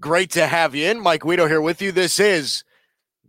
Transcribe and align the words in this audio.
great 0.00 0.30
to 0.32 0.46
have 0.46 0.74
you 0.74 0.88
in. 0.88 1.00
Mike 1.00 1.22
Guido 1.22 1.46
here 1.46 1.60
with 1.60 1.82
you. 1.82 1.92
This 1.92 2.20
is 2.20 2.64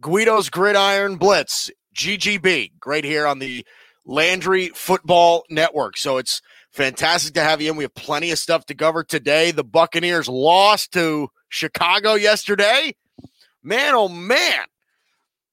Guido's 0.02 0.50
Gridiron 0.50 1.18
Blitz, 1.18 1.72
GGB, 1.96 2.74
great 2.80 3.04
here 3.04 3.26
on 3.26 3.40
the 3.40 3.66
Landry 4.06 4.70
Football 4.70 5.44
Network. 5.50 5.98
So 5.98 6.18
it's 6.18 6.42
fantastic 6.72 7.34
to 7.34 7.42
have 7.42 7.62
you 7.62 7.72
in. 7.72 7.78
We 7.78 7.84
have 7.84 7.96
plenty 7.96 8.32
of 8.32 8.40
stuff 8.40 8.66
to 8.68 8.76
cover 8.76 9.04
today. 9.04 9.52
The 9.52 9.64
Buccaneers 9.64 10.28
lost 10.28 10.94
to 10.94 11.30
Chicago 11.50 12.14
yesterday. 12.14 12.96
Man, 13.64 13.96
oh 13.96 14.08
man. 14.08 14.66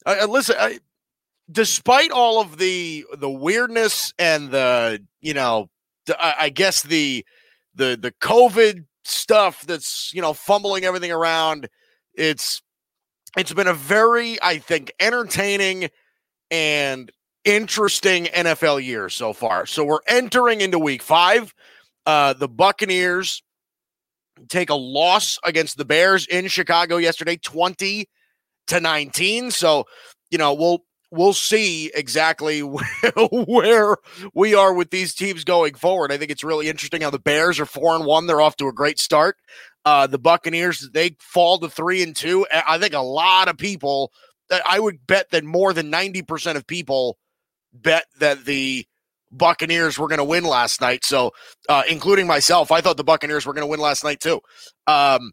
Uh, 0.05 0.27
listen, 0.29 0.57
I, 0.59 0.79
despite 1.51 2.13
all 2.13 2.41
of 2.41 2.59
the 2.59 3.05
the 3.17 3.31
weirdness 3.31 4.13
and 4.19 4.51
the 4.51 5.03
you 5.21 5.35
know 5.35 5.69
I, 6.09 6.35
I 6.41 6.49
guess 6.51 6.83
the 6.83 7.25
the 7.75 7.99
the 8.01 8.13
COVID 8.13 8.85
stuff 9.07 9.65
that's 9.67 10.13
you 10.13 10.23
know 10.23 10.33
fumbling 10.33 10.85
everything 10.85 11.13
around, 11.13 11.69
it's 12.15 12.63
it's 13.37 13.53
been 13.53 13.69
a 13.69 13.75
very 13.75 14.41
I 14.43 14.59
think 14.59 14.93
entertaining 15.01 15.91
and 16.51 17.11
interesting 17.45 18.25
NFL 18.27 18.85
year 18.85 19.09
so 19.09 19.33
far. 19.33 19.67
So 19.67 19.85
we're 19.85 20.01
entering 20.07 20.61
into 20.61 20.79
week 20.79 21.03
five. 21.03 21.55
Uh, 22.05 22.33
the 22.35 22.49
Buccaneers 22.49 23.43
take 24.49 24.71
a 24.71 24.75
loss 24.75 25.39
against 25.45 25.77
the 25.77 25.85
Bears 25.85 26.27
in 26.27 26.49
Chicago 26.49 26.99
yesterday, 26.99 27.37
20 27.37 28.09
to 28.69 28.81
19. 28.81 29.51
So, 29.51 29.85
you 30.31 30.39
know, 30.39 30.55
we'll 30.55 30.85
we'll 31.11 31.33
see 31.33 31.91
exactly 31.95 32.61
where 33.31 33.97
we 34.35 34.55
are 34.55 34.75
with 34.75 34.91
these 34.91 35.15
teams 35.15 35.45
going 35.45 35.75
forward. 35.75 36.13
I 36.13 36.19
think 36.19 36.31
it's 36.31 36.45
really 36.45 36.69
interesting 36.69 37.03
how 37.03 37.11
the 37.11 37.19
Bears 37.19 37.61
are 37.61 37.67
four 37.67 37.95
and 37.95 38.05
one. 38.05 38.27
They're 38.27 38.41
off 38.41 38.57
to 38.57 38.69
a 38.69 38.73
great 38.73 38.99
start. 38.99 39.37
Uh, 39.85 40.07
the 40.07 40.19
Buccaneers 40.19 40.91
they 40.93 41.17
fall 41.21 41.59
to 41.59 41.69
three 41.69 42.03
and 42.03 42.15
two. 42.15 42.47
I 42.53 42.79
think 42.79 42.95
a 42.95 43.01
lot 43.01 43.49
of 43.49 43.57
people. 43.57 44.13
I 44.65 44.79
would 44.79 45.05
bet 45.07 45.31
that 45.31 45.43
more 45.45 45.73
than 45.73 45.91
ninety 45.91 46.23
percent 46.23 46.57
of 46.57 46.67
people 46.67 47.19
bet 47.73 48.05
that 48.19 48.45
the 48.45 48.87
Buccaneers 49.31 49.99
were 49.99 50.09
going 50.09 50.19
to 50.19 50.25
win 50.25 50.45
last 50.45 50.81
night. 50.81 51.05
So, 51.05 51.33
uh, 51.69 51.83
including 51.89 52.27
myself, 52.27 52.71
I 52.71 52.81
thought 52.81 52.97
the 52.97 53.05
Buccaneers 53.05 53.45
were 53.45 53.53
going 53.53 53.63
to 53.63 53.71
win 53.71 53.81
last 53.81 54.05
night 54.05 54.21
too. 54.21 54.41
Um, 54.87 55.33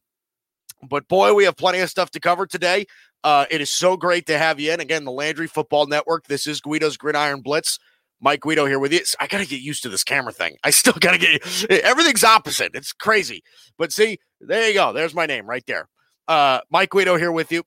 but 0.90 1.08
boy, 1.08 1.34
we 1.34 1.46
have 1.46 1.58
plenty 1.58 1.80
of 1.80 1.90
stuff 1.90 2.12
to 2.12 2.20
cover 2.20 2.46
today. 2.46 2.86
Uh, 3.24 3.46
it 3.50 3.62
is 3.62 3.72
so 3.72 3.96
great 3.96 4.26
to 4.28 4.38
have 4.38 4.60
you 4.60 4.72
in. 4.72 4.80
Again, 4.80 5.06
the 5.06 5.12
Landry 5.12 5.48
Football 5.48 5.88
Network. 5.88 6.28
This 6.28 6.46
is 6.48 6.60
Guido's 6.62 6.98
Gridiron 6.98 7.42
Blitz. 7.42 7.80
Mike 8.20 8.40
Guido 8.40 8.66
here 8.66 8.80
with 8.80 8.94
you. 8.94 9.02
I 9.20 9.28
got 9.28 9.40
to 9.40 9.46
get 9.46 9.60
used 9.60 9.84
to 9.84 9.90
this 9.90 10.04
camera 10.04 10.32
thing. 10.32 10.56
I 10.64 10.70
still 10.70 10.94
got 11.00 11.12
to 11.12 11.18
get 11.18 11.70
everything's 11.70 12.24
opposite. 12.24 12.72
It's 12.74 12.94
crazy. 12.94 13.44
But 13.78 13.92
see, 13.92 14.20
there 14.40 14.68
you 14.68 14.74
go. 14.74 14.94
There's 14.94 15.14
my 15.14 15.26
name 15.26 15.46
right 15.46 15.64
there. 15.68 15.88
Uh, 16.28 16.62
Mike 16.70 16.90
Guido 16.90 17.18
here 17.18 17.32
with 17.32 17.52
you. 17.52 17.64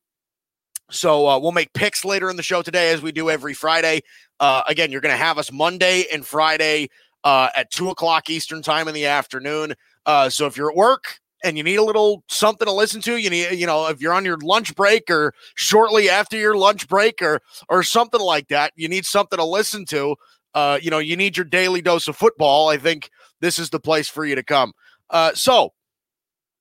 So 0.90 1.28
uh, 1.28 1.38
we'll 1.38 1.52
make 1.52 1.72
picks 1.72 2.04
later 2.04 2.30
in 2.30 2.36
the 2.36 2.42
show 2.42 2.62
today, 2.62 2.92
as 2.92 3.02
we 3.02 3.12
do 3.12 3.28
every 3.28 3.54
Friday. 3.54 4.02
Uh, 4.38 4.62
again, 4.68 4.92
you're 4.92 5.00
going 5.00 5.12
to 5.12 5.22
have 5.22 5.36
us 5.36 5.50
Monday 5.50 6.06
and 6.12 6.24
Friday 6.24 6.88
uh, 7.24 7.48
at 7.56 7.70
two 7.70 7.90
o'clock 7.90 8.30
Eastern 8.30 8.62
time 8.62 8.86
in 8.88 8.94
the 8.94 9.06
afternoon. 9.06 9.74
Uh, 10.06 10.28
so 10.28 10.46
if 10.46 10.56
you're 10.56 10.70
at 10.70 10.76
work, 10.76 11.18
and 11.44 11.56
you 11.56 11.62
need 11.62 11.76
a 11.76 11.84
little 11.84 12.22
something 12.28 12.66
to 12.66 12.72
listen 12.72 13.00
to, 13.02 13.16
you 13.16 13.30
need, 13.30 13.52
you 13.52 13.66
know, 13.66 13.88
if 13.88 14.00
you're 14.00 14.12
on 14.12 14.24
your 14.24 14.38
lunch 14.38 14.74
break 14.74 15.10
or 15.10 15.34
shortly 15.54 16.08
after 16.08 16.36
your 16.36 16.56
lunch 16.56 16.88
break 16.88 17.20
or 17.22 17.40
or 17.68 17.82
something 17.82 18.20
like 18.20 18.48
that, 18.48 18.72
you 18.76 18.88
need 18.88 19.04
something 19.04 19.38
to 19.38 19.44
listen 19.44 19.84
to. 19.86 20.16
Uh, 20.54 20.78
you 20.80 20.90
know, 20.90 20.98
you 20.98 21.16
need 21.16 21.36
your 21.36 21.44
daily 21.44 21.82
dose 21.82 22.08
of 22.08 22.16
football. 22.16 22.68
I 22.68 22.78
think 22.78 23.10
this 23.40 23.58
is 23.58 23.70
the 23.70 23.80
place 23.80 24.08
for 24.08 24.24
you 24.24 24.34
to 24.34 24.42
come. 24.42 24.72
Uh, 25.10 25.32
so 25.34 25.72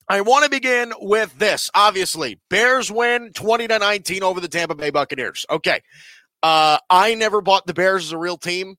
I 0.08 0.20
want 0.20 0.44
to 0.44 0.50
begin 0.50 0.92
with 1.00 1.36
this. 1.38 1.70
Obviously, 1.74 2.38
Bears 2.50 2.92
win 2.92 3.32
20 3.32 3.68
to 3.68 3.78
19 3.78 4.22
over 4.22 4.40
the 4.40 4.48
Tampa 4.48 4.74
Bay 4.74 4.90
Buccaneers. 4.90 5.46
Okay. 5.50 5.80
Uh, 6.42 6.78
I 6.90 7.14
never 7.14 7.40
bought 7.40 7.66
the 7.66 7.74
Bears 7.74 8.04
as 8.04 8.12
a 8.12 8.18
real 8.18 8.36
team. 8.36 8.76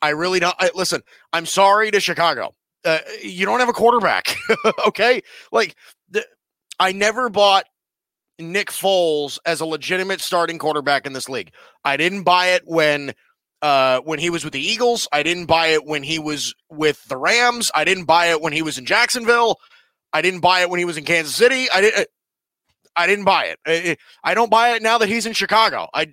I 0.00 0.10
really 0.10 0.40
don't. 0.40 0.54
I, 0.58 0.70
listen, 0.74 1.02
I'm 1.32 1.46
sorry 1.46 1.90
to 1.90 2.00
Chicago 2.00 2.54
uh, 2.86 3.00
you 3.22 3.44
don't 3.44 3.60
have 3.60 3.68
a 3.68 3.74
quarterback. 3.74 4.36
okay. 4.86 5.20
Like, 5.52 5.76
I 6.78 6.92
never 6.92 7.28
bought 7.28 7.64
Nick 8.38 8.70
Foles 8.70 9.38
as 9.44 9.60
a 9.60 9.66
legitimate 9.66 10.20
starting 10.20 10.58
quarterback 10.58 11.06
in 11.06 11.12
this 11.12 11.28
league. 11.28 11.52
I 11.84 11.96
didn't 11.96 12.22
buy 12.22 12.48
it 12.48 12.62
when 12.64 13.12
uh, 13.62 14.00
when 14.00 14.18
he 14.18 14.30
was 14.30 14.44
with 14.44 14.52
the 14.52 14.60
Eagles. 14.60 15.08
I 15.12 15.22
didn't 15.22 15.46
buy 15.46 15.68
it 15.68 15.84
when 15.84 16.02
he 16.02 16.18
was 16.18 16.54
with 16.70 17.02
the 17.08 17.16
Rams. 17.16 17.70
I 17.74 17.84
didn't 17.84 18.04
buy 18.04 18.26
it 18.26 18.40
when 18.40 18.52
he 18.52 18.62
was 18.62 18.78
in 18.78 18.86
Jacksonville. 18.86 19.58
I 20.12 20.22
didn't 20.22 20.40
buy 20.40 20.60
it 20.60 20.70
when 20.70 20.78
he 20.78 20.84
was 20.84 20.96
in 20.96 21.04
Kansas 21.04 21.34
City. 21.34 21.66
I 21.72 21.80
didn't. 21.80 22.08
I 22.98 23.06
didn't 23.06 23.26
buy 23.26 23.46
it. 23.46 23.58
I, 23.66 23.96
I 24.24 24.34
don't 24.34 24.50
buy 24.50 24.70
it 24.70 24.82
now 24.82 24.96
that 24.98 25.08
he's 25.08 25.26
in 25.26 25.34
Chicago. 25.34 25.88
I, 25.92 26.12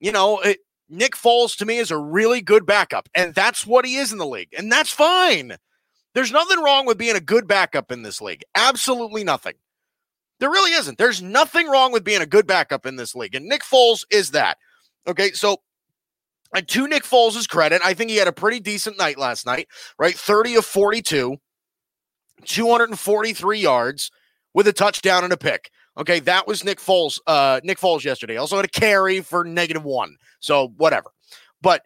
you 0.00 0.12
know, 0.12 0.38
it, 0.40 0.58
Nick 0.90 1.12
Foles 1.12 1.56
to 1.56 1.64
me 1.64 1.78
is 1.78 1.90
a 1.90 1.96
really 1.96 2.42
good 2.42 2.66
backup, 2.66 3.08
and 3.14 3.34
that's 3.34 3.66
what 3.66 3.86
he 3.86 3.96
is 3.96 4.12
in 4.12 4.18
the 4.18 4.26
league, 4.26 4.50
and 4.56 4.70
that's 4.70 4.90
fine. 4.90 5.56
There's 6.14 6.32
nothing 6.32 6.62
wrong 6.62 6.86
with 6.86 6.98
being 6.98 7.16
a 7.16 7.20
good 7.20 7.46
backup 7.46 7.92
in 7.92 8.02
this 8.02 8.20
league. 8.20 8.44
Absolutely 8.54 9.24
nothing. 9.24 9.54
There 10.40 10.50
really 10.50 10.72
isn't. 10.72 10.98
There's 10.98 11.22
nothing 11.22 11.68
wrong 11.68 11.92
with 11.92 12.02
being 12.02 12.22
a 12.22 12.26
good 12.26 12.46
backup 12.46 12.86
in 12.86 12.96
this 12.96 13.14
league. 13.14 13.34
And 13.34 13.46
Nick 13.46 13.62
Foles 13.62 14.04
is 14.10 14.30
that. 14.30 14.56
Okay. 15.06 15.32
So, 15.32 15.58
and 16.54 16.66
to 16.68 16.88
Nick 16.88 17.04
Foles' 17.04 17.48
credit, 17.48 17.80
I 17.84 17.94
think 17.94 18.10
he 18.10 18.16
had 18.16 18.26
a 18.26 18.32
pretty 18.32 18.58
decent 18.58 18.98
night 18.98 19.18
last 19.18 19.46
night, 19.46 19.68
right? 19.98 20.16
30 20.16 20.56
of 20.56 20.64
42, 20.64 21.36
243 22.44 23.58
yards 23.58 24.10
with 24.52 24.66
a 24.66 24.72
touchdown 24.72 25.22
and 25.22 25.32
a 25.32 25.36
pick. 25.36 25.70
Okay, 25.98 26.20
that 26.20 26.46
was 26.46 26.64
Nick 26.64 26.78
Foles. 26.78 27.18
Uh, 27.26 27.60
Nick 27.62 27.78
Foles 27.78 28.04
yesterday 28.04 28.36
also 28.36 28.56
had 28.56 28.64
a 28.64 28.68
carry 28.68 29.20
for 29.20 29.44
negative 29.44 29.84
one. 29.84 30.16
So 30.40 30.68
whatever, 30.76 31.10
but 31.60 31.84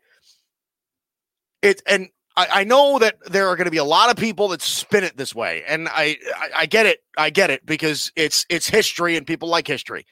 it 1.63 1.83
and 1.87 2.09
I, 2.37 2.49
I 2.53 2.65
know 2.65 2.99
that 2.99 3.17
there 3.27 3.49
are 3.49 3.57
going 3.57 3.67
to 3.67 3.71
be 3.71 3.77
a 3.77 3.85
lot 3.85 4.11
of 4.11 4.17
people 4.17 4.49
that 4.49 4.63
spin 4.63 5.05
it 5.05 5.17
this 5.17 5.35
way, 5.35 5.63
and 5.67 5.89
I, 5.89 6.17
I, 6.37 6.49
I 6.59 6.67
get 6.67 6.87
it. 6.87 7.01
I 7.17 7.31
get 7.31 7.51
it 7.51 7.65
because 7.65 8.13
it's 8.17 8.45
it's 8.49 8.69
history 8.69 9.17
and 9.17 9.27
people 9.27 9.49
like 9.49 9.67
history. 9.67 10.07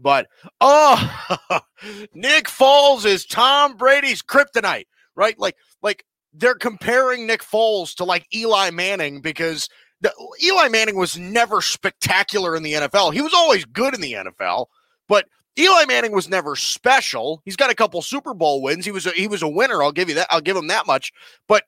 But 0.00 0.28
oh, 0.60 1.60
Nick 2.14 2.46
Foles 2.46 3.04
is 3.04 3.26
Tom 3.26 3.76
Brady's 3.76 4.22
kryptonite, 4.22 4.86
right? 5.14 5.38
Like 5.38 5.56
like 5.82 6.04
they're 6.32 6.54
comparing 6.54 7.26
Nick 7.26 7.42
Foles 7.42 7.94
to 7.96 8.04
like 8.04 8.26
Eli 8.34 8.70
Manning 8.70 9.20
because 9.20 9.68
the, 10.00 10.12
Eli 10.42 10.68
Manning 10.68 10.96
was 10.96 11.18
never 11.18 11.60
spectacular 11.60 12.56
in 12.56 12.62
the 12.62 12.74
NFL. 12.74 13.12
He 13.12 13.20
was 13.20 13.34
always 13.34 13.64
good 13.64 13.94
in 13.94 14.00
the 14.00 14.12
NFL, 14.12 14.66
but 15.08 15.26
Eli 15.58 15.84
Manning 15.86 16.12
was 16.12 16.28
never 16.28 16.54
special. 16.54 17.42
He's 17.44 17.56
got 17.56 17.70
a 17.70 17.74
couple 17.74 18.00
Super 18.00 18.32
Bowl 18.32 18.62
wins. 18.62 18.84
He 18.84 18.92
was 18.92 19.06
a, 19.06 19.10
he 19.10 19.26
was 19.26 19.42
a 19.42 19.48
winner. 19.48 19.82
I'll 19.82 19.92
give 19.92 20.08
you 20.08 20.14
that. 20.16 20.28
I'll 20.30 20.40
give 20.40 20.56
him 20.56 20.68
that 20.68 20.86
much. 20.86 21.12
But 21.48 21.64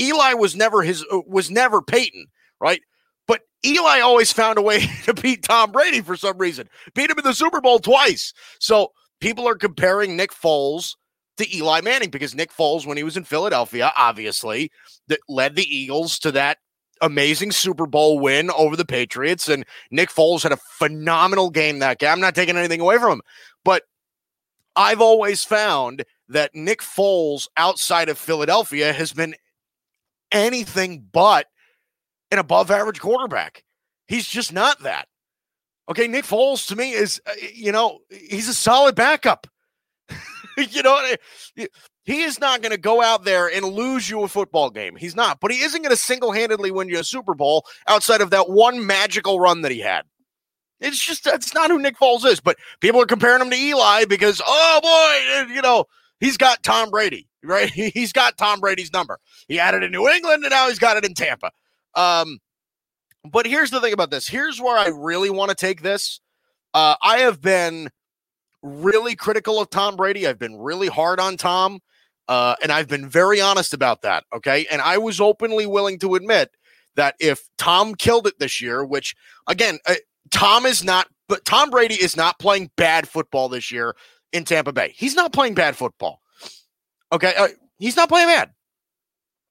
Eli 0.00 0.34
was 0.34 0.56
never 0.56 0.82
his 0.82 1.04
uh, 1.12 1.20
was 1.26 1.50
never 1.50 1.82
Peyton, 1.82 2.26
right? 2.60 2.80
But 3.26 3.42
Eli 3.64 4.00
always 4.00 4.32
found 4.32 4.58
a 4.58 4.62
way 4.62 4.86
to 5.04 5.14
beat 5.14 5.42
Tom 5.42 5.72
Brady 5.72 6.00
for 6.00 6.16
some 6.16 6.38
reason. 6.38 6.68
Beat 6.94 7.10
him 7.10 7.18
in 7.18 7.24
the 7.24 7.34
Super 7.34 7.60
Bowl 7.60 7.78
twice. 7.78 8.32
So 8.60 8.92
people 9.20 9.46
are 9.46 9.56
comparing 9.56 10.16
Nick 10.16 10.32
Foles 10.32 10.94
to 11.36 11.56
Eli 11.56 11.82
Manning 11.82 12.10
because 12.10 12.34
Nick 12.34 12.50
Foles, 12.50 12.86
when 12.86 12.96
he 12.96 13.02
was 13.02 13.16
in 13.16 13.24
Philadelphia, 13.24 13.92
obviously, 13.96 14.70
that 15.08 15.20
led 15.28 15.54
the 15.54 15.64
Eagles 15.64 16.18
to 16.20 16.32
that 16.32 16.58
amazing 17.00 17.52
Super 17.52 17.86
Bowl 17.86 18.18
win 18.18 18.50
over 18.50 18.76
the 18.76 18.84
Patriots. 18.84 19.48
And 19.48 19.64
Nick 19.90 20.10
Foles 20.10 20.42
had 20.42 20.52
a 20.52 20.56
phenomenal 20.56 21.50
game 21.50 21.78
that 21.80 21.98
game. 21.98 22.10
I'm 22.10 22.20
not 22.20 22.34
taking 22.34 22.56
anything 22.56 22.80
away 22.80 22.98
from 22.98 23.12
him, 23.12 23.22
but 23.64 23.84
I've 24.74 25.00
always 25.00 25.44
found 25.44 26.04
that 26.28 26.54
Nick 26.54 26.80
Foles 26.80 27.48
outside 27.56 28.08
of 28.08 28.18
Philadelphia 28.18 28.92
has 28.92 29.12
been 29.12 29.34
anything 30.32 31.06
but 31.12 31.46
an 32.30 32.38
above 32.38 32.70
average 32.70 33.00
quarterback. 33.00 33.64
He's 34.06 34.26
just 34.26 34.52
not 34.52 34.82
that. 34.82 35.08
Okay, 35.88 36.08
Nick 36.08 36.24
Foles 36.24 36.66
to 36.68 36.76
me 36.76 36.92
is, 36.92 37.20
uh, 37.26 37.32
you 37.54 37.70
know, 37.70 38.00
he's 38.10 38.48
a 38.48 38.54
solid 38.54 38.94
backup. 38.94 39.46
you 40.56 40.82
know, 40.82 41.14
he 42.06 42.22
is 42.22 42.38
not 42.38 42.62
going 42.62 42.70
to 42.70 42.78
go 42.78 43.02
out 43.02 43.24
there 43.24 43.48
and 43.48 43.66
lose 43.66 44.08
you 44.08 44.22
a 44.22 44.28
football 44.28 44.70
game. 44.70 44.94
He's 44.94 45.16
not, 45.16 45.40
but 45.40 45.50
he 45.50 45.58
isn't 45.58 45.82
going 45.82 45.90
to 45.90 46.00
single 46.00 46.30
handedly 46.30 46.70
win 46.70 46.88
you 46.88 47.00
a 47.00 47.04
Super 47.04 47.34
Bowl 47.34 47.66
outside 47.88 48.20
of 48.20 48.30
that 48.30 48.48
one 48.48 48.86
magical 48.86 49.40
run 49.40 49.62
that 49.62 49.72
he 49.72 49.80
had. 49.80 50.04
It's 50.80 51.04
just, 51.04 51.24
that's 51.24 51.52
not 51.52 51.70
who 51.70 51.80
Nick 51.80 51.98
Foles 51.98 52.24
is. 52.24 52.38
But 52.38 52.58
people 52.80 53.02
are 53.02 53.06
comparing 53.06 53.42
him 53.42 53.50
to 53.50 53.56
Eli 53.56 54.04
because, 54.04 54.40
oh 54.46 54.80
boy, 54.80 55.52
you 55.52 55.62
know, 55.62 55.86
he's 56.20 56.36
got 56.36 56.62
Tom 56.62 56.90
Brady, 56.90 57.26
right? 57.42 57.70
He's 57.74 58.12
got 58.12 58.38
Tom 58.38 58.60
Brady's 58.60 58.92
number. 58.92 59.18
He 59.48 59.56
had 59.56 59.74
it 59.74 59.82
in 59.82 59.90
New 59.90 60.08
England 60.08 60.44
and 60.44 60.50
now 60.50 60.68
he's 60.68 60.78
got 60.78 60.96
it 60.96 61.04
in 61.04 61.14
Tampa. 61.14 61.50
Um, 61.94 62.38
but 63.24 63.46
here's 63.46 63.70
the 63.70 63.80
thing 63.80 63.92
about 63.92 64.10
this. 64.10 64.28
Here's 64.28 64.60
where 64.60 64.78
I 64.78 64.88
really 64.88 65.30
want 65.30 65.48
to 65.48 65.56
take 65.56 65.82
this. 65.82 66.20
Uh, 66.72 66.94
I 67.02 67.18
have 67.18 67.40
been 67.40 67.90
really 68.62 69.16
critical 69.16 69.60
of 69.60 69.70
Tom 69.70 69.96
Brady. 69.96 70.26
I've 70.26 70.38
been 70.38 70.56
really 70.56 70.88
hard 70.88 71.18
on 71.18 71.36
Tom. 71.36 71.80
Uh, 72.28 72.56
and 72.62 72.72
I've 72.72 72.88
been 72.88 73.08
very 73.08 73.40
honest 73.40 73.72
about 73.72 74.02
that. 74.02 74.24
Okay. 74.34 74.66
And 74.70 74.82
I 74.82 74.98
was 74.98 75.20
openly 75.20 75.66
willing 75.66 75.98
to 76.00 76.14
admit 76.14 76.50
that 76.96 77.14
if 77.20 77.48
Tom 77.58 77.94
killed 77.94 78.26
it 78.26 78.38
this 78.38 78.60
year, 78.60 78.84
which 78.84 79.14
again, 79.46 79.78
uh, 79.86 79.94
Tom 80.30 80.66
is 80.66 80.82
not, 80.82 81.08
but 81.28 81.44
Tom 81.44 81.70
Brady 81.70 81.94
is 81.94 82.16
not 82.16 82.38
playing 82.38 82.70
bad 82.76 83.08
football 83.08 83.48
this 83.48 83.70
year 83.70 83.94
in 84.32 84.44
Tampa 84.44 84.72
Bay. 84.72 84.92
He's 84.96 85.14
not 85.14 85.32
playing 85.32 85.54
bad 85.54 85.76
football. 85.76 86.20
Okay. 87.12 87.34
Uh, 87.36 87.48
he's 87.78 87.96
not 87.96 88.08
playing 88.08 88.28
bad. 88.28 88.50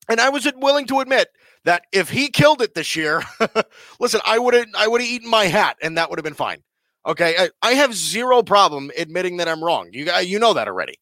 And 0.10 0.20
I 0.20 0.30
was 0.30 0.48
willing 0.58 0.86
to 0.88 1.00
admit 1.00 1.30
that 1.64 1.84
if 1.92 2.10
he 2.10 2.30
killed 2.30 2.62
it 2.62 2.76
this 2.76 2.96
year, 2.96 3.24
listen, 4.00 4.22
I 4.26 4.38
would 4.38 4.54
have 4.54 4.68
I 4.78 4.88
would 4.88 5.02
have 5.02 5.10
eaten 5.10 5.30
my 5.30 5.46
hat 5.46 5.78
and 5.82 5.98
that 5.98 6.10
would 6.10 6.20
have 6.20 6.24
been 6.24 6.34
fine. 6.34 6.62
Okay, 7.08 7.36
I, 7.38 7.50
I, 7.62 7.74
have 7.74 7.94
zero 7.94 8.42
problem 8.42 8.90
admitting 8.98 9.38
that 9.38 9.48
I'm 9.48 9.64
wrong. 9.64 9.90
You 9.92 10.12
you 10.22 10.40
know 10.40 10.54
that 10.54 10.68
already. 10.68 10.96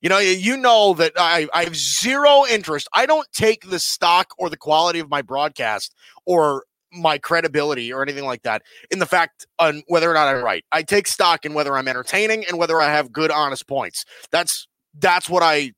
You 0.00 0.08
know 0.08 0.18
you 0.18 0.56
know 0.56 0.94
that 0.94 1.12
I, 1.16 1.48
I 1.52 1.64
have 1.64 1.76
zero 1.76 2.44
interest. 2.48 2.88
I 2.92 3.06
don't 3.06 3.26
take 3.32 3.68
the 3.68 3.78
stock 3.78 4.32
or 4.38 4.48
the 4.48 4.56
quality 4.56 5.00
of 5.00 5.10
my 5.10 5.22
broadcast 5.22 5.94
or 6.24 6.64
my 6.92 7.18
credibility 7.18 7.92
or 7.92 8.02
anything 8.02 8.24
like 8.24 8.42
that 8.42 8.62
in 8.90 8.98
the 8.98 9.06
fact 9.06 9.46
on 9.58 9.82
whether 9.88 10.10
or 10.10 10.14
not 10.14 10.28
I'm 10.28 10.42
right. 10.42 10.64
I 10.72 10.82
take 10.82 11.06
stock 11.06 11.44
in 11.44 11.52
whether 11.52 11.76
I'm 11.76 11.88
entertaining 11.88 12.44
and 12.48 12.58
whether 12.58 12.80
I 12.80 12.90
have 12.90 13.12
good 13.12 13.30
honest 13.30 13.66
points. 13.66 14.04
That's 14.30 14.68
that's 14.94 15.28
what 15.28 15.42
I 15.42 15.72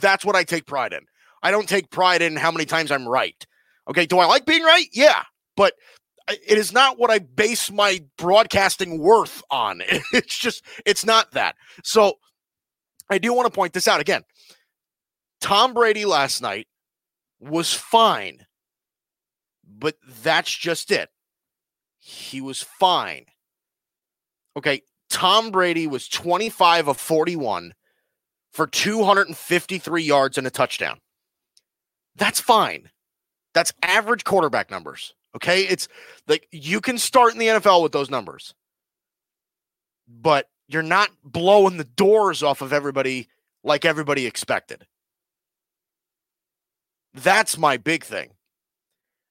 that's 0.00 0.24
what 0.24 0.36
I 0.36 0.44
take 0.44 0.66
pride 0.66 0.92
in. 0.92 1.06
I 1.42 1.50
don't 1.50 1.68
take 1.68 1.90
pride 1.90 2.22
in 2.22 2.36
how 2.36 2.50
many 2.50 2.64
times 2.64 2.90
I'm 2.90 3.06
right. 3.06 3.46
Okay, 3.88 4.06
do 4.06 4.18
I 4.18 4.26
like 4.26 4.46
being 4.46 4.62
right? 4.62 4.86
Yeah, 4.92 5.22
but 5.56 5.74
it 6.28 6.56
is 6.56 6.72
not 6.72 6.98
what 6.98 7.10
I 7.10 7.18
base 7.18 7.70
my 7.70 8.02
broadcasting 8.16 8.98
worth 8.98 9.42
on. 9.50 9.82
It's 10.12 10.38
just 10.38 10.64
it's 10.86 11.04
not 11.04 11.32
that. 11.32 11.56
So 11.82 12.18
I 13.10 13.18
do 13.18 13.32
want 13.32 13.46
to 13.46 13.54
point 13.54 13.72
this 13.72 13.88
out 13.88 14.00
again. 14.00 14.22
Tom 15.40 15.74
Brady 15.74 16.04
last 16.04 16.40
night 16.40 16.66
was 17.38 17.72
fine, 17.72 18.46
but 19.66 19.96
that's 20.22 20.54
just 20.54 20.90
it. 20.90 21.10
He 21.98 22.40
was 22.40 22.62
fine. 22.62 23.26
Okay, 24.56 24.82
Tom 25.10 25.50
Brady 25.50 25.86
was 25.86 26.08
25 26.08 26.88
of 26.88 26.96
41 26.98 27.74
for 28.52 28.66
253 28.66 30.02
yards 30.02 30.38
and 30.38 30.46
a 30.46 30.50
touchdown. 30.50 30.98
That's 32.16 32.40
fine. 32.40 32.90
That's 33.52 33.72
average 33.82 34.24
quarterback 34.24 34.70
numbers. 34.70 35.14
Okay. 35.36 35.62
It's 35.62 35.88
like 36.28 36.46
you 36.52 36.80
can 36.80 36.98
start 36.98 37.32
in 37.32 37.38
the 37.38 37.48
NFL 37.48 37.82
with 37.82 37.92
those 37.92 38.10
numbers, 38.10 38.54
but 40.08 40.48
you're 40.74 40.82
not 40.82 41.10
blowing 41.22 41.78
the 41.78 41.84
doors 41.84 42.42
off 42.42 42.60
of 42.60 42.72
everybody 42.72 43.28
like 43.62 43.84
everybody 43.84 44.26
expected. 44.26 44.86
That's 47.14 47.56
my 47.56 47.76
big 47.76 48.04
thing 48.04 48.30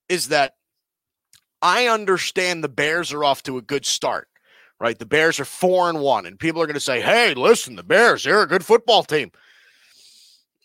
is 0.10 0.30
that 0.30 0.56
I 1.62 1.88
understand 1.88 2.64
the 2.64 2.70
Bears 2.70 3.14
are 3.14 3.24
off 3.24 3.44
to 3.44 3.58
a 3.58 3.62
good 3.62 3.86
start, 3.86 4.28
right? 4.80 4.98
The 4.98 5.06
Bears 5.06 5.40
are 5.40 5.46
four 5.46 5.90
and 5.90 6.00
one, 6.00 6.26
and 6.26 6.40
people 6.40 6.62
are 6.62 6.66
going 6.66 6.74
to 6.76 6.80
say, 6.80 7.02
hey, 7.02 7.34
listen, 7.34 7.76
the 7.76 7.84
Bears, 7.84 8.24
they're 8.24 8.42
a 8.42 8.48
good 8.48 8.66
football 8.66 9.04
team. 9.04 9.32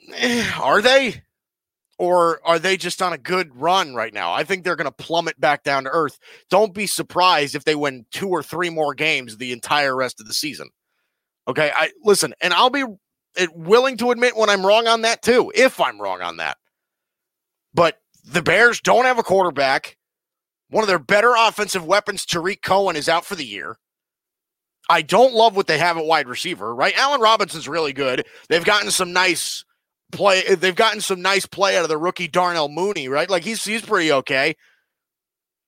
Are 0.61 0.83
they? 0.83 1.23
Or 1.99 2.41
are 2.45 2.59
they 2.59 2.77
just 2.77 3.03
on 3.03 3.13
a 3.13 3.19
good 3.19 3.55
run 3.61 3.95
right 3.95 4.15
now? 4.15 4.33
I 4.33 4.45
think 4.45 4.63
they're 4.63 4.77
going 4.77 4.87
to 4.87 4.93
plummet 4.93 5.39
back 5.41 5.65
down 5.65 5.85
to 5.85 5.91
earth. 5.91 6.19
Don't 6.49 6.73
be 6.73 6.87
surprised 6.87 7.55
if 7.55 7.65
they 7.65 7.75
win 7.75 8.07
two 8.11 8.29
or 8.29 8.43
three 8.43 8.71
more 8.71 8.95
games 8.95 9.37
the 9.37 9.53
entire 9.53 9.97
rest 9.97 10.21
of 10.21 10.27
the 10.27 10.35
season. 10.35 10.71
Okay, 11.49 11.73
I 11.75 11.91
listen, 12.05 12.35
and 12.41 12.55
I'll 12.55 12.71
be 12.71 12.85
eh, 13.37 13.47
willing 13.55 13.97
to 13.99 14.11
admit 14.11 14.37
when 14.37 14.51
I'm 14.51 14.65
wrong 14.65 14.87
on 14.87 15.03
that 15.03 15.23
too, 15.23 15.51
if 15.55 15.81
I'm 15.81 16.01
wrong 16.01 16.23
on 16.23 16.37
that. 16.37 16.57
But 17.75 17.99
the 18.25 18.43
Bears 18.43 18.81
don't 18.81 19.05
have 19.05 19.19
a 19.19 19.23
quarterback. 19.23 19.97
One 20.71 20.85
of 20.85 20.89
their 20.89 20.99
better 20.99 21.33
offensive 21.37 21.85
weapons, 21.85 22.27
Tarik 22.27 22.63
Cohen, 22.63 22.97
is 22.97 23.09
out 23.09 23.25
for 23.25 23.35
the 23.35 23.47
year. 23.47 23.79
I 24.91 25.03
don't 25.03 25.35
love 25.35 25.57
what 25.57 25.67
they 25.67 25.79
have 25.79 25.97
at 25.97 26.05
wide 26.05 26.29
receiver, 26.29 26.75
right? 26.75 26.97
Allen 26.97 27.21
Robinson's 27.21 27.69
really 27.69 27.93
good. 27.93 28.27
They've 28.49 28.65
gotten 28.65 28.91
some 28.91 29.13
nice 29.13 29.65
play. 30.13 30.43
They've 30.55 30.75
gotten 30.75 31.01
some 31.01 31.23
nice 31.23 31.47
play 31.47 31.77
out 31.77 31.85
of 31.85 31.89
the 31.89 31.99
rookie 31.99 32.29
Darnell 32.29 32.69
Mooney, 32.69 33.09
right? 33.09 33.29
Like 33.29 33.45
he's 33.45 33.65
he's 33.65 33.83
pretty 33.83 34.13
okay. 34.13 34.55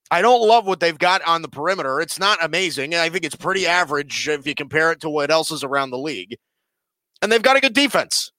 I 0.09 0.21
don't 0.21 0.45
love 0.45 0.67
what 0.67 0.81
they've 0.81 0.97
got 0.97 1.21
on 1.25 1.41
the 1.41 1.47
perimeter. 1.47 2.01
It's 2.01 2.19
not 2.19 2.43
amazing. 2.43 2.93
I 2.95 3.09
think 3.09 3.23
it's 3.23 3.35
pretty 3.35 3.65
average 3.65 4.27
if 4.27 4.45
you 4.45 4.53
compare 4.53 4.91
it 4.91 4.99
to 5.01 5.09
what 5.09 5.31
else 5.31 5.51
is 5.51 5.63
around 5.63 5.91
the 5.91 5.97
league. 5.97 6.37
And 7.21 7.31
they've 7.31 7.41
got 7.41 7.55
a 7.55 7.61
good 7.61 7.73
defense, 7.73 8.31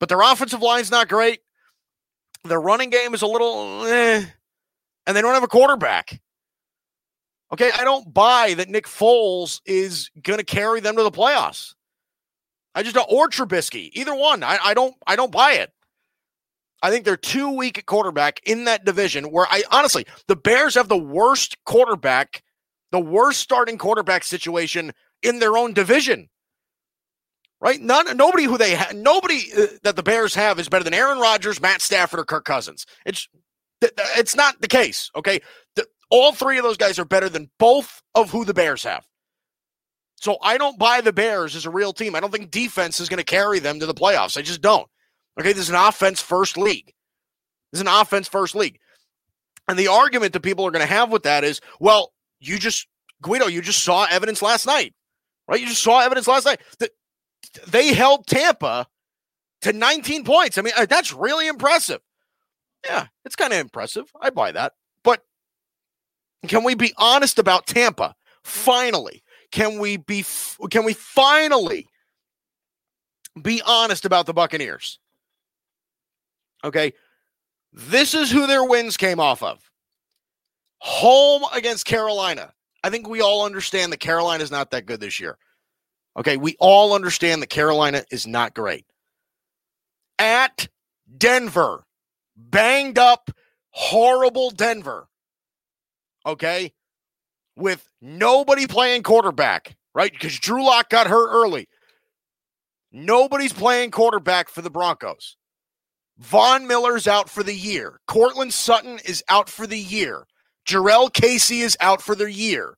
but 0.00 0.08
their 0.08 0.22
offensive 0.22 0.62
line's 0.62 0.90
not 0.90 1.08
great. 1.08 1.40
Their 2.44 2.60
running 2.60 2.88
game 2.88 3.12
is 3.12 3.22
a 3.22 3.26
little, 3.26 3.84
eh, 3.84 4.24
and 5.06 5.16
they 5.16 5.20
don't 5.20 5.34
have 5.34 5.42
a 5.42 5.48
quarterback. 5.48 6.20
Okay, 7.52 7.70
I 7.78 7.84
don't 7.84 8.12
buy 8.12 8.54
that 8.54 8.70
Nick 8.70 8.86
Foles 8.86 9.60
is 9.66 10.10
going 10.22 10.38
to 10.38 10.44
carry 10.44 10.80
them 10.80 10.96
to 10.96 11.02
the 11.02 11.10
playoffs. 11.10 11.74
I 12.74 12.82
just 12.82 12.94
don't 12.94 13.10
or 13.10 13.28
Trubisky, 13.28 13.90
either 13.92 14.14
one. 14.14 14.42
I, 14.42 14.58
I 14.62 14.74
don't 14.74 14.94
I 15.06 15.16
don't 15.16 15.32
buy 15.32 15.52
it. 15.52 15.70
I 16.82 16.90
think 16.90 17.04
they're 17.04 17.16
too 17.16 17.50
weak 17.50 17.78
at 17.78 17.86
quarterback 17.86 18.40
in 18.44 18.64
that 18.64 18.84
division 18.84 19.26
where 19.26 19.46
I 19.50 19.62
honestly 19.70 20.06
the 20.26 20.36
Bears 20.36 20.74
have 20.74 20.88
the 20.88 20.98
worst 20.98 21.56
quarterback, 21.64 22.42
the 22.90 23.00
worst 23.00 23.40
starting 23.40 23.78
quarterback 23.78 24.24
situation 24.24 24.92
in 25.22 25.38
their 25.38 25.56
own 25.56 25.72
division. 25.72 26.28
Right? 27.60 27.80
None 27.80 28.16
nobody 28.16 28.44
who 28.44 28.58
they 28.58 28.74
have 28.74 28.94
nobody 28.94 29.42
uh, 29.56 29.66
that 29.84 29.94
the 29.94 30.02
Bears 30.02 30.34
have 30.34 30.58
is 30.58 30.68
better 30.68 30.82
than 30.82 30.94
Aaron 30.94 31.20
Rodgers, 31.20 31.60
Matt 31.60 31.80
Stafford 31.80 32.18
or 32.18 32.24
Kirk 32.24 32.44
Cousins. 32.44 32.86
It's 33.06 33.28
it's 33.80 34.34
not 34.34 34.60
the 34.60 34.68
case, 34.68 35.10
okay? 35.14 35.40
The, 35.76 35.86
all 36.10 36.32
three 36.32 36.58
of 36.58 36.64
those 36.64 36.76
guys 36.76 36.98
are 36.98 37.04
better 37.04 37.28
than 37.28 37.50
both 37.58 38.02
of 38.14 38.30
who 38.30 38.44
the 38.44 38.54
Bears 38.54 38.84
have. 38.84 39.06
So 40.22 40.38
I 40.40 40.56
don't 40.56 40.78
buy 40.78 41.00
the 41.00 41.12
Bears 41.12 41.56
as 41.56 41.66
a 41.66 41.70
real 41.70 41.92
team. 41.92 42.14
I 42.14 42.20
don't 42.20 42.30
think 42.30 42.52
defense 42.52 43.00
is 43.00 43.08
going 43.08 43.18
to 43.18 43.24
carry 43.24 43.58
them 43.58 43.80
to 43.80 43.86
the 43.86 43.92
playoffs. 43.92 44.38
I 44.38 44.42
just 44.42 44.60
don't. 44.60 44.88
Okay, 45.40 45.52
this 45.52 45.64
is 45.64 45.68
an 45.68 45.74
offense 45.74 46.20
first 46.20 46.56
league. 46.56 46.92
This 47.72 47.78
is 47.78 47.80
an 47.80 47.88
offense 47.88 48.28
first 48.28 48.54
league. 48.54 48.78
And 49.66 49.76
the 49.76 49.88
argument 49.88 50.32
that 50.32 50.40
people 50.40 50.64
are 50.64 50.70
going 50.70 50.86
to 50.86 50.94
have 50.94 51.10
with 51.10 51.24
that 51.24 51.42
is, 51.42 51.60
well, 51.80 52.12
you 52.38 52.56
just 52.56 52.86
Guido, 53.20 53.48
you 53.48 53.60
just 53.62 53.82
saw 53.82 54.06
evidence 54.08 54.42
last 54.42 54.64
night. 54.64 54.94
Right? 55.48 55.60
You 55.60 55.66
just 55.66 55.82
saw 55.82 56.00
evidence 56.00 56.28
last 56.28 56.46
night 56.46 56.60
that 56.78 56.90
they 57.66 57.92
held 57.92 58.28
Tampa 58.28 58.86
to 59.62 59.72
19 59.72 60.22
points. 60.22 60.56
I 60.56 60.62
mean, 60.62 60.74
uh, 60.76 60.86
that's 60.86 61.12
really 61.12 61.48
impressive. 61.48 62.00
Yeah, 62.86 63.06
it's 63.24 63.34
kind 63.34 63.52
of 63.52 63.58
impressive. 63.58 64.04
I 64.20 64.30
buy 64.30 64.52
that. 64.52 64.74
But 65.02 65.24
can 66.46 66.62
we 66.62 66.76
be 66.76 66.94
honest 66.96 67.40
about 67.40 67.66
Tampa? 67.66 68.14
Finally, 68.44 69.24
can 69.52 69.78
we 69.78 69.96
be 69.96 70.24
can 70.70 70.84
we 70.84 70.94
finally 70.94 71.86
be 73.40 73.62
honest 73.66 74.04
about 74.04 74.26
the 74.26 74.34
Buccaneers? 74.34 74.98
Okay. 76.64 76.92
This 77.72 78.14
is 78.14 78.30
who 78.30 78.46
their 78.46 78.64
wins 78.64 78.96
came 78.96 79.20
off 79.20 79.42
of. 79.42 79.70
Home 80.78 81.42
against 81.54 81.86
Carolina. 81.86 82.52
I 82.84 82.90
think 82.90 83.08
we 83.08 83.20
all 83.20 83.46
understand 83.46 83.92
that 83.92 84.00
Carolina 84.00 84.42
is 84.42 84.50
not 84.50 84.70
that 84.72 84.86
good 84.86 85.00
this 85.00 85.20
year. 85.20 85.38
Okay, 86.18 86.36
we 86.36 86.56
all 86.58 86.94
understand 86.94 87.40
that 87.40 87.48
Carolina 87.48 88.04
is 88.10 88.26
not 88.26 88.54
great. 88.54 88.84
at 90.18 90.68
Denver. 91.18 91.84
Banged 92.36 92.98
up, 92.98 93.30
horrible 93.70 94.50
Denver. 94.50 95.08
Okay? 96.26 96.72
With 97.56 97.86
nobody 98.00 98.66
playing 98.66 99.02
quarterback, 99.02 99.76
right? 99.94 100.12
Because 100.12 100.38
Drew 100.38 100.64
Lock 100.64 100.88
got 100.88 101.06
hurt 101.06 101.30
early. 101.32 101.68
Nobody's 102.90 103.52
playing 103.52 103.90
quarterback 103.90 104.48
for 104.48 104.62
the 104.62 104.70
Broncos. 104.70 105.36
Von 106.18 106.66
Miller's 106.66 107.08
out 107.08 107.28
for 107.28 107.42
the 107.42 107.54
year. 107.54 108.00
Courtland 108.06 108.52
Sutton 108.52 108.98
is 109.04 109.24
out 109.28 109.48
for 109.48 109.66
the 109.66 109.78
year. 109.78 110.26
Jurrell 110.66 111.12
Casey 111.12 111.60
is 111.60 111.76
out 111.80 112.00
for 112.02 112.14
the 112.14 112.30
year. 112.30 112.76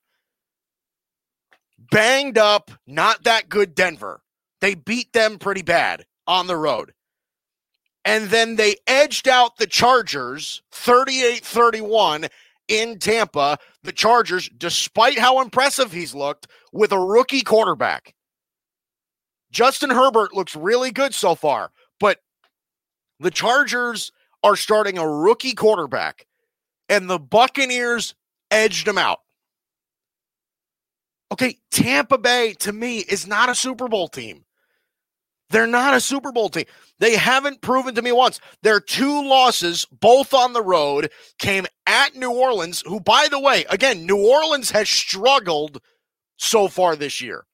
Banged 1.91 2.39
up, 2.39 2.71
not 2.87 3.25
that 3.25 3.49
good 3.49 3.75
Denver. 3.75 4.23
They 4.61 4.75
beat 4.75 5.13
them 5.13 5.39
pretty 5.39 5.63
bad 5.63 6.07
on 6.27 6.47
the 6.47 6.57
road. 6.57 6.93
And 8.05 8.31
then 8.31 8.57
they 8.57 8.77
edged 8.87 9.29
out 9.29 9.57
the 9.57 9.67
Chargers 9.67 10.63
38 10.73 11.45
31 11.45 12.27
in 12.69 12.99
Tampa. 12.99 13.59
The 13.83 13.93
Chargers, 13.93 14.49
despite 14.57 15.19
how 15.19 15.41
impressive 15.41 15.93
he's 15.93 16.15
looked, 16.15 16.47
with 16.73 16.93
a 16.93 16.99
rookie 16.99 17.43
quarterback. 17.43 18.15
Justin 19.51 19.91
Herbert 19.91 20.35
looks 20.35 20.57
really 20.57 20.91
good 20.91 21.15
so 21.15 21.35
far, 21.35 21.71
but 22.01 22.19
the 23.21 23.31
Chargers 23.31 24.11
are 24.43 24.57
starting 24.57 24.99
a 24.99 25.09
rookie 25.09 25.55
quarterback, 25.55 26.27
and 26.89 27.09
the 27.09 27.21
Buccaneers 27.21 28.15
edged 28.51 28.87
him 28.87 28.99
out. 28.99 29.21
Okay, 31.33 31.59
Tampa 31.71 32.19
Bay 32.19 32.55
to 32.61 32.73
me 32.73 32.99
is 32.99 33.27
not 33.27 33.49
a 33.49 33.55
Super 33.55 33.89
Bowl 33.89 34.09
team. 34.09 34.44
They're 35.51 35.67
not 35.67 35.95
a 35.95 36.01
Super 36.01 36.33
Bowl 36.33 36.49
team. 36.49 36.65
They 36.99 37.17
haven't 37.17 37.61
proven 37.61 37.95
to 37.95 38.03
me 38.03 38.13
once. 38.13 38.41
Their 38.63 38.81
two 38.81 39.27
losses, 39.27 39.87
both 39.93 40.33
on 40.33 40.53
the 40.53 40.63
road, 40.63 41.11
came 41.39 41.67
at 41.87 42.15
New 42.15 42.31
Orleans, 42.31 42.83
who, 42.87 43.01
by 43.01 43.29
the 43.31 43.41
way, 43.41 43.65
again, 43.69 44.07
New 44.07 44.17
Orleans 44.17 44.71
has 44.71 44.89
struggled 44.89 45.81
so 46.37 46.69
far 46.69 46.97
this 46.97 47.21
year. 47.21 47.45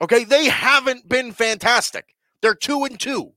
Okay, 0.00 0.24
they 0.24 0.46
haven't 0.46 1.08
been 1.08 1.32
fantastic. 1.32 2.14
They're 2.40 2.54
two 2.54 2.84
and 2.84 2.98
two. 2.98 3.32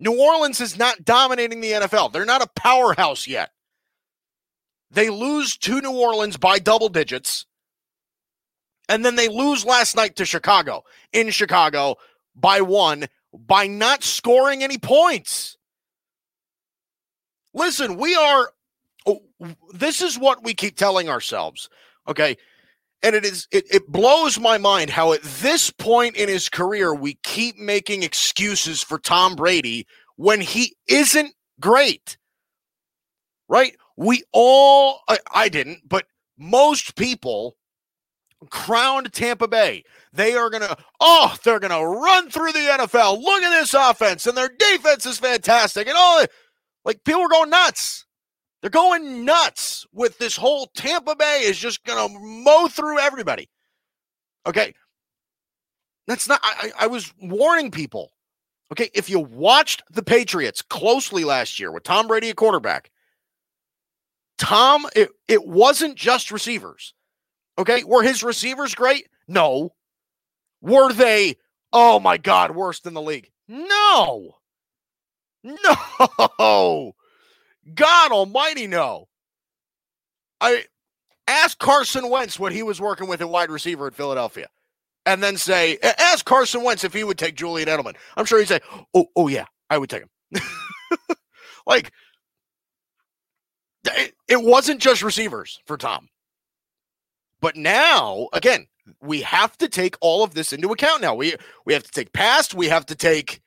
New 0.00 0.18
Orleans 0.18 0.60
is 0.60 0.78
not 0.78 1.04
dominating 1.04 1.60
the 1.60 1.72
NFL. 1.72 2.12
They're 2.12 2.24
not 2.24 2.42
a 2.42 2.50
powerhouse 2.54 3.26
yet. 3.26 3.50
They 4.90 5.10
lose 5.10 5.56
to 5.58 5.80
New 5.80 5.92
Orleans 5.92 6.36
by 6.36 6.58
double 6.58 6.88
digits. 6.88 7.44
And 8.88 9.04
then 9.04 9.16
they 9.16 9.28
lose 9.28 9.64
last 9.64 9.96
night 9.96 10.16
to 10.16 10.24
Chicago 10.24 10.84
in 11.12 11.30
Chicago 11.30 11.96
by 12.34 12.60
one 12.60 13.06
by 13.32 13.66
not 13.66 14.02
scoring 14.02 14.62
any 14.62 14.78
points. 14.78 15.56
Listen, 17.52 17.96
we 17.96 18.14
are, 18.14 18.50
oh, 19.06 19.20
this 19.72 20.00
is 20.00 20.18
what 20.18 20.42
we 20.42 20.54
keep 20.54 20.76
telling 20.76 21.08
ourselves. 21.08 21.68
Okay 22.06 22.36
and 23.02 23.14
it 23.14 23.24
is 23.24 23.46
it, 23.50 23.64
it 23.72 23.88
blows 23.88 24.38
my 24.38 24.58
mind 24.58 24.90
how 24.90 25.12
at 25.12 25.22
this 25.22 25.70
point 25.70 26.16
in 26.16 26.28
his 26.28 26.48
career 26.48 26.94
we 26.94 27.14
keep 27.22 27.56
making 27.56 28.02
excuses 28.02 28.82
for 28.82 28.98
Tom 28.98 29.36
Brady 29.36 29.86
when 30.16 30.40
he 30.40 30.76
isn't 30.88 31.34
great. 31.60 32.18
Right? 33.48 33.76
We 33.96 34.22
all 34.32 35.00
I, 35.08 35.18
I 35.32 35.48
didn't, 35.48 35.88
but 35.88 36.06
most 36.36 36.96
people 36.96 37.56
crowned 38.50 39.12
Tampa 39.12 39.48
Bay. 39.48 39.84
They 40.12 40.34
are 40.34 40.50
going 40.50 40.62
to, 40.62 40.76
oh, 41.00 41.36
they're 41.44 41.60
going 41.60 41.70
to 41.70 41.84
run 41.84 42.30
through 42.30 42.52
the 42.52 42.58
NFL. 42.58 43.20
Look 43.22 43.42
at 43.42 43.60
this 43.60 43.74
offense, 43.74 44.26
and 44.26 44.36
their 44.36 44.48
defense 44.48 45.06
is 45.06 45.18
fantastic. 45.18 45.88
And 45.88 45.96
all 45.98 46.24
like 46.84 47.04
people 47.04 47.22
are 47.22 47.28
going 47.28 47.50
nuts. 47.50 48.06
They're 48.60 48.70
going 48.70 49.24
nuts 49.24 49.86
with 49.92 50.18
this 50.18 50.36
whole 50.36 50.66
Tampa 50.74 51.14
Bay 51.14 51.42
is 51.44 51.58
just 51.58 51.84
going 51.84 52.08
to 52.08 52.18
mow 52.18 52.68
through 52.68 52.98
everybody. 52.98 53.48
Okay. 54.46 54.74
That's 56.06 56.28
not, 56.28 56.40
I, 56.42 56.72
I 56.80 56.86
was 56.86 57.12
warning 57.20 57.70
people. 57.70 58.12
Okay. 58.72 58.90
If 58.94 59.08
you 59.08 59.20
watched 59.20 59.82
the 59.90 60.02
Patriots 60.02 60.62
closely 60.62 61.24
last 61.24 61.60
year 61.60 61.70
with 61.70 61.84
Tom 61.84 62.08
Brady 62.08 62.32
quarterback, 62.32 62.90
Tom, 64.38 64.86
it, 64.96 65.10
it 65.28 65.46
wasn't 65.46 65.96
just 65.96 66.30
receivers. 66.30 66.94
Okay. 67.58 67.84
Were 67.84 68.02
his 68.02 68.22
receivers 68.22 68.74
great? 68.74 69.08
No. 69.26 69.74
Were 70.60 70.92
they, 70.92 71.36
oh 71.72 72.00
my 72.00 72.16
God, 72.16 72.52
worst 72.52 72.86
in 72.86 72.94
the 72.94 73.02
league? 73.02 73.30
No. 73.48 74.36
No. 75.42 76.94
God 77.74 78.12
almighty, 78.12 78.66
no. 78.66 79.08
I 80.40 80.64
ask 81.26 81.58
Carson 81.58 82.08
Wentz 82.08 82.38
what 82.38 82.52
he 82.52 82.62
was 82.62 82.80
working 82.80 83.08
with 83.08 83.20
a 83.20 83.26
wide 83.26 83.50
receiver 83.50 83.86
at 83.86 83.94
Philadelphia. 83.94 84.48
And 85.06 85.22
then 85.22 85.36
say, 85.36 85.78
ask 85.82 86.24
Carson 86.24 86.64
Wentz 86.64 86.84
if 86.84 86.92
he 86.92 87.04
would 87.04 87.18
take 87.18 87.34
Julian 87.34 87.68
Edelman. 87.68 87.96
I'm 88.16 88.24
sure 88.24 88.38
he'd 88.38 88.48
say, 88.48 88.60
Oh, 88.94 89.06
oh 89.16 89.28
yeah, 89.28 89.46
I 89.70 89.78
would 89.78 89.90
take 89.90 90.02
him. 90.02 90.42
like 91.66 91.92
it 94.28 94.42
wasn't 94.42 94.80
just 94.80 95.02
receivers 95.02 95.60
for 95.66 95.76
Tom. 95.76 96.08
But 97.40 97.56
now, 97.56 98.28
again, 98.32 98.66
we 99.00 99.22
have 99.22 99.56
to 99.58 99.68
take 99.68 99.96
all 100.00 100.24
of 100.24 100.34
this 100.34 100.52
into 100.52 100.72
account 100.72 101.02
now. 101.02 101.14
We 101.14 101.34
we 101.64 101.72
have 101.72 101.84
to 101.84 101.90
take 101.90 102.12
past, 102.12 102.54
we 102.54 102.68
have 102.68 102.86
to 102.86 102.94
take 102.94 103.40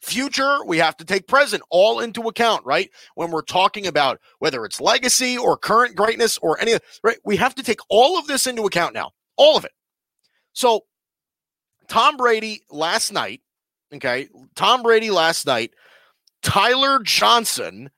future, 0.00 0.58
we 0.64 0.78
have 0.78 0.96
to 0.96 1.04
take 1.04 1.26
present 1.26 1.62
all 1.70 2.00
into 2.00 2.22
account, 2.22 2.64
right? 2.64 2.90
When 3.14 3.30
we're 3.30 3.42
talking 3.42 3.86
about 3.86 4.20
whether 4.38 4.64
it's 4.64 4.80
legacy 4.80 5.36
or 5.36 5.56
current 5.56 5.96
greatness 5.96 6.38
or 6.38 6.60
any, 6.60 6.74
right? 7.02 7.18
We 7.24 7.36
have 7.36 7.54
to 7.56 7.62
take 7.62 7.80
all 7.88 8.18
of 8.18 8.26
this 8.26 8.46
into 8.46 8.64
account 8.64 8.94
now, 8.94 9.10
all 9.36 9.56
of 9.56 9.64
it. 9.64 9.72
So, 10.52 10.84
Tom 11.88 12.16
Brady 12.16 12.62
last 12.70 13.12
night, 13.12 13.40
okay, 13.94 14.28
Tom 14.54 14.82
Brady 14.82 15.10
last 15.10 15.46
night, 15.46 15.72
Tyler 16.42 17.00
Johnson 17.02 17.90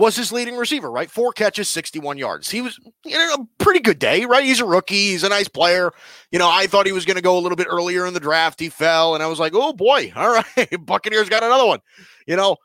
was 0.00 0.16
his 0.16 0.32
leading 0.32 0.56
receiver, 0.56 0.90
right? 0.90 1.10
Four 1.10 1.32
catches, 1.32 1.68
61 1.68 2.16
yards. 2.16 2.50
He 2.50 2.62
was 2.62 2.80
you 3.04 3.16
know, 3.16 3.34
a 3.34 3.62
pretty 3.62 3.80
good 3.80 3.98
day, 3.98 4.24
right? 4.24 4.42
He's 4.42 4.58
a 4.58 4.64
rookie. 4.64 5.10
He's 5.10 5.22
a 5.22 5.28
nice 5.28 5.46
player. 5.46 5.92
You 6.32 6.38
know, 6.38 6.48
I 6.50 6.66
thought 6.66 6.86
he 6.86 6.92
was 6.92 7.04
going 7.04 7.16
to 7.16 7.22
go 7.22 7.38
a 7.38 7.40
little 7.40 7.54
bit 7.54 7.66
earlier 7.68 8.06
in 8.06 8.14
the 8.14 8.20
draft. 8.20 8.58
He 8.58 8.70
fell, 8.70 9.14
and 9.14 9.22
I 9.22 9.26
was 9.26 9.38
like, 9.38 9.52
oh 9.54 9.74
boy, 9.74 10.10
all 10.16 10.32
right, 10.32 10.86
Buccaneers 10.86 11.28
got 11.28 11.44
another 11.44 11.66
one. 11.66 11.80
You 12.26 12.36
know, 12.36 12.56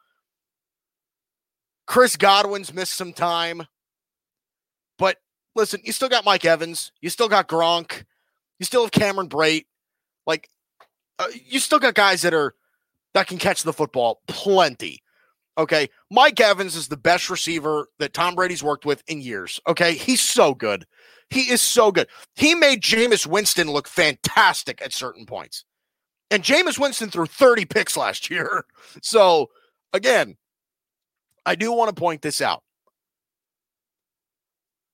Chris 1.85 2.15
Godwin's 2.15 2.73
missed 2.73 2.93
some 2.93 3.11
time. 3.11 3.63
But 4.97 5.17
listen, 5.55 5.81
you 5.83 5.91
still 5.91 6.09
got 6.09 6.23
Mike 6.23 6.45
Evans. 6.45 6.93
You 7.01 7.09
still 7.09 7.27
got 7.27 7.49
Gronk. 7.49 8.05
You 8.59 8.65
still 8.65 8.83
have 8.83 8.91
Cameron 8.91 9.27
Brate. 9.27 9.65
Like, 10.25 10.49
uh, 11.19 11.27
you 11.45 11.59
still 11.59 11.79
got 11.79 11.95
guys 11.95 12.21
that 12.21 12.33
are 12.33 12.55
that 13.13 13.27
can 13.27 13.37
catch 13.37 13.63
the 13.63 13.73
football 13.73 14.21
plenty. 14.27 15.01
Okay. 15.57 15.89
Mike 16.11 16.39
Evans 16.39 16.75
is 16.75 16.87
the 16.87 16.97
best 16.97 17.29
receiver 17.29 17.87
that 17.99 18.13
Tom 18.13 18.35
Brady's 18.35 18.63
worked 18.63 18.85
with 18.85 19.03
in 19.07 19.21
years. 19.21 19.59
Okay. 19.67 19.93
He's 19.93 20.21
so 20.21 20.53
good. 20.53 20.85
He 21.29 21.51
is 21.51 21.61
so 21.61 21.91
good. 21.91 22.07
He 22.35 22.55
made 22.55 22.81
Jameis 22.81 23.25
Winston 23.25 23.71
look 23.71 23.87
fantastic 23.87 24.81
at 24.81 24.93
certain 24.93 25.25
points. 25.25 25.63
And 26.29 26.43
Jameis 26.43 26.79
Winston 26.79 27.09
threw 27.09 27.25
30 27.25 27.65
picks 27.65 27.95
last 27.95 28.29
year. 28.29 28.65
So, 29.01 29.49
again, 29.93 30.35
I 31.45 31.55
do 31.55 31.71
want 31.71 31.95
to 31.95 31.99
point 31.99 32.21
this 32.21 32.41
out. 32.41 32.63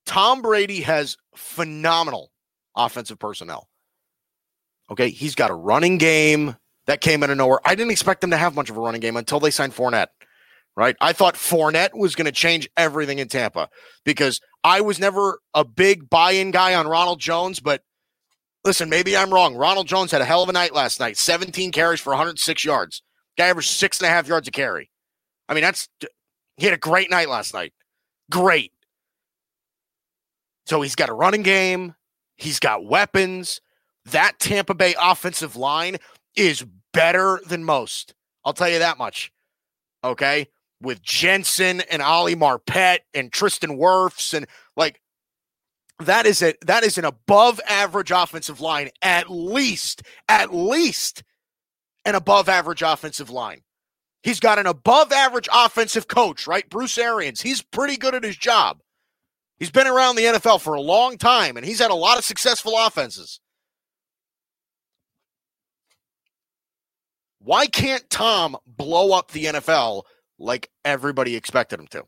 Tom 0.06 0.42
Brady 0.42 0.82
has 0.82 1.18
phenomenal 1.36 2.32
offensive 2.76 3.20
personnel. 3.20 3.68
Okay. 4.90 5.10
He's 5.10 5.36
got 5.36 5.52
a 5.52 5.56
running 5.56 5.98
game 5.98 6.56
that 6.86 7.02
came 7.02 7.24
out 7.24 7.30
of 7.30 7.38
nowhere. 7.38 7.60
I 7.66 7.76
didn't 7.76 7.92
expect 7.92 8.22
them 8.22 8.32
to 8.32 8.38
have 8.38 8.56
much 8.56 8.70
of 8.70 8.78
a 8.78 8.80
running 8.80 9.02
game 9.02 9.16
until 9.16 9.40
they 9.40 9.52
signed 9.52 9.74
Fournette 9.74 10.08
right? 10.76 10.96
I 11.02 11.14
thought 11.14 11.36
Fournette 11.36 11.94
was 11.94 12.16
going 12.16 12.26
to 12.26 12.32
change 12.32 12.70
everything 12.78 13.20
in 13.20 13.28
Tampa 13.28 13.70
because 14.06 14.40
I 14.64 14.82
was 14.82 15.00
never 15.00 15.40
a 15.54 15.66
big 15.66 16.10
buy 16.10 16.32
in 16.32 16.52
guy 16.52 16.76
on 16.76 16.88
Ronald 16.88 17.20
Jones, 17.20 17.60
but 17.60 17.84
listen, 18.64 18.90
maybe 18.90 19.18
I'm 19.18 19.34
wrong. 19.34 19.56
Ronald 19.56 19.88
Jones 19.88 20.12
had 20.12 20.22
a 20.22 20.26
hell 20.26 20.44
of 20.44 20.50
a 20.50 20.54
night 20.54 20.74
last 20.74 21.00
night 21.00 21.18
17 21.18 21.72
carries 21.72 22.00
for 22.00 22.12
106 22.12 22.64
yards. 22.64 23.02
Guy 23.38 23.48
averaged 23.48 23.70
six 23.70 24.00
and 24.00 24.08
a 24.08 24.10
half 24.10 24.28
yards 24.28 24.48
a 24.48 24.52
carry. 24.52 24.90
I 25.50 25.54
mean, 25.54 25.64
that's 25.64 25.88
he 26.58 26.66
had 26.66 26.74
a 26.74 26.78
great 26.78 27.10
night 27.10 27.30
last 27.30 27.54
night. 27.54 27.74
Great. 28.30 28.72
So 30.68 30.82
he's 30.82 30.96
got 30.96 31.10
a 31.10 31.14
running 31.14 31.44
game, 31.44 31.96
he's 32.38 32.60
got 32.60 32.86
weapons. 32.86 33.62
That 34.06 34.40
Tampa 34.40 34.74
Bay 34.74 34.96
offensive 35.00 35.56
line 35.56 35.98
is 36.36 36.66
better 36.92 37.40
than 37.48 37.64
most. 37.64 38.16
I'll 38.44 38.54
tell 38.54 38.70
you 38.70 38.80
that 38.80 38.98
much. 38.98 39.32
Okay 40.04 40.48
with 40.82 41.02
Jensen 41.02 41.82
and 41.82 42.02
Ali 42.02 42.36
Marpet 42.36 43.00
and 43.14 43.32
Tristan 43.32 43.78
Wirfs 43.78 44.34
and 44.34 44.48
like 44.76 45.02
that 46.00 46.26
is 46.26 46.42
a 46.42 46.54
that 46.66 46.84
is 46.84 46.98
an 46.98 47.06
above 47.06 47.62
average 47.68 48.12
offensive 48.12 48.60
line 48.60 48.90
at 49.02 49.30
least 49.30 50.04
at 50.28 50.54
least 50.54 51.24
an 52.06 52.16
above 52.16 52.50
average 52.50 52.82
offensive 52.82 53.30
line. 53.30 53.62
He's 54.24 54.40
got 54.40 54.60
an 54.60 54.68
above 54.68 55.12
average 55.12 55.50
offensive 55.52 56.08
coach, 56.08 56.46
right? 56.46 56.70
Bruce 56.70 56.98
Arians. 56.98 57.42
He's 57.42 57.62
pretty 57.62 57.98
good 57.98 58.14
at 58.16 58.24
his 58.24 58.38
job. 58.38 58.82
He's 59.58 59.72
been 59.72 59.88
around 59.88 60.16
the 60.16 60.24
NFL 60.24 60.62
for 60.62 60.74
a 60.74 60.82
long 60.82 61.18
time 61.18 61.58
and 61.58 61.66
he's 61.66 61.80
had 61.80 61.92
a 61.92 61.96
lot 61.96 62.18
of 62.18 62.24
successful 62.24 62.74
offenses. 62.78 63.40
Why 67.40 67.66
can't 67.66 68.08
Tom 68.10 68.58
blow 68.68 69.18
up 69.18 69.32
the 69.32 69.46
NFL 69.46 70.04
like 70.42 70.70
everybody 70.84 71.36
expected 71.36 71.80
him 71.80 71.88
to? 71.88 72.04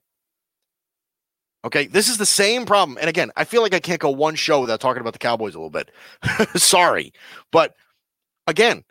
Okay, 1.65 1.87
this 1.87 2.09
is 2.09 2.17
the 2.17 2.25
same 2.25 2.65
problem. 2.65 2.97
And 2.99 3.09
again, 3.09 3.31
I 3.37 3.45
feel 3.45 3.61
like 3.61 3.73
I 3.73 3.79
can't 3.79 4.01
go 4.01 4.09
one 4.09 4.35
show 4.35 4.59
without 4.59 4.81
talking 4.81 4.99
about 4.99 5.13
the 5.13 5.19
Cowboys 5.19 5.55
a 5.55 5.59
little 5.59 5.69
bit. 5.69 5.91
Sorry. 6.59 7.13
But 7.51 7.75
again, 8.47 8.83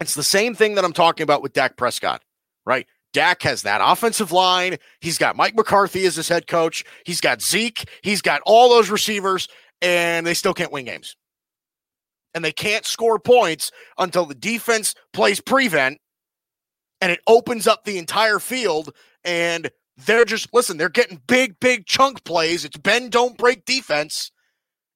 it's 0.00 0.14
the 0.14 0.22
same 0.22 0.54
thing 0.54 0.76
that 0.76 0.84
I'm 0.84 0.92
talking 0.92 1.24
about 1.24 1.42
with 1.42 1.52
Dak 1.52 1.76
Prescott, 1.76 2.22
right? 2.64 2.86
Dak 3.12 3.42
has 3.42 3.62
that 3.62 3.80
offensive 3.82 4.32
line. 4.32 4.76
He's 5.00 5.18
got 5.18 5.36
Mike 5.36 5.56
McCarthy 5.56 6.06
as 6.06 6.16
his 6.16 6.28
head 6.28 6.46
coach. 6.46 6.84
He's 7.04 7.20
got 7.20 7.42
Zeke. 7.42 7.88
He's 8.02 8.22
got 8.22 8.40
all 8.46 8.70
those 8.70 8.88
receivers, 8.88 9.48
and 9.80 10.26
they 10.26 10.34
still 10.34 10.54
can't 10.54 10.72
win 10.72 10.84
games. 10.84 11.16
And 12.34 12.44
they 12.44 12.52
can't 12.52 12.86
score 12.86 13.18
points 13.18 13.70
until 13.98 14.24
the 14.24 14.34
defense 14.34 14.94
plays 15.12 15.40
prevent 15.40 15.98
and 17.02 17.10
it 17.10 17.20
opens 17.26 17.66
up 17.66 17.84
the 17.84 17.98
entire 17.98 18.38
field. 18.38 18.94
And 19.24 19.70
they're 20.06 20.24
just, 20.24 20.54
listen, 20.54 20.78
they're 20.78 20.88
getting 20.88 21.20
big, 21.26 21.60
big 21.60 21.84
chunk 21.84 22.24
plays. 22.24 22.64
It's 22.64 22.78
bend, 22.78 23.10
don't 23.10 23.36
break 23.36 23.66
defense. 23.66 24.30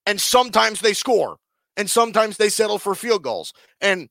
And 0.07 0.21
sometimes 0.21 0.81
they 0.81 0.95
score, 0.95 1.37
and 1.77 1.91
sometimes 1.91 2.37
they 2.37 2.49
settle 2.49 2.79
for 2.79 2.95
field 2.95 3.25
goals. 3.25 3.53
And 3.81 4.09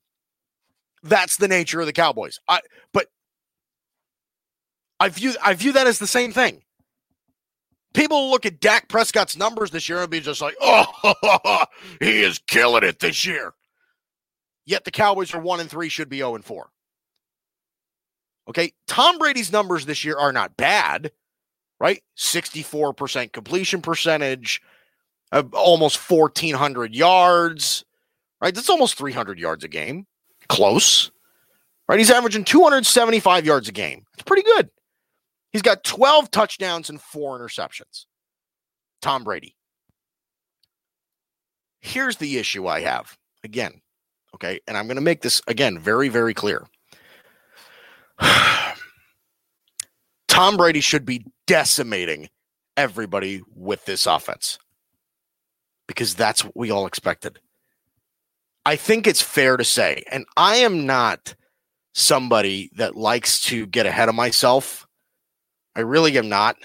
that's 1.01 1.37
the 1.37 1.47
nature 1.47 1.79
of 1.79 1.85
the 1.85 1.93
Cowboys. 1.93 2.37
I 2.49 2.59
but 2.91 3.07
I 4.99 5.07
view 5.07 5.33
I 5.41 5.53
view 5.53 5.71
that 5.71 5.87
as 5.87 5.99
the 5.99 6.07
same 6.07 6.33
thing. 6.33 6.63
People 7.93 8.29
look 8.29 8.45
at 8.45 8.59
Dak 8.59 8.89
Prescott's 8.89 9.37
numbers 9.37 9.71
this 9.71 9.87
year 9.87 10.01
and 10.01 10.09
be 10.09 10.19
just 10.19 10.41
like, 10.41 10.55
"Oh, 10.61 11.63
he 12.01 12.23
is 12.23 12.39
killing 12.39 12.83
it 12.83 12.99
this 12.99 13.25
year." 13.25 13.53
Yet 14.65 14.83
the 14.83 14.91
Cowboys 14.91 15.33
are 15.33 15.39
1 15.39 15.59
and 15.61 15.69
3 15.69 15.87
should 15.87 16.09
be 16.09 16.17
0 16.17 16.35
and 16.35 16.43
4. 16.43 16.69
Okay, 18.47 18.73
Tom 18.87 19.17
Brady's 19.17 19.51
numbers 19.51 19.85
this 19.85 20.03
year 20.03 20.17
are 20.17 20.31
not 20.31 20.55
bad, 20.55 21.11
right? 21.79 22.03
64% 22.17 23.31
completion 23.31 23.81
percentage, 23.81 24.61
uh, 25.31 25.43
almost 25.53 25.97
1400 26.09 26.93
yards, 26.93 27.83
right? 28.41 28.53
That's 28.53 28.69
almost 28.69 28.97
300 28.97 29.39
yards 29.39 29.63
a 29.63 29.67
game 29.67 30.05
close, 30.47 31.11
right? 31.87 31.97
He's 31.97 32.11
averaging 32.11 32.43
275 32.43 33.45
yards 33.45 33.67
a 33.67 33.71
game. 33.71 34.05
It's 34.13 34.23
pretty 34.23 34.43
good. 34.43 34.69
He's 35.51 35.61
got 35.61 35.83
12 35.83 36.31
touchdowns 36.31 36.89
and 36.89 37.01
four 37.01 37.39
interceptions. 37.39 38.05
Tom 39.01 39.23
Brady. 39.23 39.55
Here's 41.79 42.17
the 42.17 42.37
issue 42.37 42.67
I 42.67 42.81
have 42.81 43.17
again, 43.43 43.81
okay? 44.35 44.59
And 44.67 44.75
I'm 44.75 44.87
going 44.87 44.95
to 44.95 45.01
make 45.01 45.21
this 45.21 45.41
again 45.47 45.79
very, 45.79 46.09
very 46.09 46.33
clear. 46.33 46.65
Tom 50.27 50.57
Brady 50.57 50.81
should 50.81 51.05
be 51.05 51.25
decimating 51.48 52.29
everybody 52.77 53.41
with 53.55 53.86
this 53.86 54.05
offense 54.05 54.60
because 55.88 56.15
that's 56.15 56.43
what 56.43 56.55
we 56.55 56.72
all 56.72 56.86
expected. 56.86 57.39
I 58.65 58.75
think 58.75 59.05
it's 59.05 59.22
fair 59.22 59.57
to 59.57 59.63
say, 59.63 60.03
and 60.12 60.25
I 60.36 60.57
am 60.57 60.86
not 60.86 61.36
somebody 61.93 62.72
that 62.75 62.95
likes 62.95 63.41
to 63.43 63.65
get 63.67 63.86
ahead 63.86 64.10
of 64.10 64.15
myself. 64.15 64.88
I 65.75 65.81
really 65.81 66.17
am 66.17 66.29
not. 66.29 66.57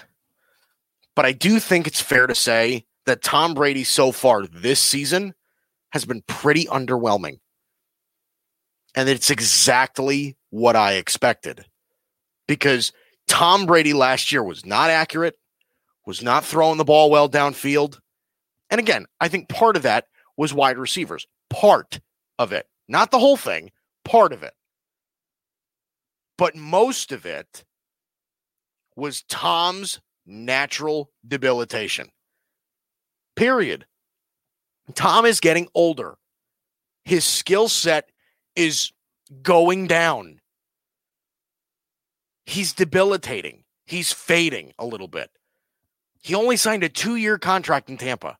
But 1.14 1.26
I 1.26 1.32
do 1.32 1.58
think 1.58 1.86
it's 1.86 2.00
fair 2.00 2.26
to 2.26 2.34
say 2.34 2.86
that 3.04 3.22
Tom 3.22 3.54
Brady 3.54 3.84
so 3.84 4.12
far 4.12 4.46
this 4.46 4.80
season 4.80 5.34
has 5.90 6.04
been 6.04 6.22
pretty 6.26 6.64
underwhelming. 6.66 7.40
And 8.94 9.08
it's 9.08 9.30
exactly 9.30 10.36
what 10.50 10.76
I 10.76 10.94
expected. 10.94 11.64
Because 12.48 12.92
Tom 13.28 13.66
Brady 13.66 13.92
last 13.92 14.32
year 14.32 14.42
was 14.42 14.66
not 14.66 14.90
accurate, 14.90 15.38
was 16.06 16.22
not 16.22 16.44
throwing 16.44 16.78
the 16.78 16.84
ball 16.84 17.10
well 17.10 17.28
downfield. 17.28 18.00
And 18.70 18.78
again, 18.78 19.06
I 19.20 19.28
think 19.28 19.48
part 19.48 19.76
of 19.76 19.82
that 19.82 20.06
was 20.36 20.52
wide 20.52 20.78
receivers 20.78 21.26
part 21.50 22.00
of 22.38 22.52
it, 22.52 22.66
not 22.88 23.10
the 23.10 23.18
whole 23.18 23.36
thing, 23.36 23.70
part 24.04 24.32
of 24.32 24.42
it. 24.42 24.54
But 26.38 26.56
most 26.56 27.12
of 27.12 27.26
it 27.26 27.64
was 28.96 29.24
Tom's 29.28 30.00
natural 30.24 31.10
debilitation. 31.26 32.08
Period. 33.36 33.84
Tom 34.94 35.26
is 35.26 35.40
getting 35.40 35.68
older. 35.74 36.16
His 37.04 37.24
skill 37.24 37.68
set 37.68 38.08
is 38.60 38.92
going 39.42 39.86
down. 39.86 40.38
He's 42.44 42.74
debilitating. 42.74 43.64
He's 43.86 44.12
fading 44.12 44.72
a 44.78 44.84
little 44.84 45.08
bit. 45.08 45.30
He 46.20 46.34
only 46.34 46.58
signed 46.58 46.84
a 46.84 46.90
two 46.90 47.16
year 47.16 47.38
contract 47.38 47.88
in 47.88 47.96
Tampa. 47.96 48.36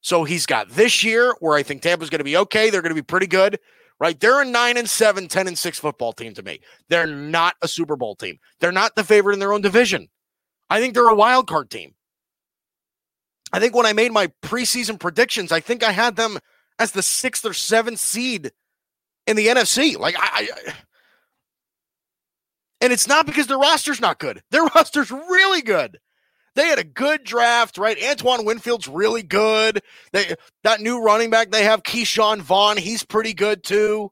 So 0.00 0.22
he's 0.22 0.46
got 0.46 0.70
this 0.70 1.02
year 1.02 1.34
where 1.40 1.56
I 1.56 1.64
think 1.64 1.82
Tampa's 1.82 2.08
going 2.08 2.20
to 2.20 2.24
be 2.24 2.36
okay. 2.36 2.70
They're 2.70 2.82
going 2.82 2.94
to 2.94 3.02
be 3.02 3.02
pretty 3.02 3.26
good, 3.26 3.58
right? 3.98 4.18
They're 4.18 4.40
a 4.40 4.44
nine 4.44 4.76
and 4.76 4.88
seven, 4.88 5.26
10 5.26 5.48
and 5.48 5.58
six 5.58 5.78
football 5.78 6.12
team 6.12 6.34
to 6.34 6.42
me. 6.42 6.60
They're 6.88 7.06
not 7.06 7.56
a 7.60 7.66
Super 7.66 7.96
Bowl 7.96 8.14
team. 8.14 8.38
They're 8.60 8.70
not 8.70 8.94
the 8.94 9.02
favorite 9.02 9.34
in 9.34 9.40
their 9.40 9.52
own 9.52 9.60
division. 9.60 10.08
I 10.70 10.80
think 10.80 10.94
they're 10.94 11.08
a 11.08 11.16
wild 11.16 11.48
card 11.48 11.68
team. 11.68 11.94
I 13.52 13.58
think 13.58 13.74
when 13.74 13.86
I 13.86 13.92
made 13.92 14.12
my 14.12 14.28
preseason 14.42 15.00
predictions, 15.00 15.50
I 15.50 15.58
think 15.58 15.82
I 15.82 15.90
had 15.90 16.14
them 16.14 16.38
as 16.78 16.92
the 16.92 17.02
sixth 17.02 17.44
or 17.44 17.54
seventh 17.54 17.98
seed 17.98 18.52
in 19.28 19.36
the 19.36 19.46
NFC. 19.46 19.96
Like 19.96 20.16
I, 20.18 20.48
I 20.66 20.72
and 22.80 22.92
it's 22.92 23.06
not 23.06 23.26
because 23.26 23.46
their 23.46 23.58
roster's 23.58 24.00
not 24.00 24.18
good. 24.18 24.42
Their 24.50 24.64
roster's 24.74 25.10
really 25.10 25.62
good. 25.62 25.98
They 26.54 26.66
had 26.66 26.78
a 26.78 26.84
good 26.84 27.22
draft, 27.22 27.78
right? 27.78 27.96
Antoine 28.02 28.44
Winfield's 28.44 28.88
really 28.88 29.22
good. 29.22 29.80
They 30.12 30.34
that 30.64 30.80
new 30.80 31.00
running 31.00 31.30
back 31.30 31.50
they 31.50 31.64
have, 31.64 31.84
Ke'Shawn 31.84 32.40
Vaughn, 32.40 32.78
he's 32.78 33.04
pretty 33.04 33.34
good 33.34 33.62
too. 33.62 34.10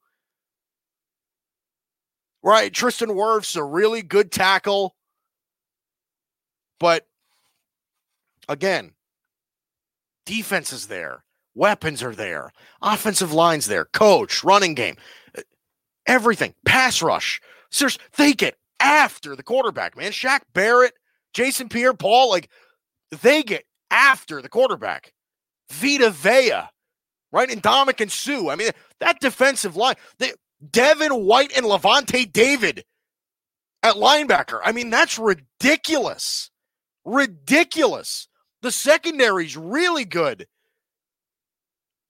Right, 2.43 2.73
Tristan 2.73 3.09
Wirfs 3.09 3.57
a 3.57 3.65
really 3.65 4.03
good 4.03 4.31
tackle. 4.31 4.95
But 6.79 7.09
again, 8.49 8.93
defense 10.27 10.73
is 10.73 10.87
there, 10.87 11.25
weapons 11.57 12.03
are 12.03 12.15
there, 12.15 12.53
offensive 12.83 13.33
lines 13.33 13.67
there, 13.67 13.87
coach, 13.87 14.45
running 14.45 14.75
game, 14.75 14.97
uh, 15.37 15.43
everything, 16.07 16.55
pass 16.65 17.03
rush. 17.03 17.41
Seriously, 17.71 18.05
they 18.17 18.33
get 18.33 18.57
after 18.79 19.35
the 19.35 19.43
quarterback, 19.43 19.97
man. 19.97 20.13
Shaq 20.13 20.41
Barrett, 20.53 20.95
Jason 21.33 21.69
Pierre 21.69 21.95
Paul, 21.95 22.31
like 22.31 22.49
they 23.23 23.43
get 23.43 23.65
after 23.91 24.41
the 24.41 24.49
quarterback. 24.49 25.13
Vita 25.71 26.11
Vea, 26.11 26.69
right? 27.33 27.51
And 27.51 27.63
Ndamukong 27.63 28.11
Suh. 28.11 28.51
I 28.51 28.55
mean, 28.55 28.71
that 29.01 29.21
defensive 29.21 29.75
line, 29.75 29.97
they, 30.19 30.33
Devin 30.71 31.13
White 31.25 31.57
and 31.57 31.67
Lavonte 31.67 32.33
David 32.33 32.85
at 33.83 33.97
linebacker. 33.97 34.61
I 34.65 34.73
mean, 34.73 34.91
that's 34.91 35.19
ridiculous. 35.19 36.51
Ridiculous. 37.05 38.29
The 38.63 38.71
secondary's 38.71 39.57
really 39.57 40.05
good. 40.05 40.47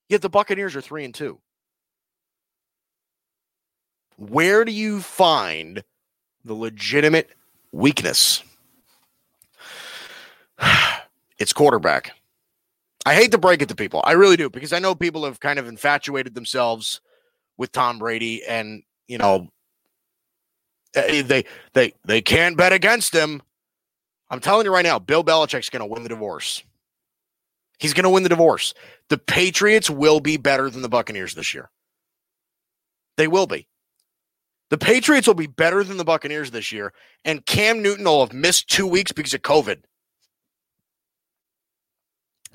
Yet 0.09 0.23
the 0.23 0.29
Buccaneers 0.29 0.77
are 0.77 0.81
three 0.81 1.05
and 1.05 1.15
two. 1.15 1.41
Where 4.17 4.65
do 4.65 4.73
you 4.73 5.01
find 5.01 5.83
the 6.45 6.55
legitimate 6.55 7.31
weakness? 7.73 8.43
it's 11.39 11.53
quarterback. 11.53 12.13
I 13.05 13.15
hate 13.15 13.31
to 13.33 13.39
break 13.39 13.63
it 13.63 13.69
to 13.69 13.75
people. 13.75 14.01
I 14.05 14.13
really 14.13 14.37
do 14.37 14.51
because 14.51 14.73
I 14.73 14.79
know 14.79 14.95
people 14.95 15.25
have 15.25 15.39
kind 15.39 15.59
of 15.59 15.69
infatuated 15.69 16.35
themselves 16.35 17.01
with 17.57 17.73
Tom 17.73 17.99
Brady 17.99 18.45
and, 18.45 18.83
you 19.07 19.19
know, 19.19 19.49
eh, 20.95 21.23
they 21.23 21.45
they 21.73 21.93
they 22.05 22.21
can't 22.21 22.57
bet 22.57 22.73
against 22.73 23.15
him. 23.15 23.43
I'm 24.29 24.41
telling 24.41 24.67
you 24.67 24.73
right 24.73 24.85
now, 24.85 24.99
Bill 24.99 25.23
Belichick's 25.23 25.71
going 25.71 25.81
to 25.81 25.87
win 25.87 26.03
the 26.03 26.09
divorce. 26.09 26.65
He's 27.79 27.95
going 27.95 28.05
to 28.05 28.11
win 28.11 28.23
the 28.23 28.29
divorce. 28.29 28.75
The 29.11 29.19
Patriots 29.19 29.91
will 29.91 30.21
be 30.21 30.37
better 30.37 30.71
than 30.71 30.83
the 30.83 30.89
Buccaneers 30.89 31.35
this 31.35 31.53
year. 31.53 31.71
They 33.17 33.29
will 33.29 33.47
be. 33.47 33.69
The 34.71 34.79
Patriots 34.79 35.27
will 35.27 35.35
be 35.35 35.47
better 35.47 35.85
than 35.85 35.97
the 35.97 36.05
Buccaneers 36.05 36.51
this 36.51 36.73
year, 36.73 36.93
and 37.25 37.45
Cam 37.47 37.83
Newton 37.83 38.05
will 38.05 38.25
have 38.25 38.33
missed 38.33 38.69
two 38.69 38.87
weeks 38.87 39.13
because 39.13 39.35
of 39.35 39.43
COVID 39.43 39.83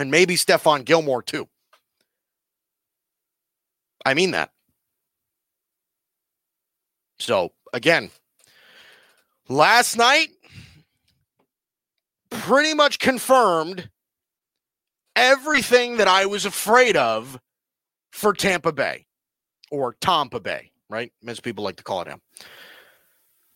and 0.01 0.11
maybe 0.11 0.35
Stephon 0.35 0.83
Gilmore 0.83 1.21
too. 1.21 1.47
I 4.05 4.13
mean 4.13 4.31
that. 4.31 4.49
So, 7.19 7.51
again, 7.71 8.09
last 9.47 9.95
night 9.95 10.29
pretty 12.31 12.73
much 12.73 12.97
confirmed 12.97 13.89
everything 15.15 15.97
that 15.97 16.07
I 16.07 16.25
was 16.25 16.45
afraid 16.45 16.97
of 16.97 17.39
for 18.11 18.33
Tampa 18.33 18.71
Bay 18.71 19.05
or 19.71 19.95
Tampa 20.01 20.39
Bay, 20.39 20.71
right? 20.89 21.11
As 21.25 21.39
people 21.39 21.63
like 21.63 21.77
to 21.77 21.83
call 21.83 22.01
it 22.01 22.07
him. 22.07 22.21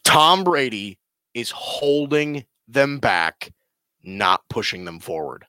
Tom 0.03 0.43
Brady 0.43 0.99
is 1.33 1.51
holding 1.51 2.45
them 2.67 2.99
back, 2.99 3.51
not 4.03 4.41
pushing 4.49 4.85
them 4.85 4.99
forward. 4.99 5.45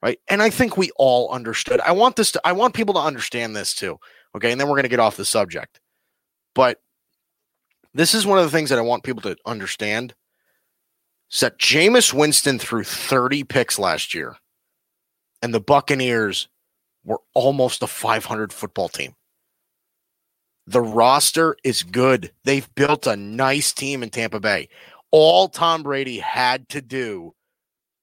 Right. 0.00 0.20
And 0.28 0.40
I 0.40 0.50
think 0.50 0.76
we 0.76 0.92
all 0.94 1.28
understood. 1.32 1.80
I 1.80 1.90
want 1.90 2.14
this 2.14 2.30
to, 2.32 2.40
I 2.44 2.52
want 2.52 2.74
people 2.74 2.94
to 2.94 3.00
understand 3.00 3.56
this 3.56 3.74
too. 3.74 3.98
Okay. 4.36 4.52
And 4.52 4.60
then 4.60 4.68
we're 4.68 4.76
going 4.76 4.84
to 4.84 4.88
get 4.88 5.00
off 5.00 5.16
the 5.16 5.24
subject. 5.24 5.80
But 6.54 6.80
this 7.94 8.14
is 8.14 8.24
one 8.24 8.38
of 8.38 8.44
the 8.44 8.50
things 8.50 8.70
that 8.70 8.78
I 8.78 8.82
want 8.82 9.02
people 9.02 9.22
to 9.22 9.36
understand 9.44 10.14
that 11.40 11.58
Jameis 11.58 12.12
Winston 12.12 12.58
threw 12.58 12.84
30 12.84 13.44
picks 13.44 13.78
last 13.78 14.14
year, 14.14 14.36
and 15.42 15.54
the 15.54 15.60
Buccaneers 15.60 16.48
were 17.04 17.20
almost 17.34 17.82
a 17.82 17.86
500 17.86 18.52
football 18.52 18.88
team. 18.88 19.14
The 20.66 20.82
roster 20.82 21.56
is 21.64 21.82
good. 21.82 22.32
They've 22.44 22.68
built 22.74 23.06
a 23.06 23.16
nice 23.16 23.72
team 23.72 24.02
in 24.02 24.10
Tampa 24.10 24.40
Bay. 24.40 24.68
All 25.10 25.48
Tom 25.48 25.82
Brady 25.82 26.18
had 26.18 26.68
to 26.70 26.82
do, 26.82 27.34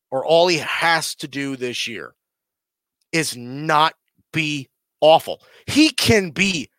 or 0.09 0.25
all 0.25 0.47
he 0.47 0.57
has 0.57 1.13
to 1.15 1.27
do 1.27 1.55
this 1.55 1.87
year, 1.87 2.15
is 3.11 3.37
not 3.37 3.93
be 4.33 4.67
awful. 4.99 5.41
He 5.67 5.89
can 5.89 6.31
be 6.31 6.69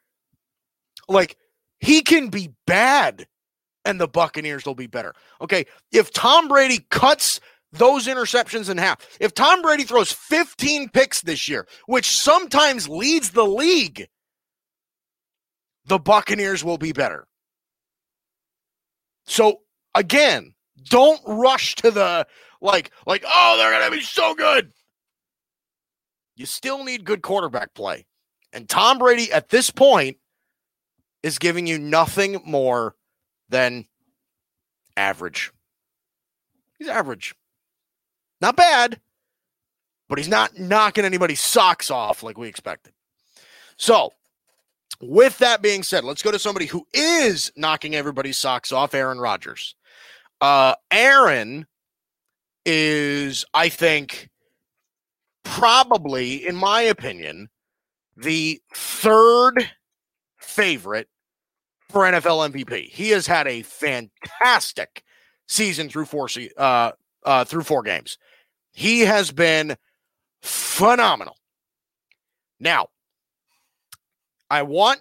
like, 1.08 1.36
he 1.78 2.02
can 2.02 2.28
be 2.28 2.52
bad 2.66 3.26
and 3.84 4.00
the 4.00 4.08
Buccaneers 4.08 4.66
will 4.66 4.74
be 4.74 4.88
better. 4.88 5.14
Okay. 5.40 5.64
If 5.92 6.12
Tom 6.12 6.48
Brady 6.48 6.84
cuts 6.90 7.40
those 7.72 8.06
interceptions 8.06 8.70
in 8.70 8.78
half, 8.78 9.06
if 9.20 9.34
Tom 9.34 9.62
Brady 9.62 9.84
throws 9.84 10.12
15 10.12 10.88
picks 10.90 11.20
this 11.20 11.48
year, 11.48 11.66
which 11.86 12.16
sometimes 12.16 12.88
leads 12.88 13.30
the 13.30 13.46
league, 13.46 14.08
the 15.86 15.98
Buccaneers 15.98 16.64
will 16.64 16.78
be 16.78 16.92
better. 16.92 17.26
So 19.26 19.60
again, 19.94 20.54
don't 20.84 21.20
rush 21.26 21.74
to 21.76 21.90
the 21.90 22.26
like, 22.60 22.90
like, 23.06 23.24
oh, 23.26 23.56
they're 23.58 23.72
gonna 23.72 23.94
be 23.94 24.02
so 24.02 24.34
good. 24.34 24.72
You 26.36 26.46
still 26.46 26.84
need 26.84 27.04
good 27.04 27.22
quarterback 27.22 27.74
play. 27.74 28.06
And 28.52 28.68
Tom 28.68 28.98
Brady 28.98 29.32
at 29.32 29.48
this 29.48 29.70
point 29.70 30.18
is 31.22 31.38
giving 31.38 31.66
you 31.66 31.78
nothing 31.78 32.40
more 32.44 32.94
than 33.48 33.86
average. 34.96 35.52
He's 36.78 36.88
average. 36.88 37.34
Not 38.40 38.56
bad, 38.56 39.00
but 40.08 40.18
he's 40.18 40.28
not 40.28 40.58
knocking 40.58 41.04
anybody's 41.04 41.40
socks 41.40 41.90
off 41.90 42.22
like 42.22 42.38
we 42.38 42.48
expected. 42.48 42.92
So, 43.76 44.12
with 45.00 45.38
that 45.38 45.62
being 45.62 45.82
said, 45.82 46.04
let's 46.04 46.22
go 46.22 46.30
to 46.30 46.38
somebody 46.38 46.66
who 46.66 46.86
is 46.92 47.52
knocking 47.56 47.94
everybody's 47.94 48.38
socks 48.38 48.72
off 48.72 48.94
Aaron 48.94 49.18
Rodgers. 49.18 49.74
Uh, 50.40 50.74
Aaron 50.90 51.66
is, 52.64 53.44
I 53.54 53.68
think, 53.68 54.30
probably, 55.44 56.46
in 56.46 56.56
my 56.56 56.82
opinion, 56.82 57.48
the 58.16 58.60
third 58.74 59.70
favorite 60.38 61.08
for 61.88 62.02
NFL 62.02 62.52
MVP. 62.52 62.90
He 62.90 63.10
has 63.10 63.26
had 63.26 63.46
a 63.46 63.62
fantastic 63.62 65.02
season 65.46 65.88
through 65.88 66.06
four 66.06 66.28
uh, 66.56 66.92
uh, 67.24 67.44
through 67.44 67.62
four 67.62 67.82
games. 67.82 68.18
He 68.76 69.00
has 69.00 69.32
been 69.32 69.78
phenomenal. 70.42 71.38
Now, 72.60 72.88
I 74.50 74.64
want 74.64 75.00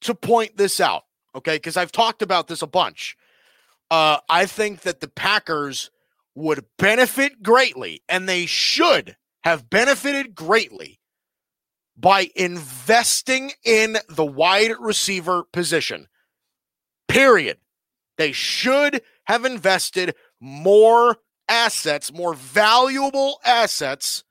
to 0.00 0.14
point 0.16 0.56
this 0.56 0.80
out, 0.80 1.04
okay? 1.36 1.54
Because 1.54 1.76
I've 1.76 1.92
talked 1.92 2.20
about 2.20 2.48
this 2.48 2.62
a 2.62 2.66
bunch. 2.66 3.16
Uh, 3.92 4.18
I 4.28 4.46
think 4.46 4.80
that 4.80 4.98
the 4.98 5.06
Packers 5.06 5.92
would 6.34 6.64
benefit 6.76 7.44
greatly, 7.44 8.02
and 8.08 8.28
they 8.28 8.44
should 8.44 9.16
have 9.44 9.70
benefited 9.70 10.34
greatly 10.34 10.98
by 11.96 12.28
investing 12.34 13.52
in 13.64 13.98
the 14.08 14.26
wide 14.26 14.72
receiver 14.80 15.44
position. 15.52 16.08
Period. 17.06 17.58
They 18.18 18.32
should 18.32 19.00
have 19.26 19.44
invested 19.44 20.16
more 20.40 21.18
assets, 21.48 22.12
more 22.12 22.34
valuable 22.34 23.40
assets 23.44 24.24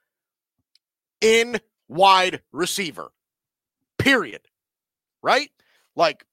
in 1.22 1.60
wide 1.88 2.42
receiver. 2.52 3.12
Period. 3.98 4.42
Right? 5.22 5.52
Like, 5.96 6.26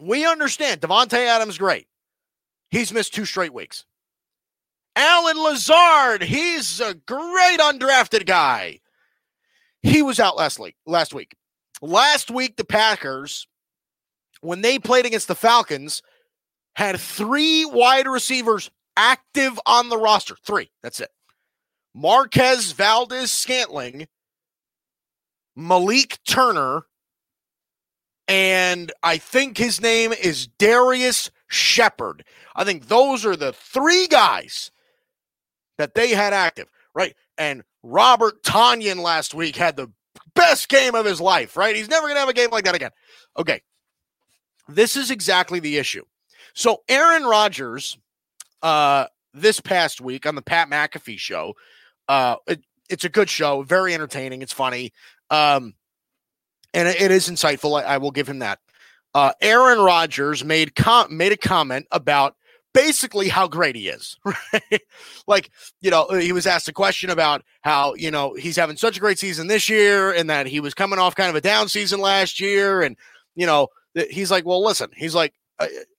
we 0.00 0.26
understand 0.26 0.80
Davante 0.80 1.18
Adams 1.18 1.58
great. 1.58 1.86
He's 2.70 2.92
missed 2.92 3.14
two 3.14 3.24
straight 3.24 3.52
weeks. 3.52 3.84
Allen 4.94 5.36
Lazard, 5.36 6.22
he's 6.22 6.80
a 6.80 6.94
great 6.94 7.58
undrafted 7.60 8.26
guy. 8.26 8.80
He 9.82 10.02
was 10.02 10.18
out 10.18 10.36
last 10.36 10.58
week. 10.58 10.76
Last 10.86 11.12
week. 11.12 11.36
Last 11.82 12.30
week, 12.30 12.56
the 12.56 12.64
Packers, 12.64 13.46
when 14.40 14.62
they 14.62 14.78
played 14.78 15.04
against 15.04 15.28
the 15.28 15.34
Falcons, 15.34 16.02
had 16.74 16.98
three 16.98 17.66
wide 17.66 18.06
receivers 18.06 18.70
active 18.96 19.58
on 19.66 19.88
the 19.88 19.98
roster. 19.98 20.36
Three. 20.44 20.70
That's 20.82 21.00
it. 21.00 21.10
Marquez 21.94 22.72
Valdes 22.72 23.30
Scantling, 23.30 24.06
Malik 25.54 26.18
Turner, 26.28 26.82
and 28.28 28.92
I 29.02 29.18
think 29.18 29.56
his 29.56 29.80
name 29.80 30.12
is 30.12 30.46
Darius 30.46 31.30
Shepherd. 31.48 32.24
I 32.54 32.64
think 32.64 32.88
those 32.88 33.24
are 33.24 33.36
the 33.36 33.52
three 33.52 34.08
guys 34.08 34.70
that 35.78 35.94
they 35.94 36.10
had 36.10 36.32
active, 36.32 36.68
right? 36.94 37.14
And 37.38 37.62
Robert 37.82 38.42
Tonyan 38.42 39.00
last 39.00 39.32
week 39.34 39.56
had 39.56 39.76
the 39.76 39.90
best 40.34 40.68
game 40.68 40.94
of 40.94 41.06
his 41.06 41.20
life, 41.20 41.56
right? 41.56 41.76
He's 41.76 41.88
never 41.88 42.06
going 42.06 42.16
to 42.16 42.20
have 42.20 42.28
a 42.28 42.34
game 42.34 42.50
like 42.50 42.64
that 42.64 42.74
again. 42.74 42.90
Okay. 43.38 43.62
This 44.68 44.96
is 44.96 45.10
exactly 45.10 45.60
the 45.60 45.78
issue. 45.78 46.04
So 46.54 46.82
Aaron 46.88 47.24
Rodgers, 47.24 47.96
uh, 48.62 49.06
this 49.34 49.60
past 49.60 50.00
week 50.00 50.26
on 50.26 50.34
the 50.34 50.42
Pat 50.42 50.68
McAfee 50.68 51.18
show, 51.18 51.54
uh, 52.08 52.36
it, 52.46 52.62
it's 52.88 53.04
a 53.04 53.08
good 53.08 53.28
show, 53.28 53.62
very 53.62 53.94
entertaining. 53.94 54.42
It's 54.42 54.52
funny. 54.52 54.92
Um, 55.30 55.74
and 56.72 56.88
it, 56.88 57.00
it 57.00 57.10
is 57.10 57.28
insightful. 57.28 57.80
I, 57.80 57.84
I, 57.84 57.98
will 57.98 58.10
give 58.10 58.28
him 58.28 58.40
that. 58.40 58.60
Uh, 59.14 59.32
Aaron 59.40 59.78
Rodgers 59.78 60.44
made 60.44 60.74
com- 60.74 61.16
made 61.16 61.32
a 61.32 61.36
comment 61.36 61.86
about 61.90 62.36
basically 62.74 63.28
how 63.28 63.48
great 63.48 63.74
he 63.74 63.88
is, 63.88 64.18
right? 64.24 64.82
like, 65.26 65.50
you 65.80 65.90
know, 65.90 66.06
he 66.10 66.32
was 66.32 66.46
asked 66.46 66.68
a 66.68 66.72
question 66.72 67.08
about 67.08 67.42
how, 67.62 67.94
you 67.94 68.10
know, 68.10 68.34
he's 68.34 68.56
having 68.56 68.76
such 68.76 68.98
a 68.98 69.00
great 69.00 69.18
season 69.18 69.46
this 69.46 69.68
year 69.68 70.12
and 70.12 70.28
that 70.28 70.46
he 70.46 70.60
was 70.60 70.74
coming 70.74 70.98
off 70.98 71.14
kind 71.14 71.30
of 71.30 71.36
a 71.36 71.40
down 71.40 71.68
season 71.68 72.00
last 72.00 72.38
year. 72.38 72.82
And, 72.82 72.96
you 73.34 73.46
know, 73.46 73.68
he's 74.10 74.30
like, 74.30 74.44
well, 74.44 74.62
listen, 74.62 74.90
he's 74.94 75.14
like, 75.14 75.32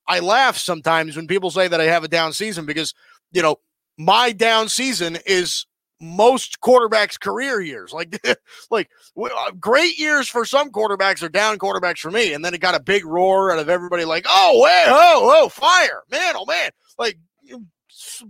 I, 0.08 0.20
laugh 0.20 0.58
sometimes 0.58 1.16
when 1.16 1.28
people 1.28 1.52
say 1.52 1.68
that 1.68 1.82
I 1.82 1.86
have 1.86 2.04
a 2.04 2.08
down 2.08 2.34
season 2.34 2.66
because, 2.66 2.94
you 3.32 3.42
know, 3.42 3.58
my 3.98 4.32
down 4.32 4.70
season 4.70 5.18
is 5.26 5.66
most 6.00 6.62
quarterbacks' 6.62 7.20
career 7.20 7.60
years. 7.62 7.92
Like, 7.92 8.20
like 8.72 8.90
uh, 9.20 9.52
great 9.60 9.98
years 9.98 10.28
for 10.28 10.46
some 10.46 10.72
quarterbacks 10.72 11.24
are 11.24 11.30
down 11.30 11.58
quarterbacks 11.58 12.00
for 12.00 12.12
me. 12.12 12.34
And 12.34 12.46
then 12.46 12.54
it 12.54 12.62
got 12.62 12.76
a 12.76 12.80
big 12.80 13.06
roar 13.06 13.52
out 13.52 13.60
of 13.60 13.70
everybody, 13.70 14.06
like, 14.06 14.26
oh, 14.28 14.66
hey, 14.68 14.86
oh, 14.88 15.44
oh, 15.44 15.50
fire, 15.50 16.04
man, 16.10 16.36
oh 16.36 16.46
man, 16.46 16.70
like 16.98 17.18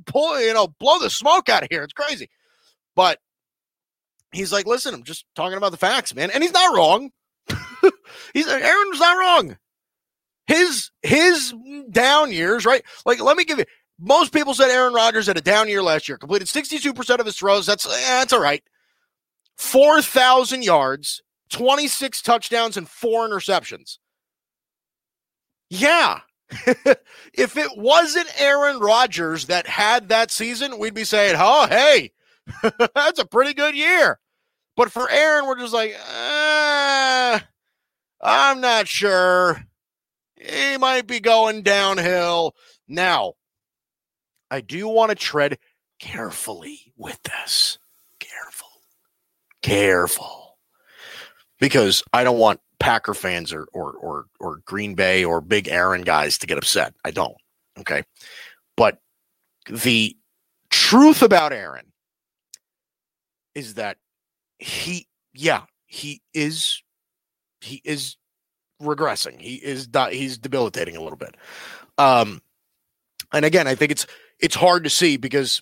pull, 0.06 0.40
you 0.42 0.54
know, 0.54 0.68
blow 0.68 1.00
the 1.00 1.10
smoke 1.10 1.50
out 1.50 1.64
of 1.64 1.70
here. 1.72 1.84
It's 1.84 1.94
crazy. 1.94 2.30
But 2.96 3.20
he's 4.32 4.52
like, 4.52 4.66
listen, 4.66 4.94
I'm 4.94 5.04
just 5.04 5.26
talking 5.36 5.58
about 5.58 5.72
the 5.72 5.78
facts, 5.78 6.16
man, 6.16 6.32
and 6.32 6.44
he's 6.44 6.54
not 6.54 6.76
wrong. 6.76 7.12
he's 8.34 8.48
Aaron's 8.48 9.00
not 9.00 9.18
wrong. 9.18 9.58
His 10.48 10.92
his 11.02 11.54
down 11.92 12.32
years, 12.32 12.66
right? 12.66 12.84
Like, 13.06 13.22
let 13.22 13.38
me 13.38 13.46
give 13.46 13.60
you 13.60 13.66
most 14.00 14.32
people 14.32 14.54
said 14.54 14.70
Aaron 14.70 14.94
Rodgers 14.94 15.28
had 15.28 15.38
a 15.38 15.42
down 15.42 15.68
year 15.68 15.84
last 15.84 16.08
year. 16.08 16.18
Completed 16.18 16.48
62% 16.48 17.20
of 17.20 17.26
his 17.26 17.38
throws. 17.38 17.66
That's 17.66 17.86
eh, 17.86 17.90
that's 17.90 18.34
all 18.34 18.42
right. 18.42 18.64
4,000 19.58 20.64
yards, 20.64 21.24
26 21.50 22.22
touchdowns, 22.22 22.78
and 22.78 22.88
four 22.88 23.28
interceptions. 23.28 23.98
Yeah. 25.70 26.20
if 27.34 27.58
it 27.58 27.72
wasn't 27.76 28.30
Aaron 28.40 28.80
Rodgers 28.80 29.46
that 29.46 29.68
had 29.68 30.10
that 30.10 30.32
season, 30.32 30.78
we'd 30.78 30.94
be 30.94 31.04
saying, 31.04 31.36
oh, 31.38 31.68
hey, 31.68 32.12
that's 32.96 33.20
a 33.20 33.26
pretty 33.26 33.54
good 33.54 33.76
year. 33.76 34.20
But 34.76 34.92
for 34.92 35.10
Aaron, 35.10 35.48
we're 35.48 35.60
just 35.60 35.74
like, 35.74 35.96
uh, 35.96 37.40
I'm 38.22 38.62
not 38.62 38.88
sure. 38.88 39.62
He 40.40 40.78
might 40.78 41.08
be 41.08 41.20
going 41.20 41.62
downhill. 41.64 42.56
Now, 42.88 43.34
I 44.50 44.62
do 44.62 44.88
want 44.88 45.10
to 45.10 45.16
tread 45.16 45.58
carefully 46.00 46.94
with 46.96 47.20
this. 47.24 47.78
Careful. 48.20 48.70
Careful. 49.62 50.58
Because 51.60 52.04
I 52.14 52.24
don't 52.24 52.38
want 52.38 52.60
Packer 52.80 53.16
fans 53.16 53.52
or 53.52 53.68
or 53.74 53.94
or 53.94 54.26
or 54.40 54.62
Green 54.66 54.94
Bay 54.94 55.26
or 55.26 55.42
big 55.42 55.68
Aaron 55.68 56.04
guys 56.04 56.38
to 56.38 56.48
get 56.48 56.58
upset. 56.60 56.94
I 57.04 57.12
don't. 57.12 57.36
Okay. 57.80 58.04
But 58.76 59.00
the 59.68 60.16
truth 60.70 61.24
about 61.24 61.54
Aaron 61.54 61.92
is 63.56 63.74
that 63.74 63.98
he 64.60 65.08
yeah, 65.34 65.64
he 65.88 66.22
is 66.34 66.84
he 67.62 67.82
is 67.84 68.18
regressing. 68.82 69.40
He 69.40 69.56
is 69.56 69.88
he's 70.12 70.38
debilitating 70.38 70.96
a 70.96 71.02
little 71.02 71.18
bit. 71.18 71.36
Um 71.98 72.42
and 73.34 73.46
again, 73.46 73.68
I 73.68 73.76
think 73.76 73.92
it's 73.92 74.08
it's 74.40 74.56
hard 74.56 74.84
to 74.84 74.90
see 74.90 75.18
because 75.18 75.62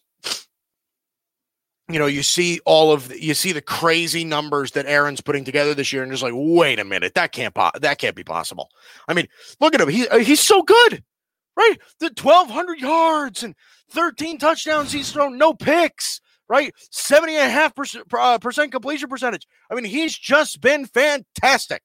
you 1.88 1.99
know, 1.99 2.08
you 2.08 2.23
see 2.23 2.60
all 2.65 2.91
of 2.91 3.10
the, 3.10 3.21
you 3.21 3.34
see 3.36 3.51
the 3.51 3.62
crazy 3.62 4.23
numbers 4.23 4.71
that 4.71 4.88
Aaron's 4.88 5.21
putting 5.21 5.43
together 5.43 5.73
this 5.73 5.93
year, 5.93 6.01
and 6.01 6.12
just 6.12 6.23
like, 6.23 6.34
wait 6.36 6.80
a 6.80 6.84
minute, 6.84 7.13
that 7.13 7.32
can't 7.32 7.54
po- 7.54 7.71
that 7.80 7.99
can't 7.99 8.15
be 8.15 8.23
possible. 8.23 8.69
I 9.08 9.13
mean, 9.13 9.28
look 9.60 9.75
at 9.75 9.82
him; 9.82 9.89
he 9.89 10.08
uh, 10.08 10.17
he's 10.17 10.39
so 10.39 10.63
good, 10.63 11.04
right? 11.56 11.75
The 11.99 12.10
twelve 12.10 12.49
hundred 12.49 12.80
yards 12.80 13.43
and 13.43 13.56
thirteen 13.91 14.39
touchdowns 14.39 14.91
he's 14.91 15.12
thrown, 15.12 15.38
no 15.38 15.54
picks, 15.54 16.21
right? 16.49 16.73
Seventy 16.89 17.36
and 17.36 17.45
a 17.45 17.49
half 17.49 17.73
uh, 18.17 18.39
percent 18.39 18.71
completion 18.71 19.08
percentage. 19.08 19.47
I 19.69 19.75
mean, 19.75 19.86
he's 19.86 20.17
just 20.17 20.62
been 20.62 20.88
fantastic. 20.88 21.84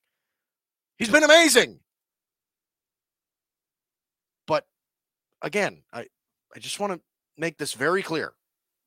He's 1.00 1.10
been 1.10 1.24
amazing. 1.24 1.80
But 4.46 4.64
again, 5.42 5.82
I 5.92 6.06
I 6.54 6.60
just 6.60 6.78
want 6.78 6.92
to 6.92 7.00
make 7.36 7.58
this 7.58 7.72
very 7.72 8.04
clear, 8.04 8.32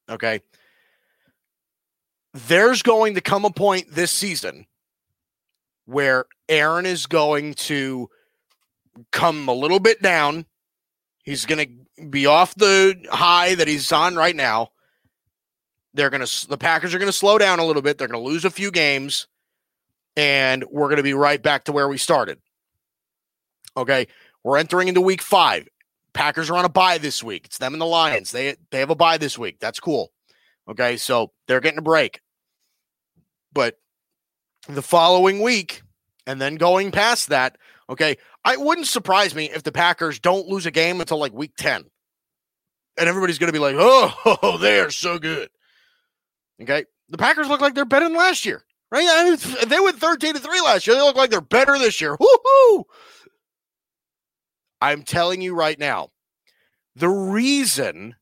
okay? 0.10 0.40
there's 2.34 2.82
going 2.82 3.16
to 3.16 3.22
come 3.22 3.46
a 3.46 3.52
point 3.52 3.92
this 3.92 4.12
season 4.12 4.66
where 5.86 6.26
Aaron 6.50 6.86
is 6.86 7.06
going 7.06 7.54
to 7.54 8.10
come 9.12 9.48
a 9.48 9.54
little 9.54 9.80
bit 9.80 10.02
down. 10.02 10.46
He's 11.24 11.46
going 11.46 11.86
to 12.00 12.06
be 12.06 12.26
off 12.26 12.56
the 12.56 13.06
high 13.12 13.56
that 13.56 13.68
he's 13.68 13.92
on 13.92 14.16
right 14.16 14.36
now. 14.36 14.72
They're 15.94 16.10
going 16.10 16.26
to, 16.26 16.48
the 16.48 16.58
Packers 16.58 16.94
are 16.94 17.00
going 17.00 17.12
to 17.12 17.18
slow 17.18 17.38
down 17.38 17.60
a 17.60 17.66
little 17.66 17.82
bit. 17.82 17.98
They're 17.98 18.08
going 18.08 18.22
to 18.22 18.30
lose 18.30 18.46
a 18.46 18.50
few 18.50 18.72
games, 18.72 19.28
and 20.16 20.64
we're 20.70 20.88
going 20.88 20.98
to 20.98 21.04
be 21.04 21.14
right 21.14 21.42
back 21.42 21.66
to 21.66 21.72
where 21.72 21.88
we 21.88 21.98
started. 21.98 22.40
Okay. 23.76 24.08
We're 24.44 24.58
entering 24.58 24.88
into 24.88 25.02
week 25.02 25.22
five. 25.22 25.68
Packers 26.14 26.50
are 26.50 26.58
on 26.58 26.66
a 26.66 26.70
bye 26.70 26.98
this 26.98 27.24
week. 27.24 27.46
It's 27.46 27.58
them 27.58 27.74
and 27.74 27.82
the 27.82 27.86
Lions. 27.86 28.32
They 28.32 28.56
they 28.72 28.80
have 28.80 28.92
a 28.92 28.96
bye 28.96 29.18
this 29.18 29.38
week. 29.38 29.58
That's 29.60 29.80
cool. 29.80 30.12
Okay, 30.70 30.98
so 30.98 31.32
they're 31.48 31.60
getting 31.60 31.80
a 31.80 31.84
break. 31.84 32.22
But 33.52 33.80
the 34.68 34.82
following 34.82 35.42
week, 35.42 35.82
and 36.26 36.42
then 36.42 36.56
going 36.56 36.92
past 36.92 37.30
that, 37.30 37.58
okay, 37.90 38.18
I 38.46 38.58
wouldn't 38.58 38.88
surprise 38.88 39.36
me 39.36 39.50
if 39.50 39.64
the 39.64 39.72
Packers 39.72 40.20
don't 40.20 40.48
lose 40.48 40.66
a 40.66 40.72
game 40.72 41.02
until 41.02 41.18
like 41.18 41.34
week 41.34 41.54
10. 41.58 41.84
And 42.98 43.10
everybody's 43.10 43.40
going 43.40 43.52
to 43.52 43.54
be 43.54 43.60
like, 43.60 43.76
oh, 43.78 44.58
they 44.62 44.80
are 44.80 44.92
so 44.92 45.18
good. 45.18 45.50
Okay. 46.62 46.86
The 47.10 47.18
Packers 47.18 47.48
look 47.48 47.62
like 47.62 47.76
they're 47.76 47.86
better 47.86 48.06
than 48.08 48.18
last 48.18 48.46
year, 48.46 48.64
right? 48.94 49.08
I 49.10 49.24
mean, 49.24 49.70
they 49.70 49.80
went 49.80 49.98
13 49.98 50.36
to 50.36 50.40
3 50.40 50.62
last 50.62 50.86
year. 50.86 50.96
They 50.96 51.02
look 51.02 51.16
like 51.16 51.32
they're 51.32 51.42
better 51.42 51.80
this 51.80 52.00
year. 52.00 52.16
Woohoo! 52.16 52.84
I'm 54.80 55.02
telling 55.02 55.42
you 55.42 55.56
right 55.56 55.80
now, 55.80 56.10
the 56.96 57.10
reason, 57.10 58.16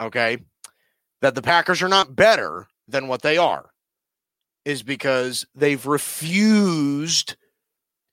okay, 0.00 0.38
that 1.20 1.34
the 1.34 1.42
Packers 1.42 1.82
are 1.82 1.88
not 1.88 2.14
better 2.14 2.68
than 2.86 3.08
what 3.08 3.22
they 3.22 3.38
are 3.38 3.70
is 4.64 4.84
because 4.84 5.46
they've 5.54 5.84
refused 5.84 7.36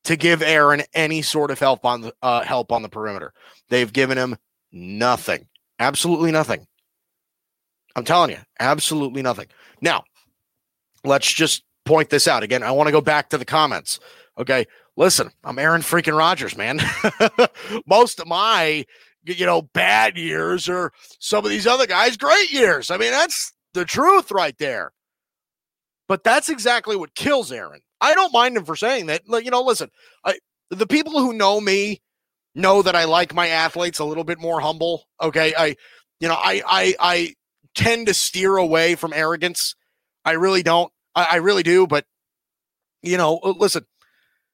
to 0.06 0.16
give 0.16 0.42
Aaron 0.42 0.82
any 0.96 1.22
sort 1.22 1.52
of 1.52 1.60
help 1.60 1.86
on 1.86 2.02
the 2.02 2.14
uh, 2.22 2.42
help 2.42 2.72
on 2.72 2.82
the 2.82 2.90
perimeter. 2.90 3.34
They've 3.70 3.92
given 3.92 4.18
him 4.18 4.38
nothing, 4.72 5.48
absolutely 5.78 6.32
nothing. 6.32 6.66
I'm 7.96 8.06
telling 8.06 8.32
you, 8.32 8.40
absolutely 8.60 9.22
nothing. 9.22 9.48
Now, 9.82 10.04
let's 11.08 11.32
just 11.32 11.64
point 11.86 12.10
this 12.10 12.28
out 12.28 12.44
again. 12.44 12.64
I 12.64 12.72
want 12.72 12.88
to 12.88 12.92
go 12.92 13.02
back 13.02 13.30
to 13.30 13.38
the 13.38 13.46
comments. 13.46 14.00
Okay, 14.38 14.66
listen, 14.96 15.32
I'm 15.44 15.58
Aaron 15.58 15.82
freaking 15.82 16.18
Rodgers, 16.18 16.56
man. 16.56 16.80
Most 17.88 18.20
of 18.20 18.28
my 18.28 18.86
you 19.26 19.46
know 19.46 19.62
bad 19.62 20.18
years 20.18 20.70
are 20.70 20.92
some 21.20 21.44
of 21.44 21.52
these 21.52 21.68
other 21.68 21.88
guys 21.88 22.18
great 22.18 22.52
years. 22.52 22.92
I 22.92 22.98
mean, 22.98 23.12
that's 23.12 23.54
the 23.74 23.86
truth 23.86 24.32
right 24.32 24.58
there. 24.58 24.92
But 26.08 26.24
that's 26.24 26.50
exactly 26.50 26.96
what 26.96 27.16
kills 27.16 27.52
Aaron. 27.52 27.82
I 28.00 28.14
don't 28.14 28.34
mind 28.34 28.56
him 28.56 28.66
for 28.66 28.76
saying 28.76 29.08
that. 29.08 29.24
You 29.28 29.52
know, 29.52 29.62
listen, 29.62 29.90
I, 30.24 30.40
the 30.70 30.88
people 30.88 31.20
who 31.20 31.34
know 31.34 31.60
me 31.60 32.02
know 32.56 32.82
that 32.82 32.96
I 32.96 33.06
like 33.06 33.34
my 33.34 33.48
athletes 33.48 34.00
a 34.00 34.06
little 34.06 34.24
bit 34.24 34.40
more 34.40 34.60
humble. 34.60 35.04
Okay, 35.22 35.54
I, 35.58 35.76
you 36.20 36.28
know, 36.28 36.36
I 36.38 36.62
I 36.66 36.96
I 37.00 37.34
tend 37.76 38.08
to 38.08 38.14
steer 38.14 38.58
away 38.58 38.96
from 38.96 39.14
arrogance. 39.14 39.76
I 40.24 40.32
really 40.32 40.64
don't. 40.64 40.92
I, 41.18 41.28
I 41.32 41.36
really 41.38 41.64
do. 41.64 41.88
But 41.88 42.06
you 43.02 43.18
know, 43.18 43.40
uh, 43.44 43.54
listen, 43.58 43.86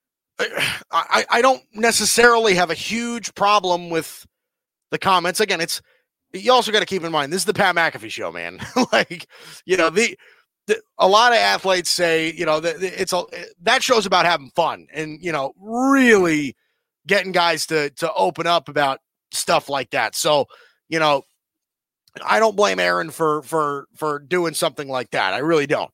I 0.39 1.25
I 1.29 1.41
don't 1.41 1.63
necessarily 1.73 2.55
have 2.55 2.71
a 2.71 2.75
huge 2.75 3.35
problem 3.35 3.89
with 3.89 4.25
the 4.91 4.97
comments. 4.97 5.39
Again, 5.39 5.61
it's 5.61 5.81
you 6.31 6.51
also 6.51 6.71
got 6.71 6.79
to 6.79 6.85
keep 6.85 7.03
in 7.03 7.11
mind 7.11 7.31
this 7.31 7.41
is 7.41 7.45
the 7.45 7.53
Pat 7.53 7.75
McAfee 7.75 8.09
show, 8.09 8.31
man. 8.31 8.59
like, 8.91 9.27
you 9.65 9.77
know, 9.77 9.89
the 9.89 10.17
a 10.97 11.07
lot 11.07 11.33
of 11.33 11.37
athletes 11.37 11.89
say, 11.89 12.31
you 12.31 12.45
know, 12.45 12.59
that 12.59 12.81
it's 12.81 13.13
a 13.13 13.23
that 13.61 13.83
show's 13.83 14.05
about 14.05 14.25
having 14.25 14.49
fun 14.55 14.87
and 14.93 15.19
you 15.21 15.31
know, 15.31 15.53
really 15.59 16.55
getting 17.05 17.31
guys 17.31 17.65
to 17.67 17.89
to 17.91 18.11
open 18.13 18.47
up 18.47 18.69
about 18.69 18.99
stuff 19.31 19.67
like 19.69 19.89
that. 19.91 20.15
So, 20.15 20.45
you 20.87 20.99
know, 20.99 21.23
I 22.25 22.39
don't 22.39 22.55
blame 22.55 22.79
Aaron 22.79 23.09
for 23.09 23.41
for 23.43 23.87
for 23.95 24.19
doing 24.19 24.53
something 24.53 24.87
like 24.87 25.11
that. 25.11 25.33
I 25.33 25.39
really 25.39 25.67
don't. 25.67 25.91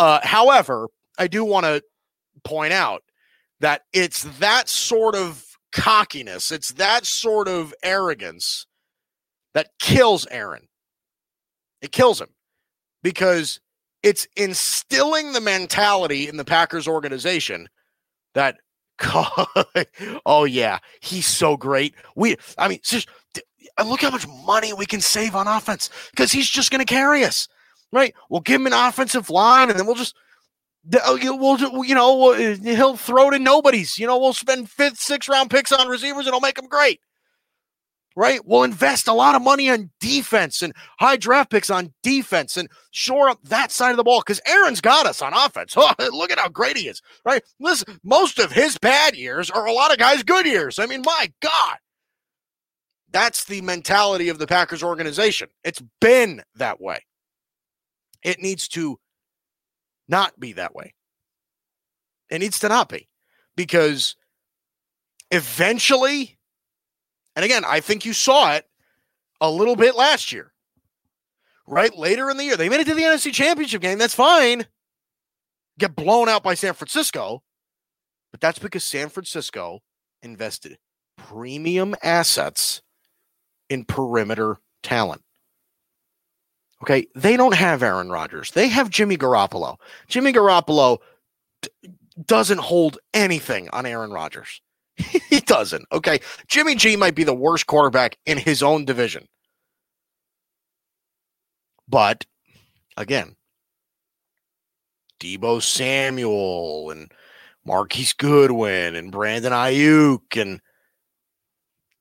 Uh, 0.00 0.18
however, 0.22 0.88
I 1.18 1.26
do 1.26 1.44
want 1.44 1.66
to 1.66 1.82
point 2.42 2.72
out 2.72 3.02
that 3.60 3.82
it's 3.92 4.22
that 4.38 4.66
sort 4.66 5.14
of 5.14 5.44
cockiness, 5.72 6.50
it's 6.50 6.72
that 6.72 7.04
sort 7.04 7.48
of 7.48 7.74
arrogance 7.82 8.66
that 9.52 9.68
kills 9.78 10.26
Aaron. 10.30 10.68
It 11.82 11.92
kills 11.92 12.18
him 12.18 12.30
because 13.02 13.60
it's 14.02 14.26
instilling 14.38 15.34
the 15.34 15.40
mentality 15.42 16.28
in 16.28 16.38
the 16.38 16.46
Packers 16.46 16.88
organization 16.88 17.68
that 18.32 18.56
oh 20.24 20.46
yeah, 20.48 20.78
he's 21.02 21.26
so 21.26 21.58
great. 21.58 21.94
We 22.16 22.36
I 22.56 22.68
mean, 22.68 22.78
just 22.82 23.06
look 23.84 24.00
how 24.00 24.10
much 24.10 24.26
money 24.46 24.72
we 24.72 24.86
can 24.86 25.02
save 25.02 25.36
on 25.36 25.46
offense 25.46 25.90
because 26.10 26.32
he's 26.32 26.48
just 26.48 26.70
going 26.70 26.84
to 26.84 26.90
carry 26.90 27.22
us, 27.22 27.48
right? 27.92 28.14
We'll 28.28 28.40
give 28.40 28.60
him 28.60 28.66
an 28.66 28.72
offensive 28.72 29.30
line, 29.30 29.70
and 29.70 29.78
then 29.78 29.86
we'll 29.86 29.96
just 29.96 30.14
oh, 31.04 31.18
we'll 31.36 31.84
you 31.84 31.94
know 31.94 32.32
he'll 32.32 32.96
throw 32.96 33.30
to 33.30 33.38
nobody's. 33.38 33.98
You 33.98 34.06
know, 34.06 34.18
we'll 34.18 34.32
spend 34.32 34.70
fifth, 34.70 34.98
sixth 34.98 35.28
round 35.28 35.50
picks 35.50 35.72
on 35.72 35.88
receivers, 35.88 36.26
and 36.26 36.28
it'll 36.28 36.40
make 36.40 36.56
them 36.56 36.68
great 36.68 37.00
right? 38.16 38.40
We'll 38.44 38.64
invest 38.64 39.08
a 39.08 39.12
lot 39.12 39.34
of 39.34 39.42
money 39.42 39.70
on 39.70 39.90
defense 40.00 40.62
and 40.62 40.74
high 40.98 41.16
draft 41.16 41.50
picks 41.50 41.70
on 41.70 41.92
defense 42.02 42.56
and 42.56 42.68
shore 42.90 43.28
up 43.28 43.38
that 43.44 43.70
side 43.70 43.92
of 43.92 43.96
the 43.96 44.04
ball 44.04 44.20
because 44.20 44.40
Aaron's 44.46 44.80
got 44.80 45.06
us 45.06 45.22
on 45.22 45.32
offense. 45.32 45.74
Oh, 45.80 45.94
look 46.12 46.30
at 46.30 46.38
how 46.38 46.48
great 46.48 46.76
he 46.76 46.88
is, 46.88 47.00
right? 47.24 47.42
Listen, 47.58 47.98
most 48.04 48.38
of 48.38 48.52
his 48.52 48.76
bad 48.76 49.16
years 49.16 49.50
are 49.50 49.66
a 49.66 49.72
lot 49.72 49.90
of 49.90 49.98
guys' 49.98 50.22
good 50.22 50.44
years. 50.44 50.78
I 50.78 50.84
mean, 50.84 51.02
my 51.04 51.32
God. 51.40 51.78
That's 53.10 53.44
the 53.44 53.62
mentality 53.62 54.28
of 54.28 54.38
the 54.38 54.46
Packers 54.46 54.82
organization. 54.82 55.48
It's 55.64 55.82
been 56.00 56.42
that 56.56 56.80
way. 56.80 57.00
It 58.22 58.40
needs 58.40 58.68
to 58.68 58.98
not 60.08 60.38
be 60.38 60.52
that 60.54 60.74
way. 60.74 60.94
It 62.30 62.38
needs 62.38 62.58
to 62.60 62.68
not 62.68 62.88
be 62.88 63.08
because 63.56 64.16
eventually 65.30 66.38
and 67.36 67.44
again, 67.44 67.64
I 67.66 67.80
think 67.80 68.04
you 68.04 68.12
saw 68.12 68.54
it 68.54 68.66
a 69.40 69.50
little 69.50 69.76
bit 69.76 69.96
last 69.96 70.32
year, 70.32 70.52
right? 71.66 71.96
Later 71.96 72.30
in 72.30 72.36
the 72.36 72.44
year, 72.44 72.56
they 72.56 72.68
made 72.68 72.80
it 72.80 72.86
to 72.88 72.94
the 72.94 73.02
NFC 73.02 73.32
Championship 73.32 73.80
game. 73.80 73.98
That's 73.98 74.14
fine. 74.14 74.66
Get 75.78 75.94
blown 75.96 76.28
out 76.28 76.42
by 76.42 76.54
San 76.54 76.74
Francisco, 76.74 77.42
but 78.30 78.40
that's 78.40 78.58
because 78.58 78.84
San 78.84 79.08
Francisco 79.08 79.80
invested 80.22 80.78
premium 81.16 81.94
assets 82.02 82.82
in 83.70 83.84
perimeter 83.84 84.58
talent. 84.82 85.22
Okay, 86.82 87.06
they 87.14 87.36
don't 87.36 87.54
have 87.54 87.82
Aaron 87.82 88.10
Rodgers. 88.10 88.52
They 88.52 88.68
have 88.68 88.88
Jimmy 88.88 89.16
Garoppolo. 89.16 89.76
Jimmy 90.08 90.32
Garoppolo 90.32 90.98
d- 91.60 91.68
doesn't 92.24 92.58
hold 92.60 92.98
anything 93.12 93.68
on 93.70 93.84
Aaron 93.84 94.10
Rodgers. 94.10 94.62
he 94.96 95.40
doesn't. 95.40 95.86
Okay. 95.92 96.20
Jimmy 96.48 96.74
G 96.74 96.96
might 96.96 97.14
be 97.14 97.24
the 97.24 97.34
worst 97.34 97.66
quarterback 97.66 98.16
in 98.26 98.38
his 98.38 98.62
own 98.62 98.84
division. 98.84 99.28
But 101.88 102.24
again, 102.96 103.36
Deebo 105.20 105.62
Samuel 105.62 106.90
and 106.90 107.12
Marquise 107.64 108.14
Goodwin 108.14 108.96
and 108.96 109.12
Brandon 109.12 109.52
Aiyuk 109.52 110.40
and 110.40 110.60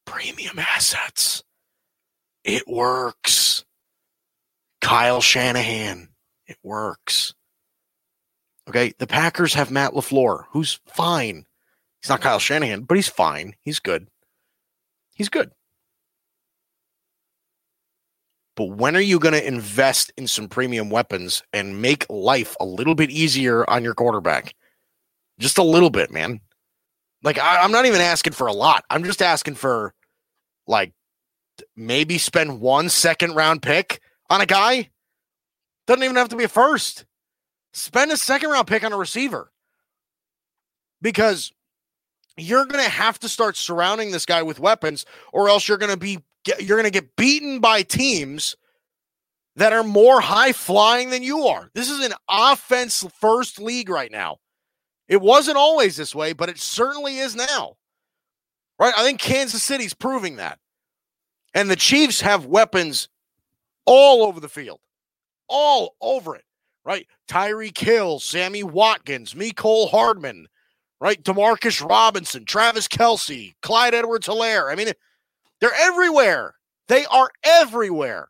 premium 0.05 0.57
assets. 0.59 1.43
It 2.43 2.63
works. 2.67 3.65
Kyle 4.81 5.21
Shanahan. 5.21 6.09
It 6.47 6.57
works. 6.63 7.33
Okay. 8.67 8.93
The 8.97 9.07
Packers 9.07 9.53
have 9.53 9.71
Matt 9.71 9.93
LaFleur, 9.93 10.45
who's 10.51 10.79
fine. 10.87 11.45
He's 12.01 12.09
not 12.09 12.21
Kyle 12.21 12.39
Shanahan, 12.39 12.83
but 12.83 12.95
he's 12.95 13.07
fine. 13.07 13.55
He's 13.61 13.79
good. 13.79 14.07
He's 15.13 15.29
good. 15.29 15.51
But 18.55 18.71
when 18.71 18.95
are 18.95 19.01
you 19.01 19.19
going 19.19 19.33
to 19.33 19.47
invest 19.47 20.11
in 20.17 20.27
some 20.27 20.49
premium 20.49 20.89
weapons 20.89 21.43
and 21.53 21.81
make 21.81 22.05
life 22.09 22.55
a 22.59 22.65
little 22.65 22.95
bit 22.95 23.09
easier 23.09 23.69
on 23.69 23.83
your 23.83 23.93
quarterback? 23.93 24.53
Just 25.39 25.57
a 25.57 25.63
little 25.63 25.89
bit, 25.89 26.11
man. 26.11 26.41
Like, 27.23 27.37
I, 27.37 27.61
I'm 27.61 27.71
not 27.71 27.85
even 27.85 28.01
asking 28.01 28.33
for 28.33 28.47
a 28.47 28.53
lot. 28.53 28.83
I'm 28.89 29.03
just 29.03 29.21
asking 29.21 29.55
for, 29.55 29.93
like, 30.67 30.93
maybe 31.75 32.17
spend 32.17 32.59
one 32.59 32.89
second 32.89 33.35
round 33.35 33.61
pick 33.61 34.01
on 34.29 34.41
a 34.41 34.45
guy. 34.45 34.89
Doesn't 35.87 36.03
even 36.03 36.15
have 36.15 36.29
to 36.29 36.35
be 36.35 36.43
a 36.43 36.49
first. 36.49 37.05
Spend 37.73 38.11
a 38.11 38.17
second 38.17 38.49
round 38.49 38.67
pick 38.67 38.83
on 38.83 38.93
a 38.93 38.97
receiver. 38.97 39.51
Because 41.01 41.51
you're 42.37 42.65
going 42.65 42.83
to 42.83 42.89
have 42.89 43.19
to 43.19 43.29
start 43.29 43.57
surrounding 43.57 44.11
this 44.11 44.25
guy 44.25 44.43
with 44.43 44.59
weapons 44.59 45.05
or 45.33 45.49
else 45.49 45.67
you're 45.67 45.77
going 45.77 45.91
to 45.91 45.97
be 45.97 46.19
you're 46.59 46.77
going 46.77 46.91
to 46.91 47.01
get 47.01 47.15
beaten 47.15 47.59
by 47.59 47.81
teams 47.81 48.55
that 49.55 49.73
are 49.73 49.83
more 49.83 50.21
high 50.21 50.53
flying 50.53 51.09
than 51.09 51.21
you 51.21 51.47
are. 51.47 51.69
This 51.73 51.89
is 51.89 52.05
an 52.05 52.13
offense 52.29 53.05
first 53.19 53.59
league 53.59 53.89
right 53.89 54.11
now. 54.11 54.37
It 55.09 55.21
wasn't 55.21 55.57
always 55.57 55.97
this 55.97 56.15
way, 56.15 56.33
but 56.33 56.49
it 56.49 56.59
certainly 56.59 57.17
is 57.17 57.35
now. 57.35 57.75
Right? 58.79 58.93
I 58.95 59.03
think 59.03 59.19
Kansas 59.19 59.61
City's 59.61 59.93
proving 59.93 60.37
that. 60.37 60.59
And 61.53 61.69
the 61.69 61.75
Chiefs 61.75 62.21
have 62.21 62.45
weapons 62.45 63.09
all 63.89 64.23
over 64.23 64.39
the 64.39 64.47
field. 64.47 64.79
All 65.47 65.95
over 65.99 66.35
it. 66.35 66.45
Right? 66.85 67.07
Tyreek 67.27 67.77
Hill, 67.77 68.19
Sammy 68.19 68.63
Watkins, 68.63 69.33
Mecole 69.33 69.89
Hardman, 69.89 70.47
right? 71.01 71.21
Demarcus 71.21 71.87
Robinson, 71.87 72.45
Travis 72.45 72.87
Kelce, 72.87 73.53
Clyde 73.61 73.93
Edwards 73.93 74.27
Helaire. 74.27 74.71
I 74.71 74.75
mean, 74.75 74.91
they're 75.59 75.73
everywhere. 75.77 76.55
They 76.87 77.05
are 77.05 77.29
everywhere. 77.43 78.29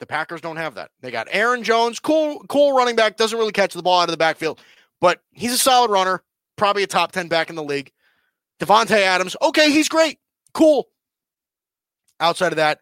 The 0.00 0.06
Packers 0.06 0.40
don't 0.40 0.56
have 0.56 0.74
that. 0.74 0.90
They 1.00 1.10
got 1.10 1.28
Aaron 1.30 1.62
Jones, 1.62 1.98
cool, 1.98 2.44
cool 2.48 2.76
running 2.76 2.96
back, 2.96 3.16
doesn't 3.16 3.38
really 3.38 3.52
catch 3.52 3.74
the 3.74 3.82
ball 3.82 4.00
out 4.00 4.08
of 4.08 4.12
the 4.12 4.16
backfield, 4.16 4.60
but 5.00 5.20
he's 5.32 5.52
a 5.52 5.58
solid 5.58 5.90
runner, 5.90 6.22
probably 6.56 6.82
a 6.82 6.86
top 6.86 7.12
10 7.12 7.28
back 7.28 7.48
in 7.48 7.56
the 7.56 7.62
league. 7.62 7.90
Davante 8.60 8.96
Adams, 8.96 9.36
okay, 9.42 9.70
he's 9.70 9.88
great. 9.88 10.18
Cool. 10.52 10.86
Outside 12.20 12.52
of 12.52 12.56
that, 12.56 12.80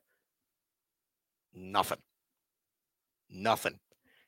nothing. 1.54 1.98
Nothing. 3.30 3.78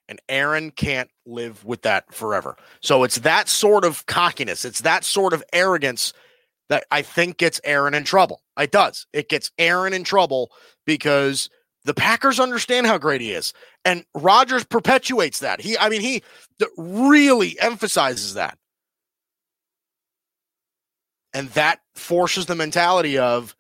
And 0.09 0.21
Aaron 0.29 0.71
can't 0.71 1.11
live 1.27 1.65
with 1.65 1.83
that 1.83 2.13
forever. 2.13 2.57
So 2.81 3.05
it's 3.05 3.19
that 3.21 3.49
sort 3.49 3.85
of 3.85 4.07
cockiness, 4.07 4.65
it's 4.65 4.83
that 4.83 5.05
sort 5.05 5.33
of 5.33 5.43
arrogance 5.53 6.13
that 6.69 6.85
I 6.91 7.03
think 7.03 7.37
gets 7.37 7.61
Aaron 7.65 7.95
in 7.95 8.05
trouble. 8.05 8.43
It 8.59 8.73
does. 8.73 9.07
It 9.13 9.29
gets 9.29 9.51
Aaron 9.59 9.93
in 9.93 10.05
trouble 10.05 10.51
because 10.87 11.51
the 11.85 11.95
Packers 11.95 12.41
understand 12.41 12.87
how 12.87 12.97
great 12.97 13.21
he 13.21 13.33
is. 13.33 13.53
And 13.85 14.05
Rodgers 14.15 14.65
perpetuates 14.65 15.41
that. 15.41 15.61
He, 15.61 15.77
I 15.77 15.91
mean, 15.91 16.01
he 16.01 16.23
really 16.79 17.59
emphasizes 17.61 18.35
that. 18.35 18.57
And 21.35 21.49
that 21.51 21.81
forces 21.95 22.47
the 22.47 22.55
mentality 22.55 23.19
of 23.19 23.55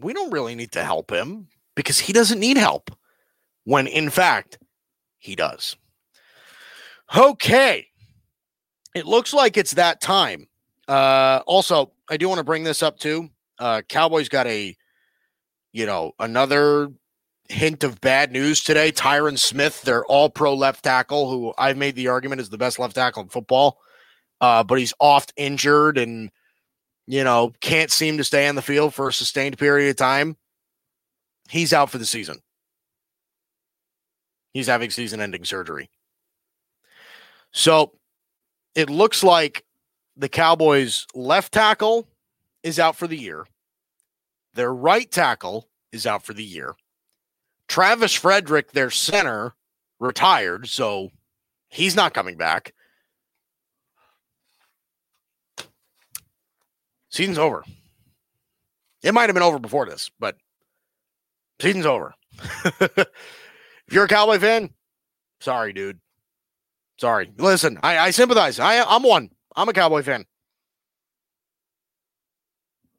we 0.00 0.12
don't 0.12 0.30
really 0.30 0.54
need 0.54 0.72
to 0.72 0.84
help 0.84 1.10
him 1.10 1.48
because 1.74 1.98
he 1.98 2.12
doesn't 2.12 2.40
need 2.40 2.56
help. 2.56 2.90
When 3.64 3.86
in 3.86 4.10
fact, 4.10 4.58
he 5.18 5.34
does. 5.34 5.76
Okay. 7.16 7.88
It 8.94 9.06
looks 9.06 9.34
like 9.34 9.56
it's 9.56 9.74
that 9.74 10.00
time. 10.00 10.48
Uh, 10.88 11.40
also, 11.46 11.92
I 12.08 12.16
do 12.16 12.28
want 12.28 12.38
to 12.38 12.44
bring 12.44 12.64
this 12.64 12.82
up 12.82 12.98
too. 12.98 13.28
Uh, 13.58 13.82
Cowboys 13.88 14.28
got 14.28 14.46
a, 14.46 14.76
you 15.72 15.86
know, 15.86 16.12
another 16.18 16.88
hint 17.48 17.84
of 17.84 18.00
bad 18.00 18.32
news 18.32 18.62
today. 18.62 18.92
Tyron 18.92 19.38
Smith, 19.38 19.82
their 19.82 20.04
all 20.06 20.30
pro 20.30 20.54
left 20.54 20.84
tackle, 20.84 21.30
who 21.30 21.52
I've 21.58 21.76
made 21.76 21.94
the 21.94 22.08
argument 22.08 22.40
is 22.40 22.50
the 22.50 22.58
best 22.58 22.78
left 22.78 22.94
tackle 22.94 23.22
in 23.22 23.28
football, 23.28 23.78
uh, 24.40 24.62
but 24.64 24.78
he's 24.78 24.94
oft 25.00 25.32
injured 25.36 25.98
and, 25.98 26.30
you 27.06 27.24
know, 27.24 27.52
can't 27.60 27.90
seem 27.90 28.18
to 28.18 28.24
stay 28.24 28.48
on 28.48 28.54
the 28.54 28.62
field 28.62 28.94
for 28.94 29.08
a 29.08 29.12
sustained 29.12 29.58
period 29.58 29.90
of 29.90 29.96
time. 29.96 30.36
He's 31.48 31.72
out 31.72 31.90
for 31.90 31.98
the 31.98 32.06
season. 32.06 32.40
He's 34.52 34.66
having 34.66 34.90
season 34.90 35.20
ending 35.20 35.44
surgery. 35.44 35.90
So 37.52 37.92
it 38.74 38.90
looks 38.90 39.22
like 39.22 39.64
the 40.16 40.28
Cowboys' 40.28 41.06
left 41.14 41.52
tackle 41.52 42.08
is 42.62 42.78
out 42.78 42.96
for 42.96 43.06
the 43.06 43.18
year. 43.18 43.46
Their 44.54 44.72
right 44.72 45.10
tackle 45.10 45.68
is 45.92 46.06
out 46.06 46.24
for 46.24 46.32
the 46.32 46.44
year. 46.44 46.74
Travis 47.68 48.14
Frederick, 48.14 48.72
their 48.72 48.90
center, 48.90 49.54
retired, 50.00 50.68
so 50.68 51.10
he's 51.68 51.96
not 51.96 52.14
coming 52.14 52.36
back. 52.36 52.72
Season's 57.16 57.38
over. 57.38 57.64
It 59.02 59.14
might 59.14 59.30
have 59.30 59.34
been 59.34 59.42
over 59.42 59.58
before 59.58 59.86
this, 59.86 60.10
but 60.18 60.36
season's 61.60 61.86
over. 61.86 62.14
If 63.88 63.94
you're 63.94 64.06
a 64.06 64.08
Cowboy 64.08 64.40
fan, 64.40 64.70
sorry, 65.38 65.72
dude. 65.72 66.00
Sorry. 66.98 67.30
Listen, 67.38 67.78
I, 67.84 67.98
I 67.98 68.10
sympathize. 68.10 68.58
I, 68.58 68.82
I'm 68.82 69.04
one. 69.04 69.30
I'm 69.54 69.68
a 69.68 69.72
Cowboy 69.72 70.02
fan. 70.02 70.24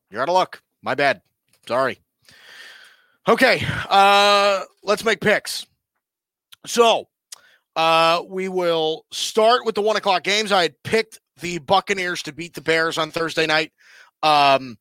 You're 0.09 0.21
out 0.21 0.29
of 0.29 0.35
luck. 0.35 0.61
My 0.81 0.95
bad. 0.95 1.21
Sorry. 1.67 1.99
Okay. 3.27 3.61
Uh, 3.89 4.61
let's 4.81 5.03
make 5.03 5.19
picks. 5.19 5.65
So 6.65 7.09
uh, 7.75 8.23
we 8.25 8.47
will 8.47 9.05
start 9.11 9.65
with 9.65 9.75
the 9.75 9.81
one 9.81 9.97
o'clock 9.97 10.23
games. 10.23 10.53
I 10.53 10.61
had 10.61 10.81
picked 10.83 11.19
the 11.41 11.57
Buccaneers 11.57 12.23
to 12.23 12.31
beat 12.31 12.53
the 12.53 12.61
Bears 12.61 12.97
on 12.97 13.11
Thursday 13.11 13.45
night. 13.45 13.73
Um, 14.23 14.77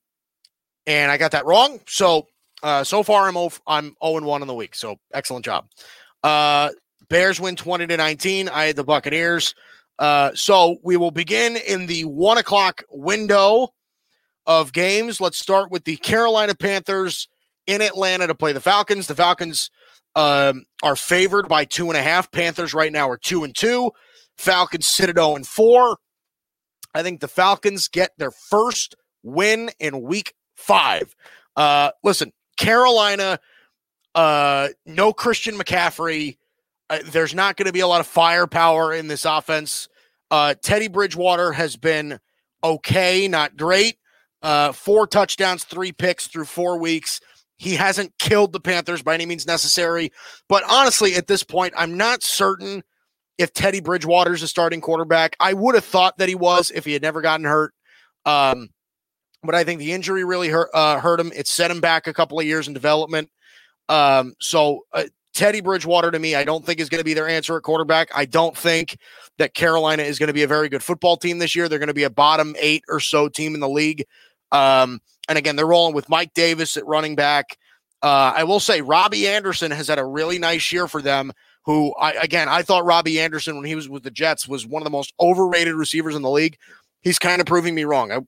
and 0.86 1.10
I 1.10 1.16
got 1.16 1.32
that 1.32 1.46
wrong. 1.46 1.80
So 1.86 2.26
uh, 2.62 2.84
so 2.84 3.02
far, 3.02 3.28
I'm 3.28 3.34
0, 3.34 3.50
I'm 3.66 3.96
0 4.02 4.16
and 4.18 4.26
1 4.26 4.42
in 4.42 4.48
the 4.48 4.54
week. 4.54 4.74
So 4.74 4.96
excellent 5.12 5.44
job. 5.44 5.66
Uh, 6.22 6.70
Bears 7.08 7.40
win 7.40 7.56
20 7.56 7.86
to 7.86 7.96
19. 7.96 8.48
I 8.48 8.66
had 8.66 8.76
the 8.76 8.84
Buccaneers. 8.84 9.54
Uh, 9.98 10.32
so 10.34 10.76
we 10.82 10.96
will 10.96 11.10
begin 11.10 11.56
in 11.56 11.86
the 11.86 12.04
one 12.04 12.38
o'clock 12.38 12.82
window 12.90 13.68
of 14.46 14.72
games. 14.72 15.20
Let's 15.20 15.38
start 15.38 15.70
with 15.70 15.84
the 15.84 15.96
Carolina 15.96 16.54
Panthers 16.54 17.28
in 17.66 17.80
Atlanta 17.82 18.26
to 18.26 18.34
play 18.34 18.52
the 18.52 18.60
Falcons. 18.60 19.06
The 19.06 19.14
Falcons 19.14 19.70
um, 20.14 20.64
are 20.82 20.96
favored 20.96 21.48
by 21.48 21.64
two 21.64 21.88
and 21.88 21.96
a 21.96 22.02
half. 22.02 22.30
Panthers 22.30 22.74
right 22.74 22.92
now 22.92 23.08
are 23.08 23.16
two 23.16 23.44
and 23.44 23.54
two. 23.54 23.90
Falcons 24.36 24.86
sit 24.86 25.08
at 25.08 25.16
0 25.16 25.36
and 25.36 25.46
4. 25.46 25.96
I 26.94 27.02
think 27.02 27.20
the 27.20 27.28
Falcons 27.28 27.88
get 27.88 28.10
their 28.18 28.30
first 28.30 28.94
win 29.26 29.70
in 29.78 30.02
week 30.02 30.34
five. 30.54 31.14
Uh, 31.56 31.90
listen, 32.02 32.32
Carolina, 32.56 33.38
uh, 34.14 34.68
no 34.86 35.12
Christian 35.12 35.56
McCaffrey. 35.56 36.38
Uh, 36.88 36.98
there's 37.06 37.34
not 37.34 37.56
going 37.56 37.66
to 37.66 37.72
be 37.72 37.80
a 37.80 37.86
lot 37.86 38.00
of 38.00 38.06
firepower 38.06 38.94
in 38.94 39.08
this 39.08 39.24
offense. 39.24 39.88
Uh, 40.30 40.54
Teddy 40.62 40.88
Bridgewater 40.88 41.52
has 41.52 41.76
been 41.76 42.18
okay, 42.62 43.28
not 43.28 43.56
great. 43.56 43.96
Uh, 44.42 44.72
four 44.72 45.06
touchdowns, 45.06 45.64
three 45.64 45.92
picks 45.92 46.26
through 46.28 46.44
four 46.44 46.78
weeks. 46.78 47.20
He 47.58 47.74
hasn't 47.74 48.18
killed 48.18 48.52
the 48.52 48.60
Panthers 48.60 49.02
by 49.02 49.14
any 49.14 49.26
means 49.26 49.46
necessary. 49.46 50.12
But 50.48 50.62
honestly, 50.68 51.14
at 51.14 51.26
this 51.26 51.42
point, 51.42 51.74
I'm 51.76 51.96
not 51.96 52.22
certain 52.22 52.84
if 53.38 53.52
Teddy 53.52 53.80
Bridgewater's 53.80 54.42
a 54.42 54.48
starting 54.48 54.80
quarterback. 54.80 55.36
I 55.40 55.54
would 55.54 55.74
have 55.74 55.84
thought 55.84 56.18
that 56.18 56.28
he 56.28 56.34
was 56.34 56.70
if 56.70 56.84
he 56.84 56.92
had 56.92 57.02
never 57.02 57.20
gotten 57.20 57.46
hurt. 57.46 57.72
Um, 58.24 58.70
but 59.46 59.54
I 59.54 59.64
think 59.64 59.78
the 59.78 59.92
injury 59.92 60.24
really 60.24 60.48
hurt 60.48 60.70
uh, 60.74 61.00
hurt 61.00 61.20
him. 61.20 61.32
It 61.34 61.46
set 61.46 61.70
him 61.70 61.80
back 61.80 62.06
a 62.06 62.12
couple 62.12 62.38
of 62.38 62.46
years 62.46 62.68
in 62.68 62.74
development. 62.74 63.30
Um, 63.88 64.34
so 64.40 64.80
uh, 64.92 65.04
Teddy 65.34 65.60
Bridgewater 65.60 66.10
to 66.10 66.18
me, 66.18 66.34
I 66.34 66.44
don't 66.44 66.64
think 66.64 66.80
is 66.80 66.88
going 66.88 67.00
to 67.00 67.04
be 67.04 67.14
their 67.14 67.28
answer 67.28 67.56
at 67.56 67.62
quarterback. 67.62 68.08
I 68.14 68.24
don't 68.24 68.56
think 68.56 68.96
that 69.38 69.54
Carolina 69.54 70.02
is 70.02 70.18
going 70.18 70.28
to 70.28 70.32
be 70.32 70.42
a 70.42 70.48
very 70.48 70.68
good 70.68 70.82
football 70.82 71.16
team 71.16 71.38
this 71.38 71.54
year. 71.54 71.68
They're 71.68 71.78
going 71.78 71.88
to 71.88 71.94
be 71.94 72.04
a 72.04 72.10
bottom 72.10 72.56
eight 72.58 72.84
or 72.88 73.00
so 73.00 73.28
team 73.28 73.54
in 73.54 73.60
the 73.60 73.68
league. 73.68 74.06
Um, 74.50 75.00
and 75.28 75.36
again, 75.36 75.56
they're 75.56 75.66
rolling 75.66 75.94
with 75.94 76.08
Mike 76.08 76.32
Davis 76.34 76.76
at 76.76 76.86
running 76.86 77.16
back. 77.16 77.58
Uh, 78.02 78.32
I 78.36 78.44
will 78.44 78.60
say 78.60 78.80
Robbie 78.80 79.28
Anderson 79.28 79.70
has 79.72 79.88
had 79.88 79.98
a 79.98 80.04
really 80.04 80.38
nice 80.38 80.72
year 80.72 80.88
for 80.88 81.02
them. 81.02 81.32
Who 81.64 81.92
I 81.96 82.12
again 82.12 82.48
I 82.48 82.62
thought 82.62 82.84
Robbie 82.84 83.18
Anderson 83.20 83.56
when 83.56 83.64
he 83.64 83.74
was 83.74 83.88
with 83.88 84.04
the 84.04 84.10
Jets 84.10 84.46
was 84.46 84.66
one 84.66 84.82
of 84.82 84.84
the 84.84 84.90
most 84.90 85.12
overrated 85.18 85.74
receivers 85.74 86.14
in 86.14 86.22
the 86.22 86.30
league. 86.30 86.56
He's 87.00 87.18
kind 87.18 87.40
of 87.40 87.46
proving 87.46 87.74
me 87.74 87.84
wrong. 87.84 88.12
I 88.12 88.20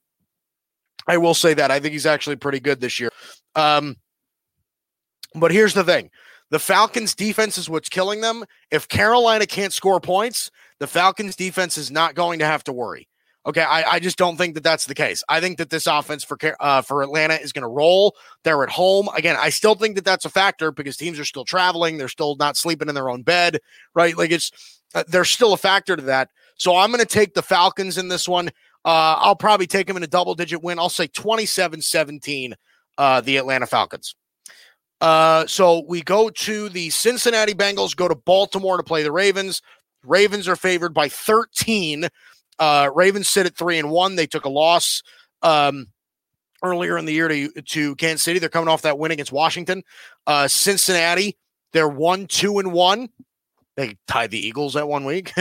I 1.09 1.17
will 1.17 1.35
say 1.35 1.55
that 1.55 1.71
I 1.71 1.81
think 1.81 1.93
he's 1.93 2.07
actually 2.07 2.37
pretty 2.37 2.61
good 2.61 2.81
this 2.81 3.01
year. 3.01 3.11
Um, 3.55 3.97
but 5.35 5.51
here's 5.51 5.75
the 5.75 5.85
thing: 5.85 6.11
the 6.51 6.59
Falcons' 6.59 7.15
defense 7.15 7.59
is 7.59 7.69
what's 7.69 7.89
killing 7.89 8.21
them. 8.21 8.45
If 8.71 8.89
Carolina 8.89 9.47
can't 9.47 9.73
score 9.73 10.01
points, 10.01 10.51
the 10.79 10.87
Falcons' 10.87 11.35
defense 11.35 11.79
is 11.79 11.91
not 11.91 12.15
going 12.15 12.39
to 12.39 12.47
have 12.47 12.63
to 12.65 12.73
worry. 12.73 13.09
Okay, 13.47 13.63
I, 13.63 13.95
I 13.95 13.99
just 13.99 14.19
don't 14.19 14.37
think 14.37 14.55
that 14.55 14.63
that's 14.63 14.85
the 14.85 14.95
case. 14.95 15.25
I 15.27 15.41
think 15.41 15.57
that 15.57 15.71
this 15.71 15.87
offense 15.87 16.23
for 16.23 16.37
uh, 16.61 16.83
for 16.83 17.03
Atlanta 17.03 17.35
is 17.35 17.53
going 17.53 17.63
to 17.63 17.69
roll. 17.69 18.15
They're 18.45 18.63
at 18.63 18.69
home 18.69 19.09
again. 19.17 19.37
I 19.39 19.49
still 19.49 19.75
think 19.75 19.95
that 19.97 20.05
that's 20.05 20.27
a 20.27 20.31
factor 20.31 20.71
because 20.71 20.99
teams 20.99 21.19
are 21.19 21.25
still 21.25 21.47
traveling. 21.47 21.97
They're 21.97 22.09
still 22.09 22.37
not 22.37 22.59
sleeping 22.59 22.91
in 22.91 22.95
their 22.95 23.09
own 23.09 23.23
bed, 23.23 23.61
right? 23.95 24.17
Like 24.17 24.33
it's 24.33 24.51
uh, 24.95 25.05
there's 25.09 25.31
still 25.31 25.55
a 25.55 25.57
factor 25.57 25.97
to 25.97 26.03
that. 26.03 26.29
So 26.57 26.77
I'm 26.77 26.91
going 26.91 27.01
to 27.01 27.07
take 27.07 27.35
the 27.35 27.43
Falcons 27.43 27.97
in 27.97 28.09
this 28.09 28.29
one. 28.29 28.51
Uh, 28.89 29.19
I'll 29.19 29.37
probably 29.37 29.67
take 29.67 29.87
them 29.87 29.99
in 29.99 30.03
a 30.03 30.07
double 30.07 30.35
digit 30.35 30.63
win. 30.63 30.79
I'll 30.79 30.89
say 30.89 31.09
27 31.09 31.83
17, 31.83 32.55
uh, 32.97 33.21
the 33.21 33.37
Atlanta 33.37 33.67
Falcons. 33.67 34.15
Uh, 35.03 35.47
so 35.47 35.85
we 35.87 36.01
go 36.01 36.31
to 36.31 36.71
the 36.71 36.89
Cincinnati 36.89 37.53
Bengals, 37.53 37.95
go 37.95 38.09
to 38.09 38.15
Baltimore 38.15 38.79
to 38.79 38.83
play 38.83 39.03
the 39.03 39.13
Ravens. 39.13 39.61
Ravens 40.05 40.49
are 40.49 40.57
favored 40.57 40.95
by 40.95 41.11
13. 41.11 42.09
Uh, 42.59 42.89
Ravens 42.95 43.29
sit 43.29 43.45
at 43.45 43.59
three 43.59 43.79
and 43.79 43.91
one. 43.91 44.17
They 44.17 44.27
took 44.27 44.47
a 44.47 44.49
loss 44.49 45.03
um, 45.43 45.89
earlier 46.65 46.97
in 46.97 47.05
the 47.05 47.13
year 47.13 47.29
to, 47.29 47.51
to 47.61 47.95
Kansas 47.97 48.25
City. 48.25 48.39
They're 48.39 48.49
coming 48.49 48.71
off 48.71 48.81
that 48.83 48.99
win 48.99 49.11
against 49.11 49.33
Washington. 49.33 49.83
Uh, 50.27 50.49
Cincinnati, 50.49 51.37
they're 51.75 51.91
one, 51.91 52.27
two, 52.27 52.59
and 52.59 52.73
one. 52.73 53.11
They 53.77 53.99
tied 54.07 54.31
the 54.31 54.47
Eagles 54.47 54.73
that 54.75 54.89
one 54.89 55.05
week. 55.05 55.35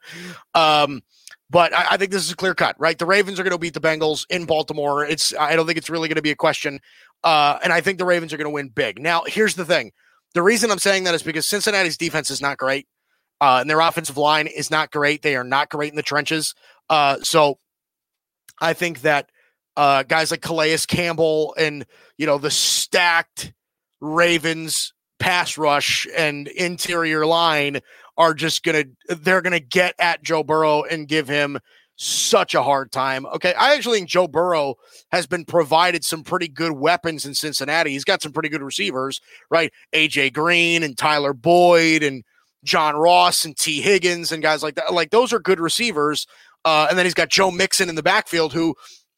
um, 0.54 1.00
but 1.50 1.74
I, 1.74 1.88
I, 1.90 1.96
think 1.96 2.12
this 2.12 2.24
is 2.24 2.30
a 2.30 2.36
clear 2.36 2.54
cut, 2.54 2.76
right? 2.78 2.96
The 2.96 3.06
Ravens 3.06 3.40
are 3.40 3.42
going 3.42 3.52
to 3.52 3.58
beat 3.58 3.74
the 3.74 3.80
Bengals 3.80 4.24
in 4.30 4.44
Baltimore. 4.44 5.04
It's 5.04 5.34
I 5.36 5.56
don't 5.56 5.66
think 5.66 5.78
it's 5.78 5.90
really 5.90 6.08
going 6.08 6.16
to 6.16 6.22
be 6.22 6.30
a 6.30 6.36
question. 6.36 6.80
Uh, 7.24 7.58
and 7.62 7.72
I 7.72 7.80
think 7.80 7.98
the 7.98 8.04
Ravens 8.04 8.32
are 8.32 8.36
going 8.36 8.46
to 8.46 8.54
win 8.54 8.68
big. 8.68 9.00
Now, 9.00 9.24
here's 9.26 9.56
the 9.56 9.64
thing: 9.64 9.90
the 10.34 10.42
reason 10.42 10.70
I'm 10.70 10.78
saying 10.78 11.04
that 11.04 11.14
is 11.14 11.22
because 11.22 11.48
Cincinnati's 11.48 11.96
defense 11.96 12.30
is 12.30 12.40
not 12.40 12.56
great, 12.56 12.86
uh, 13.40 13.58
and 13.60 13.68
their 13.68 13.80
offensive 13.80 14.16
line 14.16 14.46
is 14.46 14.70
not 14.70 14.92
great. 14.92 15.22
They 15.22 15.36
are 15.36 15.44
not 15.44 15.68
great 15.68 15.90
in 15.90 15.96
the 15.96 16.02
trenches. 16.02 16.54
Uh, 16.88 17.18
so 17.22 17.58
I 18.60 18.72
think 18.72 19.02
that 19.02 19.28
uh, 19.76 20.04
guys 20.04 20.30
like 20.30 20.42
Calais 20.42 20.78
Campbell 20.86 21.54
and 21.58 21.84
you 22.16 22.26
know 22.26 22.38
the 22.38 22.50
stacked 22.50 23.52
Ravens 24.00 24.92
pass 25.18 25.58
rush 25.58 26.06
and 26.16 26.48
interior 26.48 27.26
line 27.26 27.80
are 28.20 28.34
just 28.34 28.62
gonna 28.62 28.84
they're 29.08 29.40
gonna 29.40 29.58
get 29.58 29.94
at 29.98 30.22
Joe 30.22 30.44
Burrow 30.44 30.82
and 30.82 31.08
give 31.08 31.26
him 31.26 31.58
such 31.96 32.54
a 32.54 32.62
hard 32.62 32.92
time. 32.92 33.24
Okay, 33.26 33.54
I 33.54 33.74
actually 33.74 33.98
think 33.98 34.10
Joe 34.10 34.28
Burrow 34.28 34.74
has 35.10 35.26
been 35.26 35.46
provided 35.46 36.04
some 36.04 36.22
pretty 36.22 36.46
good 36.46 36.72
weapons 36.72 37.24
in 37.24 37.34
Cincinnati. 37.34 37.92
He's 37.92 38.04
got 38.04 38.20
some 38.20 38.32
pretty 38.32 38.50
good 38.50 38.62
receivers, 38.62 39.22
right? 39.50 39.72
AJ 39.94 40.34
Green 40.34 40.82
and 40.82 40.98
Tyler 40.98 41.32
Boyd 41.32 42.02
and 42.02 42.22
John 42.62 42.94
Ross 42.94 43.46
and 43.46 43.56
Tee 43.56 43.80
Higgins 43.80 44.32
and 44.32 44.42
guys 44.42 44.62
like 44.62 44.74
that. 44.74 44.92
Like 44.92 45.10
those 45.10 45.32
are 45.32 45.40
good 45.40 45.58
receivers. 45.58 46.26
Uh, 46.66 46.88
and 46.90 46.98
then 46.98 47.06
he's 47.06 47.14
got 47.14 47.30
Joe 47.30 47.50
Mixon 47.50 47.88
in 47.88 47.94
the 47.94 48.02
backfield, 48.02 48.52
who, 48.52 48.74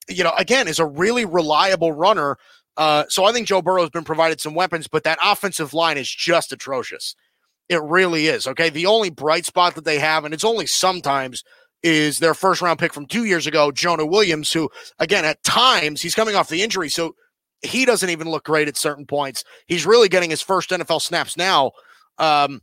you 0.08 0.22
know, 0.22 0.32
again 0.38 0.68
is 0.68 0.78
a 0.78 0.86
really 0.86 1.24
reliable 1.24 1.90
runner. 1.90 2.36
Uh, 2.76 3.04
so 3.08 3.24
I 3.24 3.32
think 3.32 3.48
Joe 3.48 3.62
Burrow 3.62 3.82
has 3.82 3.90
been 3.90 4.04
provided 4.04 4.40
some 4.40 4.54
weapons, 4.54 4.86
but 4.86 5.02
that 5.02 5.18
offensive 5.24 5.74
line 5.74 5.98
is 5.98 6.08
just 6.08 6.52
atrocious. 6.52 7.16
It 7.72 7.82
really 7.82 8.26
is. 8.26 8.46
Okay. 8.46 8.68
The 8.68 8.84
only 8.84 9.08
bright 9.08 9.46
spot 9.46 9.76
that 9.76 9.86
they 9.86 9.98
have, 9.98 10.26
and 10.26 10.34
it's 10.34 10.44
only 10.44 10.66
sometimes, 10.66 11.42
is 11.82 12.18
their 12.18 12.34
first 12.34 12.60
round 12.60 12.78
pick 12.78 12.92
from 12.92 13.06
two 13.06 13.24
years 13.24 13.46
ago, 13.46 13.72
Jonah 13.72 14.04
Williams, 14.04 14.52
who, 14.52 14.68
again, 14.98 15.24
at 15.24 15.42
times 15.42 16.02
he's 16.02 16.14
coming 16.14 16.34
off 16.34 16.50
the 16.50 16.62
injury. 16.62 16.90
So 16.90 17.14
he 17.62 17.86
doesn't 17.86 18.10
even 18.10 18.28
look 18.28 18.44
great 18.44 18.68
at 18.68 18.76
certain 18.76 19.06
points. 19.06 19.42
He's 19.66 19.86
really 19.86 20.10
getting 20.10 20.28
his 20.28 20.42
first 20.42 20.68
NFL 20.68 21.00
snaps 21.00 21.34
now. 21.34 21.70
Um, 22.18 22.60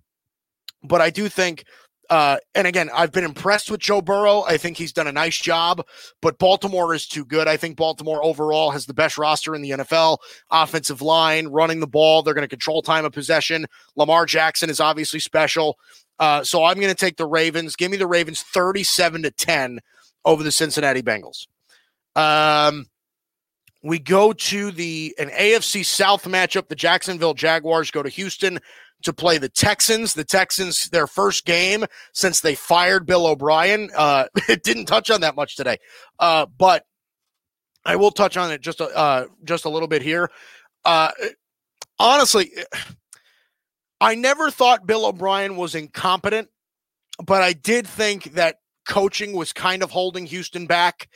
but 0.84 1.02
I 1.02 1.10
do 1.10 1.28
think 1.28 1.64
uh, 2.10 2.38
and 2.56 2.66
again, 2.66 2.90
I've 2.94 3.12
been 3.12 3.24
impressed 3.24 3.70
with 3.70 3.80
Joe 3.80 4.02
Burrow. 4.02 4.44
I 4.48 4.58
think 4.58 4.78
he's 4.78 4.92
done 4.92 5.08
a 5.08 5.12
nice 5.12 5.38
job, 5.38 5.86
but 6.22 6.40
Baltimore 6.40 6.94
is 6.96 7.08
too 7.08 7.24
good. 7.24 7.48
I 7.48 7.56
think 7.56 7.78
Baltimore 7.78 8.24
overall 8.24 8.72
has 8.72 8.88
the 8.88 8.96
best 8.96 9.18
roster 9.18 9.54
in 9.54 9.62
the 9.62 9.72
NFL. 9.72 10.18
Offensive 10.50 11.02
line, 11.04 11.48
running 11.48 11.80
the 11.80 11.88
ball, 11.88 12.24
they're 12.24 12.34
going 12.34 12.44
to 12.44 12.48
control 12.48 12.82
time 12.82 13.06
of 13.06 13.12
possession. 13.12 13.68
Lamar 13.96 14.26
Jackson 14.26 14.70
is 14.70 14.80
obviously 14.80 15.20
special. 15.20 15.78
Uh, 16.18 16.44
so 16.44 16.64
I'm 16.64 16.78
going 16.78 16.94
to 16.94 16.96
take 16.96 17.18
the 17.18 17.28
Ravens. 17.28 17.76
Give 17.76 17.92
me 17.92 17.98
the 17.98 18.08
Ravens 18.08 18.42
37 18.42 19.24
to 19.24 19.32
10 19.32 19.80
over 20.26 20.44
the 20.44 20.52
Cincinnati 20.52 21.04
Bengals. 21.04 21.48
Um, 22.16 22.88
we 23.84 24.00
go 24.00 24.34
to 24.34 24.72
the 24.72 25.16
an 25.20 25.30
AFC 25.30 25.86
South 25.86 26.24
matchup. 26.26 26.68
The 26.68 26.76
Jacksonville 26.76 27.34
Jaguars 27.34 27.92
go 27.92 28.04
to 28.04 28.10
Houston 28.10 28.60
to 29.04 29.14
play 29.14 29.38
the 29.38 29.50
Texans. 29.50 30.14
The 30.14 30.24
Texans, 30.24 30.90
their 30.90 31.08
first 31.08 31.46
game 31.46 31.86
since 32.14 32.42
they 32.42 32.56
fired 32.56 33.06
Bill 33.06 33.28
O'Brien. 33.28 33.90
Uh, 33.96 34.26
it 34.50 34.64
didn't 34.64 34.86
touch 34.86 35.10
on 35.10 35.22
that 35.22 35.36
much 35.36 35.56
today, 35.56 35.78
uh, 36.20 36.46
but 36.46 36.86
I 37.86 37.96
will 37.96 38.12
touch 38.12 38.38
on 38.38 38.52
it 38.52 38.62
just 38.62 38.82
a, 38.82 38.86
uh, 38.96 39.26
just 39.44 39.66
a 39.66 39.70
little 39.70 39.88
bit 39.88 40.02
here. 40.02 40.30
Uh, 40.86 41.12
honestly, 41.98 42.52
I 44.02 44.16
never 44.16 44.50
thought 44.52 44.88
Bill 44.88 45.06
O'Brien 45.06 45.56
was 45.56 45.76
incompetent, 45.76 46.50
but 47.24 47.42
I 47.42 47.54
did 47.54 47.88
think 47.88 48.34
that 48.34 48.58
coaching 48.88 49.34
was 49.34 49.54
kind 49.54 49.84
of 49.84 49.92
holding 49.92 50.26
Houston 50.26 50.66
back 50.66 51.10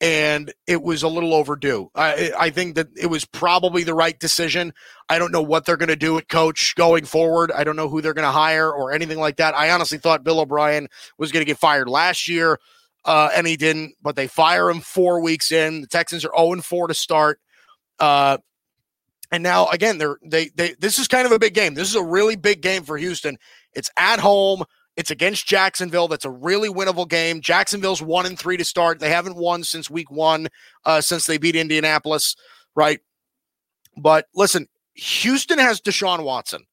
and 0.00 0.52
it 0.66 0.82
was 0.82 1.02
a 1.02 1.08
little 1.08 1.32
overdue. 1.32 1.90
I, 1.94 2.32
I 2.38 2.50
think 2.50 2.74
that 2.74 2.88
it 2.96 3.06
was 3.06 3.24
probably 3.24 3.82
the 3.82 3.94
right 3.94 4.18
decision. 4.18 4.74
I 5.08 5.18
don't 5.18 5.32
know 5.32 5.42
what 5.42 5.64
they're 5.64 5.78
going 5.78 5.88
to 5.88 5.96
do 5.96 6.18
at 6.18 6.28
coach 6.28 6.74
going 6.74 7.06
forward. 7.06 7.50
I 7.50 7.64
don't 7.64 7.76
know 7.76 7.88
who 7.88 8.02
they're 8.02 8.14
going 8.14 8.26
to 8.26 8.32
hire 8.32 8.70
or 8.70 8.92
anything 8.92 9.18
like 9.18 9.36
that. 9.36 9.54
I 9.54 9.70
honestly 9.70 9.98
thought 9.98 10.24
Bill 10.24 10.40
O'Brien 10.40 10.88
was 11.16 11.32
going 11.32 11.40
to 11.40 11.46
get 11.46 11.58
fired 11.58 11.88
last 11.88 12.28
year, 12.28 12.58
uh, 13.06 13.30
and 13.34 13.46
he 13.46 13.56
didn't. 13.56 13.94
But 14.02 14.16
they 14.16 14.26
fire 14.26 14.68
him 14.68 14.80
four 14.80 15.22
weeks 15.22 15.50
in. 15.50 15.80
The 15.80 15.86
Texans 15.86 16.24
are 16.24 16.28
zero 16.28 16.48
oh 16.48 16.52
and 16.52 16.64
four 16.64 16.88
to 16.88 16.94
start. 16.94 17.40
Uh, 17.98 18.36
and 19.32 19.42
now 19.42 19.66
again, 19.68 19.96
they're 19.96 20.18
they 20.22 20.50
they. 20.54 20.74
This 20.78 20.98
is 20.98 21.08
kind 21.08 21.24
of 21.24 21.32
a 21.32 21.38
big 21.38 21.54
game. 21.54 21.74
This 21.74 21.88
is 21.88 21.96
a 21.96 22.04
really 22.04 22.36
big 22.36 22.60
game 22.60 22.82
for 22.82 22.98
Houston. 22.98 23.38
It's 23.72 23.90
at 23.96 24.20
home. 24.20 24.64
It's 24.96 25.10
against 25.10 25.46
Jacksonville. 25.46 26.08
That's 26.08 26.24
a 26.24 26.30
really 26.30 26.68
winnable 26.68 27.08
game. 27.08 27.40
Jacksonville's 27.40 28.00
one 28.00 28.26
and 28.26 28.38
three 28.38 28.56
to 28.56 28.64
start. 28.64 28.98
They 28.98 29.10
haven't 29.10 29.36
won 29.36 29.62
since 29.62 29.90
week 29.90 30.10
one, 30.10 30.48
uh, 30.84 31.00
since 31.00 31.26
they 31.26 31.38
beat 31.38 31.54
Indianapolis, 31.54 32.34
right? 32.74 33.00
But 33.96 34.26
listen, 34.34 34.68
Houston 34.94 35.58
has 35.58 35.80
Deshaun 35.80 36.24
Watson. 36.24 36.64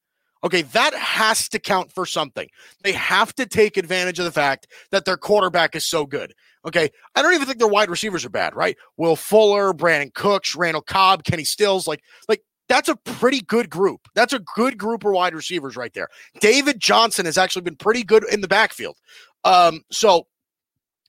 Okay, 0.42 0.62
that 0.62 0.92
has 0.94 1.48
to 1.48 1.58
count 1.58 1.90
for 1.90 2.04
something. 2.04 2.48
They 2.82 2.92
have 2.92 3.34
to 3.36 3.46
take 3.46 3.78
advantage 3.78 4.18
of 4.18 4.26
the 4.26 4.32
fact 4.32 4.66
that 4.90 5.06
their 5.06 5.16
quarterback 5.16 5.74
is 5.74 5.86
so 5.86 6.04
good. 6.04 6.34
Okay, 6.66 6.90
I 7.14 7.22
don't 7.22 7.34
even 7.34 7.46
think 7.46 7.58
their 7.58 7.68
wide 7.68 7.88
receivers 7.88 8.26
are 8.26 8.30
bad, 8.30 8.54
right? 8.54 8.76
Will 8.98 9.16
Fuller, 9.16 9.72
Brandin 9.72 10.12
Cooks, 10.12 10.54
Randall 10.54 10.82
Cobb, 10.82 11.24
Kenny 11.24 11.44
Stills, 11.44 11.86
like, 11.86 12.02
like 12.28 12.42
that's 12.68 12.88
a 12.88 12.96
pretty 12.96 13.40
good 13.40 13.68
group. 13.70 14.00
That's 14.14 14.32
a 14.32 14.40
good 14.54 14.78
group 14.78 15.04
of 15.04 15.12
wide 15.12 15.34
receivers 15.34 15.76
right 15.76 15.92
there. 15.92 16.08
David 16.40 16.80
Johnson 16.80 17.26
has 17.26 17.38
actually 17.38 17.62
been 17.62 17.76
pretty 17.76 18.04
good 18.04 18.24
in 18.32 18.40
the 18.40 18.48
backfield. 18.48 18.96
Um, 19.44 19.82
so 19.90 20.26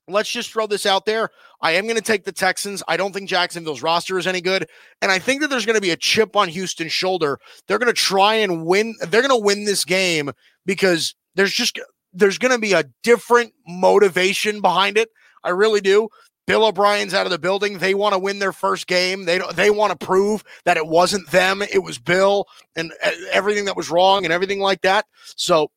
let's 0.08 0.30
just 0.30 0.52
throw 0.52 0.68
this 0.68 0.86
out 0.86 1.06
there. 1.06 1.30
I 1.62 1.72
am 1.72 1.86
going 1.86 1.96
to 1.96 2.02
take 2.02 2.26
the 2.26 2.32
Texans. 2.32 2.84
I 2.88 2.98
don't 2.98 3.14
think 3.14 3.30
Jacksonville's 3.30 3.82
roster 3.82 4.18
is 4.18 4.28
any 4.28 4.42
good. 4.42 4.68
And 5.02 5.12
I 5.12 5.20
think 5.20 5.42
that 5.42 5.50
there's 5.50 5.66
going 5.66 5.78
to 5.78 5.82
be 5.82 5.92
a 5.92 5.98
chip 5.98 6.36
on 6.36 6.50
Houston's 6.50 6.92
shoulder. 6.92 7.40
They're 7.68 7.80
going 7.80 7.94
to 7.94 8.02
try 8.02 8.36
and 8.36 8.66
win. 8.66 8.96
They're 9.08 9.22
going 9.22 9.30
to 9.30 9.46
win 9.46 9.66
this 9.66 9.86
game 9.86 10.32
because 10.66 11.16
there's 11.36 11.54
just 11.54 11.80
there's 12.14 12.38
going 12.38 12.54
to 12.54 12.60
be 12.60 12.74
a 12.74 12.86
different 13.04 13.54
motivation 13.68 14.62
behind 14.62 14.98
it. 14.98 15.10
I 15.44 15.50
really 15.50 15.82
do. 15.82 16.10
Bill 16.48 16.66
O'Brien's 16.66 17.14
out 17.14 17.26
of 17.26 17.32
the 17.32 17.40
building. 17.40 17.80
They 17.80 17.94
want 17.94 18.14
to 18.14 18.20
win 18.20 18.40
their 18.40 18.52
first 18.54 18.88
game. 18.88 19.26
They 19.26 19.40
they 19.54 19.70
want 19.72 19.98
to 19.98 20.06
prove 20.06 20.44
that 20.66 20.78
it 20.78 20.88
wasn't 20.88 21.30
them, 21.32 21.62
it 21.62 21.84
was 21.84 21.98
Bill 21.98 22.48
and 22.76 22.94
everything 23.32 23.66
that 23.66 23.76
was 23.78 23.90
wrong 23.90 24.26
and 24.26 24.34
everything 24.34 24.60
like 24.60 24.82
that. 24.82 25.06
So 25.36 25.72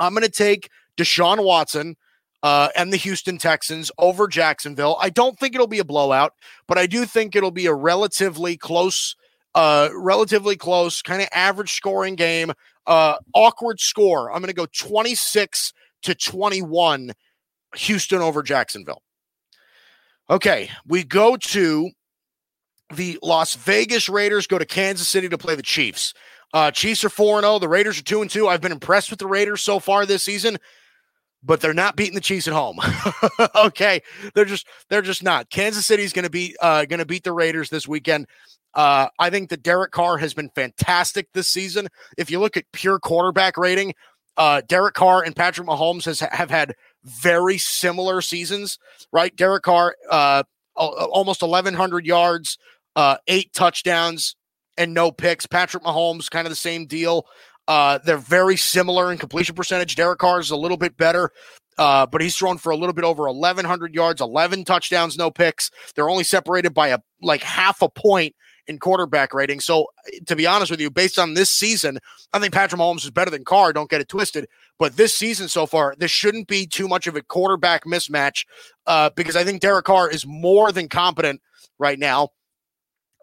I'm 0.00 0.12
going 0.12 0.24
to 0.24 0.30
take 0.30 0.68
Deshaun 0.96 1.44
Watson 1.44 1.96
uh, 2.42 2.68
and 2.76 2.92
the 2.92 2.96
Houston 2.98 3.38
Texans 3.38 3.90
over 3.98 4.26
Jacksonville. 4.28 4.96
I 5.00 5.10
don't 5.10 5.38
think 5.38 5.54
it'll 5.54 5.66
be 5.66 5.78
a 5.78 5.84
blowout, 5.84 6.32
but 6.66 6.78
I 6.78 6.86
do 6.86 7.04
think 7.06 7.34
it'll 7.36 7.50
be 7.50 7.66
a 7.66 7.74
relatively 7.74 8.56
close 8.56 9.14
Uh, 9.54 9.88
relatively 9.94 10.54
close, 10.56 11.00
kind 11.00 11.22
of 11.22 11.28
average 11.32 11.72
scoring 11.72 12.14
game. 12.14 12.52
Uh, 12.86 13.16
awkward 13.34 13.80
score. 13.80 14.30
I'm 14.30 14.42
going 14.42 14.48
to 14.48 14.54
go 14.54 14.66
26 14.66 15.72
to 16.02 16.14
21, 16.14 17.12
Houston 17.76 18.20
over 18.20 18.42
Jacksonville. 18.42 19.00
Okay, 20.28 20.70
we 20.86 21.04
go 21.04 21.36
to 21.36 21.90
the 22.94 23.18
Las 23.22 23.54
Vegas 23.54 24.08
Raiders 24.08 24.46
go 24.46 24.58
to 24.58 24.64
Kansas 24.64 25.08
City 25.08 25.28
to 25.28 25.38
play 25.38 25.54
the 25.54 25.62
Chiefs. 25.62 26.14
Uh, 26.52 26.70
Chiefs 26.70 27.04
are 27.04 27.08
4 27.08 27.40
0. 27.40 27.58
The 27.58 27.68
Raiders 27.68 27.98
are 27.98 28.04
2 28.04 28.22
and 28.22 28.30
2. 28.30 28.48
I've 28.48 28.60
been 28.60 28.72
impressed 28.72 29.10
with 29.10 29.18
the 29.18 29.26
Raiders 29.26 29.62
so 29.62 29.78
far 29.78 30.06
this 30.06 30.22
season, 30.22 30.58
but 31.42 31.60
they're 31.60 31.74
not 31.74 31.96
beating 31.96 32.14
the 32.14 32.20
Chiefs 32.20 32.48
at 32.48 32.54
home. 32.54 32.78
okay. 33.54 34.00
They're 34.34 34.44
just 34.44 34.66
they're 34.88 35.02
just 35.02 35.22
not. 35.22 35.50
Kansas 35.50 35.86
City's 35.86 36.12
gonna 36.12 36.30
be 36.30 36.56
uh 36.60 36.84
gonna 36.86 37.04
beat 37.04 37.24
the 37.24 37.32
Raiders 37.32 37.70
this 37.70 37.86
weekend. 37.86 38.26
Uh, 38.74 39.08
I 39.18 39.30
think 39.30 39.48
that 39.50 39.62
Derek 39.62 39.90
Carr 39.90 40.18
has 40.18 40.34
been 40.34 40.50
fantastic 40.50 41.28
this 41.32 41.48
season. 41.48 41.88
If 42.18 42.30
you 42.30 42.38
look 42.40 42.58
at 42.58 42.64
pure 42.72 42.98
quarterback 42.98 43.56
rating, 43.56 43.94
uh, 44.36 44.60
Derek 44.68 44.94
Carr 44.94 45.22
and 45.22 45.34
Patrick 45.34 45.66
Mahomes 45.66 46.04
has 46.04 46.20
have 46.20 46.50
had 46.50 46.74
very 47.04 47.58
similar 47.58 48.20
seasons, 48.20 48.78
right? 49.12 49.34
Derek 49.34 49.62
Carr, 49.62 49.96
uh, 50.10 50.42
almost 50.74 51.42
1,100 51.42 52.06
yards, 52.06 52.58
uh, 52.94 53.16
eight 53.28 53.52
touchdowns, 53.52 54.36
and 54.76 54.92
no 54.92 55.10
picks. 55.10 55.46
Patrick 55.46 55.84
Mahomes, 55.84 56.30
kind 56.30 56.46
of 56.46 56.50
the 56.50 56.56
same 56.56 56.86
deal. 56.86 57.26
Uh, 57.68 57.98
they're 58.04 58.16
very 58.16 58.56
similar 58.56 59.10
in 59.10 59.18
completion 59.18 59.54
percentage. 59.54 59.96
Derek 59.96 60.18
Carr 60.18 60.40
is 60.40 60.50
a 60.50 60.56
little 60.56 60.76
bit 60.76 60.96
better, 60.96 61.30
uh, 61.78 62.06
but 62.06 62.20
he's 62.20 62.36
thrown 62.36 62.58
for 62.58 62.70
a 62.70 62.76
little 62.76 62.92
bit 62.92 63.04
over 63.04 63.24
1,100 63.24 63.94
yards, 63.94 64.20
11 64.20 64.64
touchdowns, 64.64 65.16
no 65.16 65.30
picks. 65.30 65.70
They're 65.94 66.08
only 66.08 66.24
separated 66.24 66.74
by 66.74 66.88
a 66.88 66.98
like 67.22 67.42
half 67.42 67.82
a 67.82 67.88
point 67.88 68.34
in 68.68 68.78
quarterback 68.78 69.34
rating. 69.34 69.60
So, 69.60 69.88
to 70.26 70.36
be 70.36 70.46
honest 70.46 70.70
with 70.70 70.80
you, 70.80 70.90
based 70.90 71.18
on 71.18 71.34
this 71.34 71.50
season, 71.50 71.98
I 72.32 72.38
think 72.38 72.52
Patrick 72.52 72.80
Mahomes 72.80 73.04
is 73.04 73.10
better 73.10 73.30
than 73.30 73.44
Carr. 73.44 73.72
Don't 73.72 73.90
get 73.90 74.00
it 74.00 74.08
twisted. 74.08 74.48
But 74.78 74.96
this 74.96 75.14
season 75.14 75.48
so 75.48 75.66
far, 75.66 75.94
this 75.98 76.10
shouldn't 76.10 76.48
be 76.48 76.66
too 76.66 76.88
much 76.88 77.06
of 77.06 77.16
a 77.16 77.22
quarterback 77.22 77.84
mismatch 77.84 78.44
uh, 78.86 79.10
because 79.16 79.36
I 79.36 79.44
think 79.44 79.60
Derek 79.60 79.86
Carr 79.86 80.10
is 80.10 80.26
more 80.26 80.70
than 80.72 80.88
competent 80.88 81.40
right 81.78 81.98
now. 81.98 82.30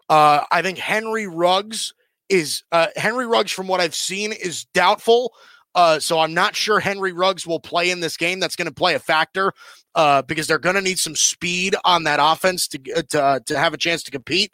Uh, 0.08 0.44
I 0.50 0.62
think 0.62 0.78
Henry 0.78 1.26
Ruggs 1.26 1.94
is 2.28 2.64
uh, 2.72 2.88
Henry 2.96 3.26
Ruggs, 3.26 3.52
from 3.52 3.68
what 3.68 3.80
I've 3.80 3.94
seen, 3.94 4.32
is 4.32 4.64
doubtful. 4.74 5.32
Uh, 5.74 5.98
so 5.98 6.20
I'm 6.20 6.34
not 6.34 6.54
sure 6.54 6.78
Henry 6.78 7.12
Ruggs 7.12 7.46
will 7.46 7.60
play 7.60 7.90
in 7.90 8.00
this 8.00 8.16
game. 8.16 8.38
That's 8.38 8.56
going 8.56 8.68
to 8.68 8.74
play 8.74 8.94
a 8.94 9.00
factor 9.00 9.52
uh, 9.94 10.22
because 10.22 10.46
they're 10.46 10.58
going 10.58 10.76
to 10.76 10.80
need 10.80 10.98
some 10.98 11.16
speed 11.16 11.74
on 11.84 12.04
that 12.04 12.20
offense 12.22 12.68
to 12.68 12.78
to, 12.78 13.22
uh, 13.22 13.40
to 13.46 13.58
have 13.58 13.74
a 13.74 13.78
chance 13.78 14.02
to 14.04 14.10
compete. 14.10 14.52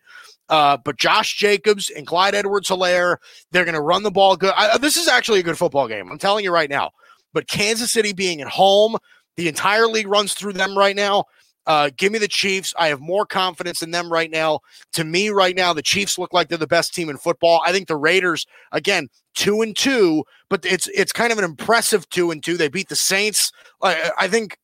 Uh, 0.51 0.76
but 0.84 0.98
Josh 0.98 1.36
Jacobs 1.36 1.90
and 1.90 2.07
Clyde 2.07 2.34
Edwards-Helaire, 2.34 3.16
they're 3.53 3.64
going 3.64 3.74
to 3.74 3.80
run 3.80 4.03
the 4.03 4.11
ball 4.11 4.36
good. 4.36 4.53
I, 4.57 4.76
this 4.78 4.96
is 4.96 5.09
actually 5.09 5.40
a 5.40 5.44
good 5.44 5.57
football 5.57 5.88
game. 5.88 6.11
I'm 6.11 6.18
telling 6.18 6.44
you 6.44 6.53
right 6.53 6.68
now. 6.68 6.90
But 7.32 7.46
Kansas 7.46 7.92
City 7.92 8.12
being 8.12 8.40
at 8.40 8.48
home, 8.48 8.96
the 9.36 9.46
entire 9.46 9.86
league 9.86 10.09
runs 10.09 10.34
through 10.34 10.55
them 10.55 10.76
right 10.76 10.96
now. 10.96 11.24
Uh, 11.66 11.90
give 11.96 12.11
me 12.11 12.18
the 12.18 12.26
Chiefs. 12.26 12.74
I 12.76 12.88
have 12.88 13.01
more 13.01 13.24
confidence 13.24 13.80
in 13.80 13.92
them 13.92 14.11
right 14.12 14.30
now. 14.30 14.59
To 14.94 15.05
me, 15.05 15.30
right 15.30 15.55
now, 15.55 15.72
the 15.72 15.82
Chiefs 15.82 16.18
look 16.18 16.32
like 16.32 16.48
they're 16.48 16.59
the 16.59 16.66
best 16.66 16.92
team 16.92 17.09
in 17.09 17.16
football. 17.16 17.62
I 17.64 17.70
think 17.70 17.86
the 17.86 17.96
Raiders, 17.96 18.46
again, 18.72 19.09
two 19.34 19.62
and 19.62 19.76
two, 19.76 20.24
but 20.48 20.64
it's 20.64 20.88
it's 20.88 21.12
kind 21.12 21.30
of 21.30 21.38
an 21.38 21.44
impressive 21.44 22.09
two 22.09 22.32
and 22.32 22.42
two. 22.42 22.57
They 22.57 22.68
beat 22.68 22.88
the 22.88 22.96
Saints. 22.96 23.53
I, 23.82 24.11
I 24.18 24.26
think 24.26 24.59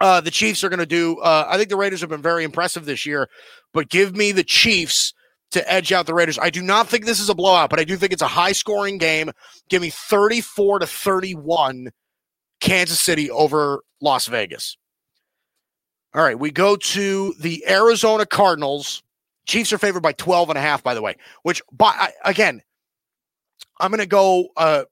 uh, 0.00 0.20
the 0.20 0.30
Chiefs 0.30 0.62
are 0.62 0.68
going 0.68 0.80
to 0.80 0.86
do. 0.86 1.18
Uh, 1.18 1.46
I 1.48 1.56
think 1.56 1.68
the 1.68 1.76
Raiders 1.76 2.00
have 2.00 2.10
been 2.10 2.22
very 2.22 2.44
impressive 2.44 2.84
this 2.84 3.06
year, 3.06 3.28
but 3.72 3.88
give 3.88 4.14
me 4.16 4.32
the 4.32 4.44
Chiefs 4.44 5.12
to 5.52 5.72
edge 5.72 5.92
out 5.92 6.06
the 6.06 6.14
Raiders. 6.14 6.38
I 6.38 6.50
do 6.50 6.62
not 6.62 6.88
think 6.88 7.04
this 7.04 7.20
is 7.20 7.28
a 7.28 7.34
blowout, 7.34 7.70
but 7.70 7.78
I 7.78 7.84
do 7.84 7.96
think 7.96 8.12
it's 8.12 8.22
a 8.22 8.26
high 8.26 8.52
scoring 8.52 8.98
game. 8.98 9.30
Give 9.68 9.80
me 9.80 9.90
34 9.90 10.80
to 10.80 10.86
31 10.86 11.90
Kansas 12.60 13.00
City 13.00 13.30
over 13.30 13.82
Las 14.00 14.26
Vegas. 14.26 14.76
All 16.14 16.22
right, 16.22 16.38
we 16.38 16.50
go 16.50 16.76
to 16.76 17.34
the 17.40 17.64
Arizona 17.68 18.26
Cardinals. 18.26 19.02
Chiefs 19.46 19.72
are 19.72 19.78
favored 19.78 20.02
by 20.02 20.12
12 20.12 20.50
and 20.50 20.58
a 20.58 20.62
half, 20.62 20.82
by 20.82 20.94
the 20.94 21.02
way, 21.02 21.16
which, 21.42 21.62
by, 21.70 22.12
again, 22.24 22.62
I'm 23.78 23.90
going 23.90 24.00
to 24.00 24.06
go 24.06 24.48
uh, 24.56 24.84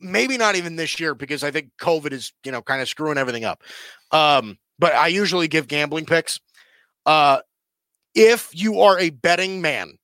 maybe 0.00 0.36
not 0.36 0.56
even 0.56 0.76
this 0.76 0.98
year 0.98 1.14
because 1.14 1.44
I 1.44 1.50
think 1.50 1.70
COVID 1.80 2.12
is, 2.12 2.32
you 2.44 2.52
know, 2.52 2.62
kind 2.62 2.82
of 2.82 2.88
screwing 2.88 3.18
everything 3.18 3.44
up. 3.44 3.62
Um, 4.10 4.58
but 4.78 4.94
I 4.94 5.08
usually 5.08 5.48
give 5.48 5.68
gambling 5.68 6.06
picks. 6.06 6.40
Uh, 7.06 7.40
if 8.14 8.50
you 8.52 8.80
are 8.80 8.98
a 8.98 9.10
betting 9.10 9.60
man, 9.60 9.98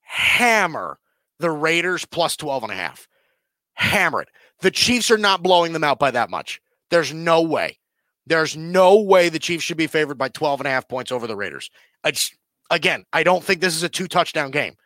hammer 0.00 0.98
the 1.38 1.50
Raiders 1.50 2.04
plus 2.04 2.36
12 2.36 2.64
and 2.64 2.72
a 2.72 2.76
half. 2.76 3.08
Hammer 3.74 4.22
it. 4.22 4.28
The 4.60 4.70
Chiefs 4.70 5.10
are 5.10 5.18
not 5.18 5.42
blowing 5.42 5.72
them 5.72 5.84
out 5.84 5.98
by 5.98 6.10
that 6.12 6.30
much. 6.30 6.60
There's 6.90 7.12
no 7.12 7.42
way. 7.42 7.78
There's 8.26 8.56
no 8.56 9.00
way 9.00 9.28
the 9.28 9.38
Chiefs 9.38 9.64
should 9.64 9.76
be 9.76 9.86
favored 9.86 10.16
by 10.16 10.28
12 10.28 10.60
and 10.60 10.66
a 10.66 10.70
half 10.70 10.88
points 10.88 11.12
over 11.12 11.26
the 11.26 11.36
Raiders. 11.36 11.70
Just, 12.06 12.36
again, 12.70 13.04
I 13.12 13.22
don't 13.22 13.44
think 13.44 13.60
this 13.60 13.74
is 13.74 13.82
a 13.82 13.88
two 13.88 14.08
touchdown 14.08 14.50
game. 14.50 14.76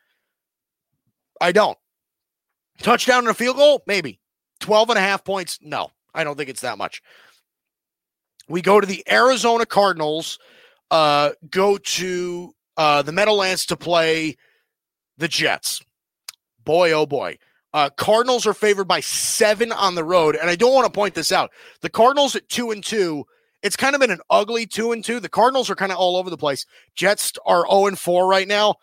I 1.40 1.52
don't. 1.52 1.78
Touchdown 2.82 3.20
and 3.20 3.28
a 3.28 3.34
field 3.34 3.56
goal? 3.56 3.82
Maybe. 3.86 4.20
12 4.60 4.90
and 4.90 4.98
a 4.98 5.02
half 5.02 5.24
points? 5.24 5.58
No, 5.62 5.90
I 6.14 6.24
don't 6.24 6.36
think 6.36 6.50
it's 6.50 6.62
that 6.62 6.78
much. 6.78 7.02
We 8.48 8.62
go 8.62 8.80
to 8.80 8.86
the 8.86 9.04
Arizona 9.10 9.66
Cardinals, 9.66 10.38
uh, 10.90 11.30
go 11.50 11.76
to 11.76 12.54
uh, 12.76 13.02
the 13.02 13.12
Meadowlands 13.12 13.66
to 13.66 13.76
play 13.76 14.36
the 15.18 15.28
Jets. 15.28 15.82
Boy, 16.64 16.92
oh 16.92 17.06
boy. 17.06 17.38
Uh, 17.74 17.90
Cardinals 17.90 18.46
are 18.46 18.54
favored 18.54 18.88
by 18.88 19.00
seven 19.00 19.72
on 19.72 19.94
the 19.94 20.04
road, 20.04 20.36
and 20.36 20.48
I 20.48 20.56
don't 20.56 20.74
want 20.74 20.86
to 20.86 20.92
point 20.92 21.14
this 21.14 21.32
out. 21.32 21.50
The 21.82 21.90
Cardinals 21.90 22.34
at 22.34 22.48
two 22.48 22.70
and 22.70 22.82
two. 22.82 23.24
It's 23.62 23.76
kind 23.76 23.94
of 23.94 24.00
been 24.00 24.10
an 24.10 24.20
ugly 24.30 24.66
two 24.66 24.92
and 24.92 25.04
two. 25.04 25.20
The 25.20 25.28
Cardinals 25.28 25.68
are 25.68 25.74
kind 25.74 25.92
of 25.92 25.98
all 25.98 26.16
over 26.16 26.30
the 26.30 26.36
place. 26.36 26.64
Jets 26.94 27.32
are 27.44 27.60
zero 27.60 27.66
oh 27.68 27.86
and 27.86 27.98
four 27.98 28.26
right 28.26 28.48
now. 28.48 28.76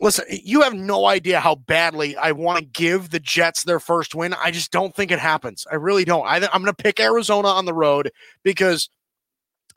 Listen, 0.00 0.24
you 0.30 0.62
have 0.62 0.72
no 0.72 1.06
idea 1.06 1.40
how 1.40 1.56
badly 1.56 2.16
I 2.16 2.32
want 2.32 2.58
to 2.58 2.64
give 2.64 3.10
the 3.10 3.20
Jets 3.20 3.64
their 3.64 3.80
first 3.80 4.14
win. 4.14 4.34
I 4.34 4.50
just 4.50 4.72
don't 4.72 4.94
think 4.94 5.10
it 5.10 5.18
happens. 5.18 5.66
I 5.70 5.74
really 5.74 6.06
don't. 6.06 6.26
I, 6.26 6.36
I'm 6.36 6.62
going 6.62 6.66
to 6.66 6.74
pick 6.74 6.98
Arizona 6.98 7.48
on 7.48 7.66
the 7.66 7.74
road 7.74 8.10
because 8.42 8.88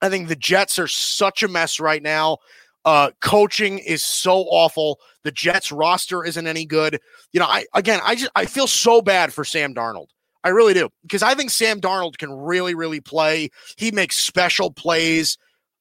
I 0.02 0.10
think 0.10 0.30
the 0.30 0.36
Jets 0.36 0.80
are 0.80 0.88
such 0.88 1.44
a 1.44 1.50
mess 1.50 1.80
right 1.80 2.02
now. 2.02 2.38
Uh, 2.86 3.12
coaching 3.22 3.80
is 3.80 4.04
so 4.04 4.40
awful. 4.50 5.00
The 5.24 5.32
Jets 5.32 5.72
roster 5.72 6.24
isn't 6.24 6.48
any 6.48 6.66
good. 6.66 7.00
You 7.32 7.40
know, 7.40 7.46
I 7.46 7.66
again, 7.74 8.00
I 8.04 8.16
just 8.16 8.32
I 8.36 8.46
feel 8.46 8.68
so 8.68 9.02
bad 9.02 9.34
for 9.34 9.46
Sam 9.46 9.74
Darnold. 9.74 10.08
I 10.44 10.50
really 10.50 10.74
do 10.74 10.90
because 11.04 11.24
I 11.24 11.34
think 11.34 11.50
Sam 11.50 11.80
Darnold 11.80 12.18
can 12.18 12.32
really, 12.34 12.76
really 12.76 13.00
play. 13.00 13.50
He 13.78 13.92
makes 13.92 14.18
special 14.18 14.72
plays 14.72 15.38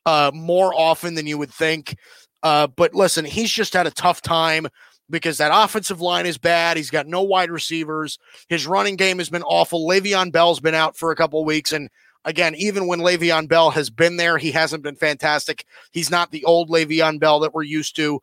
uh, 0.06 0.30
more 0.32 0.72
often 0.74 1.14
than 1.14 1.26
you 1.26 1.38
would 1.38 1.52
think. 1.52 1.96
Uh, 2.42 2.66
but 2.66 2.94
listen, 2.94 3.24
he's 3.24 3.50
just 3.50 3.72
had 3.72 3.86
a 3.86 3.90
tough 3.90 4.20
time 4.20 4.66
because 5.10 5.38
that 5.38 5.52
offensive 5.52 6.00
line 6.00 6.26
is 6.26 6.38
bad. 6.38 6.76
He's 6.76 6.90
got 6.90 7.06
no 7.06 7.22
wide 7.22 7.50
receivers. 7.50 8.18
His 8.48 8.66
running 8.66 8.96
game 8.96 9.18
has 9.18 9.28
been 9.28 9.42
awful. 9.42 9.86
Le'Veon 9.86 10.32
Bell's 10.32 10.60
been 10.60 10.74
out 10.74 10.96
for 10.96 11.10
a 11.10 11.16
couple 11.16 11.44
weeks, 11.44 11.72
and 11.72 11.88
Again, 12.24 12.54
even 12.54 12.86
when 12.86 13.00
Le'Veon 13.00 13.48
Bell 13.48 13.70
has 13.70 13.90
been 13.90 14.16
there, 14.16 14.38
he 14.38 14.52
hasn't 14.52 14.82
been 14.82 14.94
fantastic. 14.94 15.64
He's 15.90 16.10
not 16.10 16.30
the 16.30 16.44
old 16.44 16.70
Le'Veon 16.70 17.18
Bell 17.18 17.40
that 17.40 17.52
we're 17.52 17.64
used 17.64 17.96
to. 17.96 18.20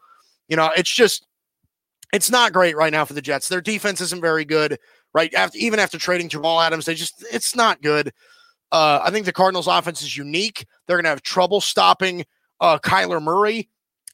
You 0.47 0.55
know, 0.55 0.71
it's 0.75 0.93
just 0.93 1.25
it's 2.13 2.31
not 2.31 2.53
great 2.53 2.77
right 2.77 2.93
now 2.93 3.05
for 3.05 3.13
the 3.13 3.21
Jets. 3.21 3.49
Their 3.49 3.61
defense 3.61 3.99
isn't 4.01 4.21
very 4.21 4.45
good, 4.45 4.79
right? 5.13 5.33
After 5.33 5.57
even 5.57 5.79
after 5.79 5.97
trading 5.97 6.29
Jamal 6.29 6.61
Adams, 6.61 6.85
they 6.85 6.95
just 6.95 7.25
it's 7.31 7.55
not 7.55 7.81
good. 7.81 8.13
Uh, 8.71 9.01
I 9.03 9.11
think 9.11 9.25
the 9.25 9.33
Cardinals' 9.33 9.67
offense 9.67 10.01
is 10.01 10.15
unique. 10.15 10.65
They're 10.87 10.97
going 10.97 11.03
to 11.03 11.09
have 11.09 11.21
trouble 11.21 11.59
stopping 11.59 12.25
uh, 12.61 12.79
Kyler 12.79 13.21
Murray. 13.21 13.67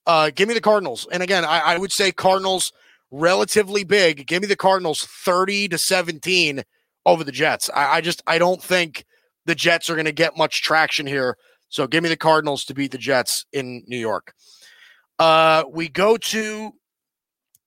Uh, 0.08 0.30
give 0.34 0.48
me 0.48 0.54
the 0.54 0.62
Cardinals. 0.62 1.08
And 1.12 1.24
again, 1.24 1.46
I, 1.46 1.60
I 1.60 1.78
would 1.78 1.92
say 1.92 2.12
Cardinals 2.12 2.72
relatively 3.12 3.84
big. 3.84 4.28
Give 4.28 4.42
me 4.42 4.48
the 4.48 4.56
Cardinals 4.56 5.06
30 5.06 5.70
to 5.70 5.78
17 5.78 6.64
over 7.06 7.24
the 7.24 7.32
Jets. 7.32 7.70
I, 7.74 7.98
I 7.98 8.02
just 8.02 8.22
I 8.28 8.38
don't 8.38 8.62
think 8.62 9.06
the 9.46 9.56
Jets 9.56 9.90
are 9.90 9.96
going 9.96 10.06
to 10.06 10.12
get 10.12 10.38
much 10.38 10.62
traction 10.62 11.06
here. 11.06 11.38
So 11.70 11.88
give 11.88 12.04
me 12.04 12.10
the 12.10 12.18
Cardinals 12.18 12.66
to 12.66 12.74
beat 12.74 12.92
the 12.92 12.98
Jets 12.98 13.46
in 13.52 13.84
New 13.88 13.98
York. 13.98 14.34
Uh, 15.18 15.64
we 15.72 15.90
go 15.90 16.18
to 16.18 16.72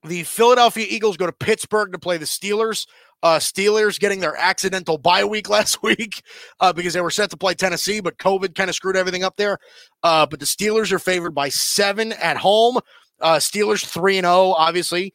the 0.03 0.23
Philadelphia 0.23 0.85
Eagles 0.89 1.17
go 1.17 1.25
to 1.25 1.31
Pittsburgh 1.31 1.91
to 1.91 1.99
play 1.99 2.17
the 2.17 2.25
Steelers. 2.25 2.87
Uh, 3.21 3.37
Steelers 3.37 3.99
getting 3.99 4.19
their 4.19 4.35
accidental 4.35 4.97
bye 4.97 5.25
week 5.25 5.49
last 5.49 5.83
week 5.83 6.21
uh, 6.59 6.73
because 6.73 6.93
they 6.93 7.01
were 7.01 7.11
set 7.11 7.29
to 7.31 7.37
play 7.37 7.53
Tennessee, 7.53 7.99
but 7.99 8.17
COVID 8.17 8.55
kind 8.55 8.69
of 8.69 8.75
screwed 8.75 8.95
everything 8.95 9.23
up 9.23 9.35
there. 9.37 9.57
Uh, 10.03 10.25
but 10.25 10.39
the 10.39 10.45
Steelers 10.45 10.91
are 10.91 10.99
favored 10.99 11.35
by 11.35 11.49
seven 11.49 12.13
at 12.13 12.37
home. 12.37 12.79
Uh, 13.21 13.35
Steelers 13.35 13.85
three 13.85 14.17
and 14.17 14.25
zero, 14.25 14.35
oh, 14.35 14.53
obviously, 14.53 15.13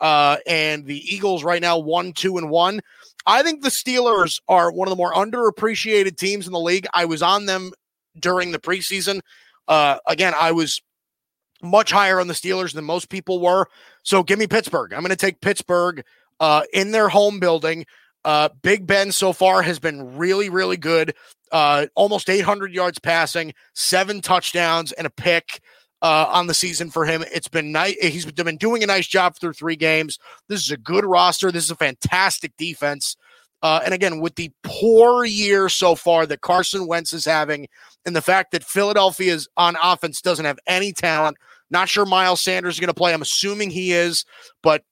uh, 0.00 0.36
and 0.46 0.84
the 0.84 0.98
Eagles 0.98 1.42
right 1.42 1.62
now 1.62 1.78
one 1.78 2.12
two 2.12 2.36
and 2.36 2.50
one. 2.50 2.80
I 3.26 3.42
think 3.42 3.62
the 3.62 3.70
Steelers 3.70 4.40
are 4.46 4.70
one 4.70 4.86
of 4.86 4.90
the 4.90 4.96
more 4.96 5.12
underappreciated 5.12 6.16
teams 6.16 6.46
in 6.46 6.52
the 6.52 6.60
league. 6.60 6.86
I 6.92 7.06
was 7.06 7.22
on 7.22 7.46
them 7.46 7.72
during 8.18 8.52
the 8.52 8.58
preseason. 8.58 9.20
Uh, 9.66 9.98
again, 10.06 10.32
I 10.38 10.52
was 10.52 10.80
much 11.62 11.90
higher 11.90 12.20
on 12.20 12.28
the 12.28 12.34
Steelers 12.34 12.72
than 12.72 12.84
most 12.84 13.08
people 13.08 13.40
were. 13.40 13.66
So 14.02 14.22
give 14.22 14.38
me 14.38 14.46
Pittsburgh. 14.46 14.92
I'm 14.92 15.00
going 15.00 15.10
to 15.10 15.16
take 15.16 15.40
Pittsburgh 15.40 16.04
uh, 16.40 16.62
in 16.72 16.90
their 16.90 17.08
home 17.08 17.40
building. 17.40 17.86
Uh, 18.24 18.48
Big 18.62 18.86
Ben 18.86 19.12
so 19.12 19.32
far 19.32 19.62
has 19.62 19.78
been 19.78 20.16
really, 20.16 20.48
really 20.48 20.76
good. 20.76 21.14
Uh, 21.52 21.86
almost 21.94 22.28
800 22.28 22.72
yards 22.72 22.98
passing, 22.98 23.54
seven 23.74 24.20
touchdowns, 24.20 24.90
and 24.92 25.06
a 25.06 25.10
pick 25.10 25.60
uh, 26.02 26.26
on 26.28 26.46
the 26.46 26.54
season 26.54 26.90
for 26.90 27.04
him. 27.06 27.24
It's 27.32 27.48
been 27.48 27.72
nice. 27.72 27.94
He's 28.00 28.26
been 28.26 28.56
doing 28.56 28.82
a 28.82 28.86
nice 28.86 29.06
job 29.06 29.36
through 29.36 29.52
three 29.52 29.76
games. 29.76 30.18
This 30.48 30.60
is 30.60 30.70
a 30.70 30.76
good 30.76 31.04
roster. 31.04 31.52
This 31.52 31.64
is 31.64 31.70
a 31.70 31.76
fantastic 31.76 32.56
defense. 32.56 33.16
Uh, 33.62 33.80
and 33.84 33.94
again, 33.94 34.20
with 34.20 34.34
the 34.34 34.52
poor 34.62 35.24
year 35.24 35.68
so 35.68 35.94
far 35.94 36.26
that 36.26 36.42
Carson 36.42 36.86
Wentz 36.86 37.12
is 37.12 37.24
having, 37.24 37.68
and 38.04 38.14
the 38.14 38.22
fact 38.22 38.52
that 38.52 38.62
Philadelphia's 38.62 39.48
on 39.56 39.76
offense 39.82 40.20
doesn't 40.20 40.44
have 40.44 40.58
any 40.66 40.92
talent, 40.92 41.36
not 41.70 41.88
sure 41.88 42.06
Miles 42.06 42.42
Sanders 42.42 42.74
is 42.74 42.80
going 42.80 42.88
to 42.88 42.94
play. 42.94 43.12
I'm 43.12 43.22
assuming 43.22 43.70
he 43.70 43.92
is, 43.92 44.24
but 44.62 44.84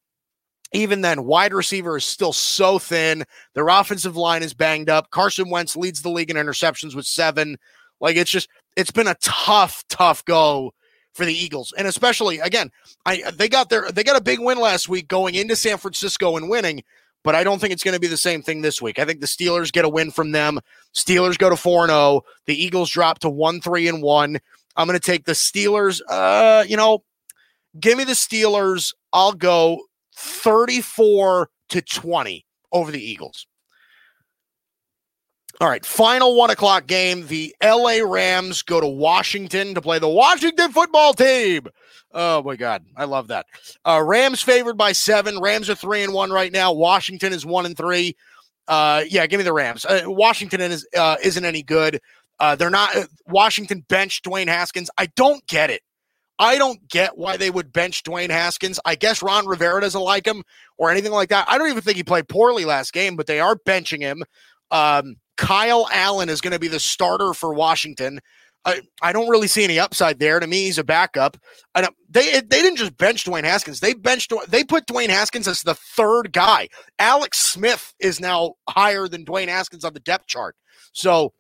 even 0.75 1.01
then, 1.01 1.25
wide 1.25 1.55
receiver 1.55 1.97
is 1.97 2.05
still 2.05 2.33
so 2.33 2.79
thin. 2.79 3.25
Their 3.55 3.69
offensive 3.69 4.17
line 4.17 4.43
is 4.43 4.55
banged 4.55 4.89
up. 4.89 5.11
Carson 5.11 5.51
Wentz 5.51 5.77
leads 5.77 6.03
the 6.03 6.11
league 6.11 6.31
in 6.31 6.37
interceptions 6.37 6.95
with 6.95 7.07
seven. 7.07 7.57
Like 8.01 8.17
it's 8.17 8.31
just, 8.31 8.49
it's 8.77 8.91
been 8.91 9.07
a 9.07 9.17
tough, 9.23 9.85
tough 9.89 10.25
go 10.25 10.73
for 11.13 11.25
the 11.25 11.35
Eagles, 11.35 11.73
and 11.79 11.87
especially 11.87 12.41
again, 12.41 12.73
I 13.07 13.31
they 13.31 13.49
got 13.49 13.69
their 13.69 13.89
they 13.93 14.03
got 14.03 14.17
a 14.17 14.23
big 14.23 14.41
win 14.41 14.59
last 14.59 14.89
week 14.89 15.07
going 15.07 15.37
into 15.37 15.55
San 15.55 15.79
Francisco 15.79 16.37
and 16.37 16.49
winning 16.49 16.83
but 17.25 17.35
I 17.35 17.43
don't 17.43 17.59
think 17.59 17.73
it's 17.73 17.83
going 17.83 17.95
to 17.95 18.01
be 18.01 18.07
the 18.07 18.17
same 18.17 18.43
thing 18.43 18.61
this 18.61 18.81
week. 18.81 18.99
I 18.99 19.05
think 19.05 19.21
the 19.21 19.27
Steelers 19.27 19.73
get 19.73 19.87
a 19.87 19.89
win 19.89 20.11
from 20.11 20.31
them. 20.31 20.61
Steelers 20.95 21.39
go 21.39 21.51
to 21.51 21.57
4 21.57 21.89
0. 21.89 22.23
The 22.45 22.55
Eagles 22.55 22.91
drop 22.91 23.19
to 23.21 23.31
1 23.31 23.63
3 23.63 23.89
and 23.89 24.03
1. 24.03 24.39
I'm 24.77 24.87
going 24.87 24.99
to 24.99 25.05
take 25.05 25.25
the 25.25 25.33
Steelers. 25.33 26.01
Uh, 26.09 26.65
you 26.69 26.77
know, 26.77 27.03
give 27.81 27.97
me 27.97 28.05
the 28.05 28.13
Steelers. 28.13 28.93
I'll 29.13 29.33
go 29.33 29.81
34 30.15 31.51
to 31.71 31.83
20 31.83 32.45
over 32.73 32.91
the 32.91 33.03
Eagles. 33.03 33.47
All 35.61 35.69
right, 35.69 35.87
final 35.87 36.37
one 36.37 36.51
o'clock 36.51 36.89
game. 36.89 37.29
The 37.29 37.55
LA 37.63 37.99
Rams 38.05 38.63
go 38.63 38.81
to 38.81 38.89
Washington 38.89 39.75
to 39.75 39.81
play 39.81 40.01
the 40.01 40.09
Washington 40.09 40.73
football 40.73 41.15
team. 41.15 41.69
Oh 42.13 42.43
my 42.43 42.57
God, 42.57 42.85
I 42.97 43.05
love 43.05 43.29
that. 43.29 43.47
Uh, 43.85 44.03
Rams 44.05 44.43
favored 44.43 44.77
by 44.77 44.91
seven. 44.91 45.39
Rams 45.39 45.71
are 45.71 45.77
three 45.77 46.03
and 46.03 46.13
one 46.13 46.31
right 46.31 46.51
now. 46.51 46.73
Washington 46.73 47.33
is 47.33 47.47
one 47.47 47.67
and 47.67 47.77
three. 47.77 48.17
Uh, 48.67 49.05
yeah, 49.09 49.27
give 49.27 49.39
me 49.39 49.45
the 49.45 49.53
Rams. 49.53 49.85
Uh, 49.85 50.03
Washington 50.07 50.61
is 50.61 50.89
uh, 50.97 51.17
isn't 51.23 51.45
any 51.45 51.63
good. 51.63 52.01
Uh, 52.41 52.57
they're 52.57 52.71
not. 52.71 52.97
Uh, 52.97 53.07
Washington 53.27 53.85
benched 53.89 54.25
Dwayne 54.25 54.49
Haskins. 54.49 54.91
I 54.99 55.07
don't 55.15 55.47
get 55.47 55.71
it. 55.71 55.83
I 56.39 56.59
don't 56.59 56.89
get 56.89 57.17
why 57.17 57.37
they 57.37 57.51
would 57.51 57.73
bench 57.73 58.03
Dwayne 58.03 58.31
Haskins. 58.31 58.81
I 58.85 58.97
guess 58.97 59.23
Ron 59.23 59.47
Rivera 59.47 59.81
doesn't 59.81 60.01
like 60.01 60.27
him 60.27 60.43
or 60.79 60.91
anything 60.91 61.13
like 61.13 61.29
that. 61.29 61.47
I 61.49 61.59
don't 61.59 61.69
even 61.69 61.83
think 61.83 61.97
he 61.97 62.03
played 62.03 62.29
poorly 62.29 62.65
last 62.65 62.93
game, 62.93 63.17
but 63.17 63.27
they 63.27 63.41
are 63.41 63.57
benching 63.57 64.01
him. 64.01 64.25
Um, 64.71 65.17
Kyle 65.37 65.89
Allen 65.93 66.29
is 66.29 66.41
going 66.41 66.53
to 66.53 66.59
be 66.59 66.69
the 66.69 66.81
starter 66.81 67.35
for 67.35 67.55
Washington. 67.55 68.21
I, 68.65 68.81
I 69.03 69.13
don't 69.13 69.29
really 69.29 69.47
see 69.47 69.63
any 69.63 69.79
upside 69.79 70.19
there. 70.19 70.41
To 70.41 70.47
me, 70.47 70.65
he's 70.65 70.79
a 70.79 70.85
backup. 70.85 71.37
They 71.75 72.41
they 72.41 72.41
didn't 72.41 72.77
just 72.77 72.97
bench 72.97 73.25
Dwayne 73.25 73.45
Haskins. 73.45 73.81
They 73.81 73.93
benched 73.95 74.33
they 74.49 74.65
put 74.65 74.87
Dwayne 74.87 75.11
Haskins 75.11 75.47
as 75.47 75.63
the 75.63 75.75
third 75.75 76.33
guy. 76.33 76.69
Alex 76.99 77.41
Smith 77.41 77.93
is 78.01 78.21
now 78.21 78.55
higher 78.69 79.07
than 79.07 79.25
Dwayne 79.25 79.49
Haskins 79.49 79.85
on 79.85 79.93
the 79.93 80.01
depth 80.01 80.27
chart. 80.27 80.57
So 80.93 81.33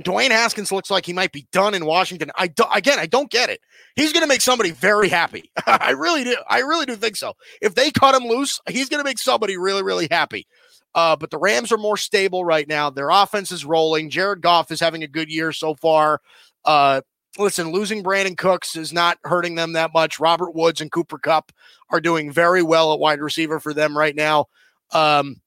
Dwayne 0.00 0.30
Haskins 0.30 0.72
looks 0.72 0.90
like 0.90 1.04
he 1.04 1.12
might 1.12 1.32
be 1.32 1.46
done 1.52 1.74
in 1.74 1.84
Washington. 1.84 2.30
I 2.36 2.46
do, 2.46 2.64
again, 2.72 2.98
I 2.98 3.06
don't 3.06 3.30
get 3.30 3.50
it. 3.50 3.60
He's 3.94 4.12
going 4.12 4.22
to 4.22 4.28
make 4.28 4.40
somebody 4.40 4.70
very 4.70 5.08
happy. 5.08 5.50
I 5.66 5.90
really 5.90 6.24
do. 6.24 6.36
I 6.48 6.60
really 6.60 6.86
do 6.86 6.96
think 6.96 7.16
so. 7.16 7.34
If 7.60 7.74
they 7.74 7.90
cut 7.90 8.14
him 8.14 8.26
loose, 8.26 8.58
he's 8.68 8.88
going 8.88 9.00
to 9.00 9.08
make 9.08 9.18
somebody 9.18 9.58
really, 9.58 9.82
really 9.82 10.08
happy. 10.10 10.46
Uh, 10.94 11.16
but 11.16 11.30
the 11.30 11.38
Rams 11.38 11.72
are 11.72 11.78
more 11.78 11.96
stable 11.96 12.44
right 12.44 12.66
now. 12.66 12.88
Their 12.88 13.10
offense 13.10 13.52
is 13.52 13.64
rolling. 13.64 14.08
Jared 14.08 14.40
Goff 14.40 14.70
is 14.70 14.80
having 14.80 15.02
a 15.02 15.08
good 15.08 15.30
year 15.30 15.52
so 15.52 15.74
far. 15.74 16.20
Uh, 16.64 17.02
listen, 17.38 17.70
losing 17.70 18.02
Brandin 18.02 18.36
Cooks 18.36 18.76
is 18.76 18.92
not 18.94 19.18
hurting 19.24 19.56
them 19.56 19.74
that 19.74 19.92
much. 19.92 20.20
Robert 20.20 20.54
Woods 20.54 20.80
and 20.80 20.90
Cooper 20.90 21.18
Kupp 21.18 21.52
are 21.90 22.00
doing 22.00 22.32
very 22.32 22.62
well 22.62 22.94
at 22.94 22.98
wide 22.98 23.20
receiver 23.20 23.60
for 23.60 23.74
them 23.74 23.96
right 23.96 24.16
now. 24.16 24.46
Um, 24.90 25.41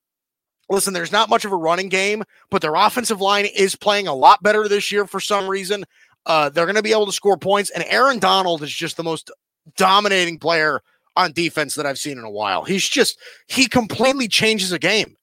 listen, 0.69 0.93
there's 0.93 1.11
not 1.11 1.29
much 1.29 1.45
of 1.45 1.51
a 1.51 1.57
running 1.57 1.89
game, 1.89 2.23
but 2.49 2.61
their 2.61 2.75
offensive 2.75 3.21
line 3.21 3.45
is 3.45 3.75
playing 3.75 4.07
a 4.07 4.13
lot 4.13 4.41
better 4.43 4.67
this 4.67 4.91
year 4.91 5.05
for 5.05 5.19
some 5.19 5.47
reason. 5.47 5.85
Uh, 6.25 6.49
they're 6.49 6.65
going 6.65 6.75
to 6.75 6.81
be 6.83 6.91
able 6.91 7.05
to 7.05 7.11
score 7.11 7.37
points, 7.37 7.69
and 7.69 7.83
Aaron 7.87 8.19
Donald 8.19 8.63
is 8.63 8.73
just 8.73 8.97
the 8.97 9.03
most 9.03 9.31
dominating 9.77 10.39
player 10.39 10.81
on 11.15 11.31
defense 11.31 11.75
that 11.75 11.85
I've 11.85 11.99
seen 11.99 12.17
in 12.17 12.23
a 12.23 12.31
while. 12.31 12.63
He's 12.63 12.87
just 12.87 13.19
he 13.47 13.67
completely 13.67 14.27
changes 14.27 14.71
a 14.71 14.79
game. 14.79 15.15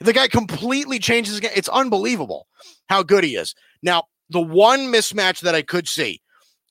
The 0.00 0.12
guy 0.12 0.28
completely 0.28 0.98
changes 0.98 1.38
again. 1.38 1.52
It's 1.54 1.68
unbelievable 1.68 2.48
how 2.88 3.02
good 3.02 3.24
he 3.24 3.36
is. 3.36 3.54
Now, 3.82 4.04
the 4.30 4.40
one 4.40 4.92
mismatch 4.92 5.40
that 5.40 5.54
I 5.54 5.62
could 5.62 5.88
see 5.88 6.20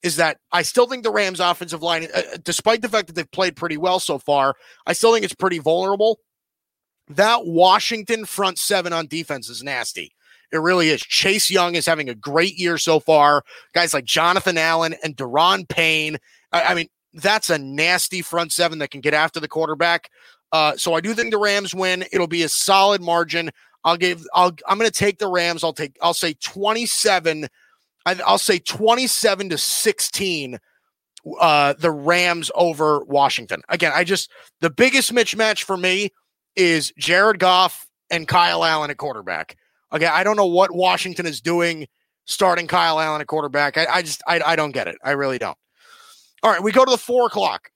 is 0.03 0.17
that 0.17 0.37
I 0.51 0.63
still 0.63 0.87
think 0.87 1.03
the 1.03 1.11
Rams' 1.11 1.39
offensive 1.39 1.81
line, 1.81 2.07
uh, 2.13 2.21
despite 2.43 2.81
the 2.81 2.89
fact 2.89 3.07
that 3.07 3.13
they've 3.13 3.31
played 3.31 3.55
pretty 3.55 3.77
well 3.77 3.99
so 3.99 4.17
far, 4.17 4.55
I 4.85 4.93
still 4.93 5.13
think 5.13 5.23
it's 5.23 5.35
pretty 5.35 5.59
vulnerable. 5.59 6.19
That 7.09 7.45
Washington 7.45 8.25
front 8.25 8.57
seven 8.57 8.93
on 8.93 9.07
defense 9.07 9.49
is 9.49 9.63
nasty. 9.63 10.13
It 10.51 10.57
really 10.57 10.89
is. 10.89 11.01
Chase 11.01 11.49
Young 11.49 11.75
is 11.75 11.85
having 11.85 12.09
a 12.09 12.15
great 12.15 12.57
year 12.57 12.77
so 12.77 12.99
far. 12.99 13.43
Guys 13.73 13.93
like 13.93 14.05
Jonathan 14.05 14.57
Allen 14.57 14.95
and 15.03 15.15
Da'Ron 15.15 15.67
Payne. 15.67 16.17
I, 16.51 16.61
I 16.63 16.73
mean, 16.75 16.87
that's 17.13 17.49
a 17.49 17.57
nasty 17.57 18.21
front 18.21 18.51
seven 18.51 18.79
that 18.79 18.91
can 18.91 19.01
get 19.01 19.13
after 19.13 19.39
the 19.39 19.47
quarterback. 19.47 20.09
Uh, 20.51 20.75
so 20.75 20.93
I 20.93 21.01
do 21.01 21.13
think 21.13 21.31
the 21.31 21.37
Rams 21.37 21.73
win. 21.73 22.03
It'll 22.11 22.27
be 22.27 22.43
a 22.43 22.49
solid 22.49 23.01
margin. 23.01 23.51
I'll 23.83 23.97
give. 23.97 24.25
I'll. 24.33 24.53
I'm 24.67 24.77
going 24.77 24.89
to 24.89 24.97
take 24.97 25.19
the 25.19 25.27
Rams. 25.29 25.63
I'll 25.63 25.73
take. 25.73 25.97
I'll 26.01 26.13
say 26.13 26.33
27. 26.33 27.47
I, 28.05 28.13
will 28.13 28.37
say 28.37 28.59
27 28.59 29.49
to 29.49 29.57
16. 29.57 30.59
Uh, 31.39 31.73
the 31.77 31.91
Rams 31.91 32.49
over 32.55 33.03
Washington. 33.05 33.61
Again, 33.69 33.91
I 33.93 34.03
just 34.03 34.31
the 34.59 34.71
biggest 34.71 35.13
mismatch 35.13 35.63
for 35.63 35.77
me 35.77 36.09
is 36.55 36.93
Jared 36.97 37.39
Goff 37.39 37.87
and 38.09 38.27
Kyle 38.27 38.63
Allen 38.63 38.91
at 38.91 38.97
quarterback. 38.97 39.57
Okay, 39.93 40.05
I 40.05 40.23
don't 40.23 40.37
know 40.37 40.45
what 40.45 40.73
Washington 40.73 41.25
is 41.25 41.41
doing 41.41 41.87
starting 42.25 42.67
Kyle 42.67 42.99
Allen 42.99 43.21
at 43.21 43.27
quarterback. 43.27 43.77
I, 43.77 43.87
I 43.89 44.01
just 44.01 44.21
I, 44.27 44.41
I 44.45 44.55
don't 44.55 44.71
get 44.71 44.87
it. 44.87 44.97
I 45.03 45.11
really 45.11 45.37
don't. 45.37 45.57
All 46.43 46.51
right, 46.51 46.63
we 46.63 46.71
go 46.71 46.85
to 46.85 46.91
the 46.91 46.97
four 46.97 47.27
o'clock. 47.27 47.69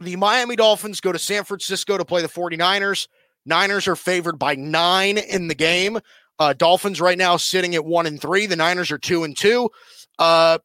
The 0.00 0.16
Miami 0.16 0.56
Dolphins 0.56 1.00
go 1.00 1.12
to 1.12 1.18
San 1.18 1.44
Francisco 1.44 1.96
to 1.96 2.04
play 2.04 2.22
the 2.22 2.28
49ers. 2.28 3.08
Niners 3.46 3.88
are 3.88 3.96
favored 3.96 4.38
by 4.38 4.54
nine 4.54 5.18
in 5.18 5.48
the 5.48 5.54
game. 5.54 5.98
Uh, 6.38 6.52
Dolphins 6.52 7.00
right 7.00 7.18
now 7.18 7.36
sitting 7.36 7.74
at 7.74 7.84
one 7.84 8.06
and 8.06 8.20
three. 8.20 8.46
The 8.46 8.56
Niners 8.56 8.90
are 8.90 8.98
two 8.98 9.24
and 9.24 9.36
two. 9.36 9.70
Uh, 10.18 10.58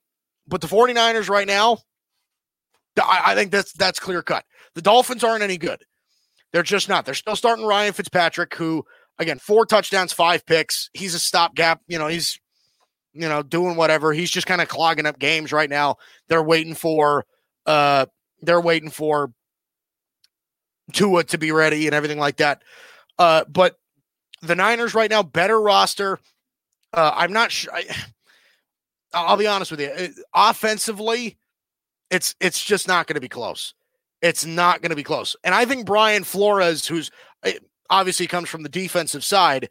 but 0.47 0.61
the 0.61 0.67
49ers 0.67 1.29
right 1.29 1.47
now, 1.47 1.79
I, 2.97 3.21
I 3.27 3.35
think 3.35 3.51
that's 3.51 3.73
that's 3.73 3.99
clear 3.99 4.23
cut. 4.23 4.45
The 4.75 4.81
Dolphins 4.81 5.23
aren't 5.23 5.43
any 5.43 5.57
good. 5.57 5.83
They're 6.53 6.63
just 6.63 6.89
not. 6.89 7.05
They're 7.05 7.13
still 7.13 7.35
starting 7.35 7.65
Ryan 7.65 7.93
Fitzpatrick, 7.93 8.55
who 8.55 8.85
again, 9.19 9.39
four 9.39 9.65
touchdowns, 9.65 10.13
five 10.13 10.45
picks. 10.45 10.89
He's 10.93 11.13
a 11.13 11.19
stopgap. 11.19 11.81
You 11.87 11.99
know, 11.99 12.07
he's 12.07 12.39
you 13.13 13.27
know 13.27 13.43
doing 13.43 13.75
whatever. 13.75 14.13
He's 14.13 14.31
just 14.31 14.47
kind 14.47 14.61
of 14.61 14.67
clogging 14.67 15.05
up 15.05 15.19
games 15.19 15.51
right 15.51 15.69
now. 15.69 15.97
They're 16.29 16.43
waiting 16.43 16.75
for 16.75 17.25
uh 17.65 18.05
they're 18.41 18.61
waiting 18.61 18.89
for 18.89 19.31
Tua 20.93 21.23
to 21.25 21.37
be 21.37 21.51
ready 21.51 21.85
and 21.87 21.95
everything 21.95 22.19
like 22.19 22.37
that. 22.37 22.61
Uh, 23.19 23.43
but 23.49 23.75
the 24.41 24.55
Niners 24.55 24.93
right 24.93 25.09
now, 25.09 25.23
better 25.23 25.59
roster. 25.59 26.19
Uh, 26.93 27.11
I'm 27.13 27.33
not 27.33 27.51
sure. 27.51 27.73
I'll 29.13 29.37
be 29.37 29.47
honest 29.47 29.71
with 29.71 29.81
you. 29.81 30.13
Offensively, 30.33 31.37
it's 32.09 32.35
it's 32.39 32.63
just 32.63 32.87
not 32.87 33.07
going 33.07 33.15
to 33.15 33.21
be 33.21 33.29
close. 33.29 33.73
It's 34.21 34.45
not 34.45 34.81
going 34.81 34.89
to 34.89 34.95
be 34.95 35.03
close. 35.03 35.35
And 35.43 35.53
I 35.53 35.65
think 35.65 35.85
Brian 35.85 36.23
Flores, 36.23 36.87
who's 36.87 37.11
eh, 37.43 37.59
obviously 37.89 38.27
comes 38.27 38.49
from 38.49 38.63
the 38.63 38.69
defensive 38.69 39.23
side, 39.23 39.69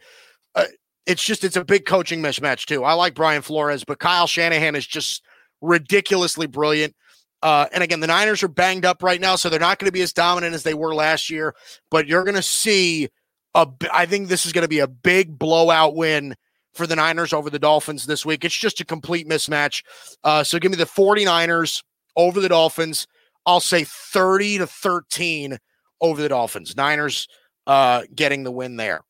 uh, 0.55 0.65
it's 1.07 1.23
just 1.23 1.45
it's 1.45 1.57
a 1.57 1.65
big 1.65 1.87
coaching 1.87 2.21
mismatch 2.23 2.67
too. 2.67 2.85
I 2.85 2.95
like 2.95 3.15
Brian 3.15 3.43
Flores, 3.43 3.85
but 3.85 3.99
Kyle 3.99 4.27
Shanahan 4.27 4.75
is 4.75 4.87
just 4.87 5.23
ridiculously 5.61 6.47
brilliant. 6.47 6.95
Uh, 7.43 7.67
and 7.73 7.83
again, 7.83 8.01
the 8.01 8.07
Niners 8.07 8.43
are 8.43 8.49
banged 8.49 8.85
up 8.85 9.03
right 9.03 9.21
now, 9.21 9.37
so 9.37 9.49
they're 9.49 9.61
not 9.61 9.79
going 9.79 9.89
to 9.89 9.93
be 9.93 10.03
as 10.03 10.13
dominant 10.13 10.55
as 10.55 10.63
they 10.63 10.75
were 10.75 10.95
last 10.95 11.31
year. 11.31 11.55
But 11.91 12.07
you're 12.07 12.25
going 12.25 12.37
to 12.37 12.43
see 12.43 13.09
a. 13.55 13.69
I 13.93 14.07
think 14.07 14.29
this 14.29 14.47
is 14.47 14.53
going 14.53 14.63
to 14.63 14.69
be 14.69 14.81
a 14.81 14.89
big 14.89 15.39
blowout 15.39 15.95
win 15.95 16.35
for 16.75 16.87
the 16.87 16.97
Niners 16.97 17.33
over 17.33 17.51
the 17.51 17.59
Dolphins 17.59 18.07
this 18.07 18.25
week. 18.27 18.45
It's 18.45 18.57
just 18.57 18.81
a 18.81 18.85
complete 18.85 19.29
mismatch. 19.29 19.83
Uh, 20.25 20.45
so 20.45 20.59
give 20.59 20.71
me 20.71 20.77
the 20.77 20.85
49ers 20.85 21.83
over 22.17 22.41
the 22.41 22.49
Dolphins. 22.49 23.07
I'll 23.47 23.61
say 23.61 23.85
30 23.85 24.59
to 24.59 24.67
13 24.67 25.59
over 26.01 26.21
the 26.21 26.29
Dolphins. 26.29 26.77
Niners 26.77 27.29
uh, 27.67 28.03
getting 28.15 28.45
the 28.45 28.51
win 28.51 28.77
there. 28.77 29.03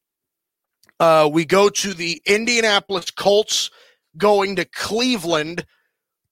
Uh, 1.01 1.29
we 1.33 1.45
go 1.45 1.69
to 1.69 1.95
the 1.95 2.23
Indianapolis 2.27 3.11
Colts 3.11 3.71
going 4.17 4.57
to 4.57 4.65
Cleveland 4.65 5.67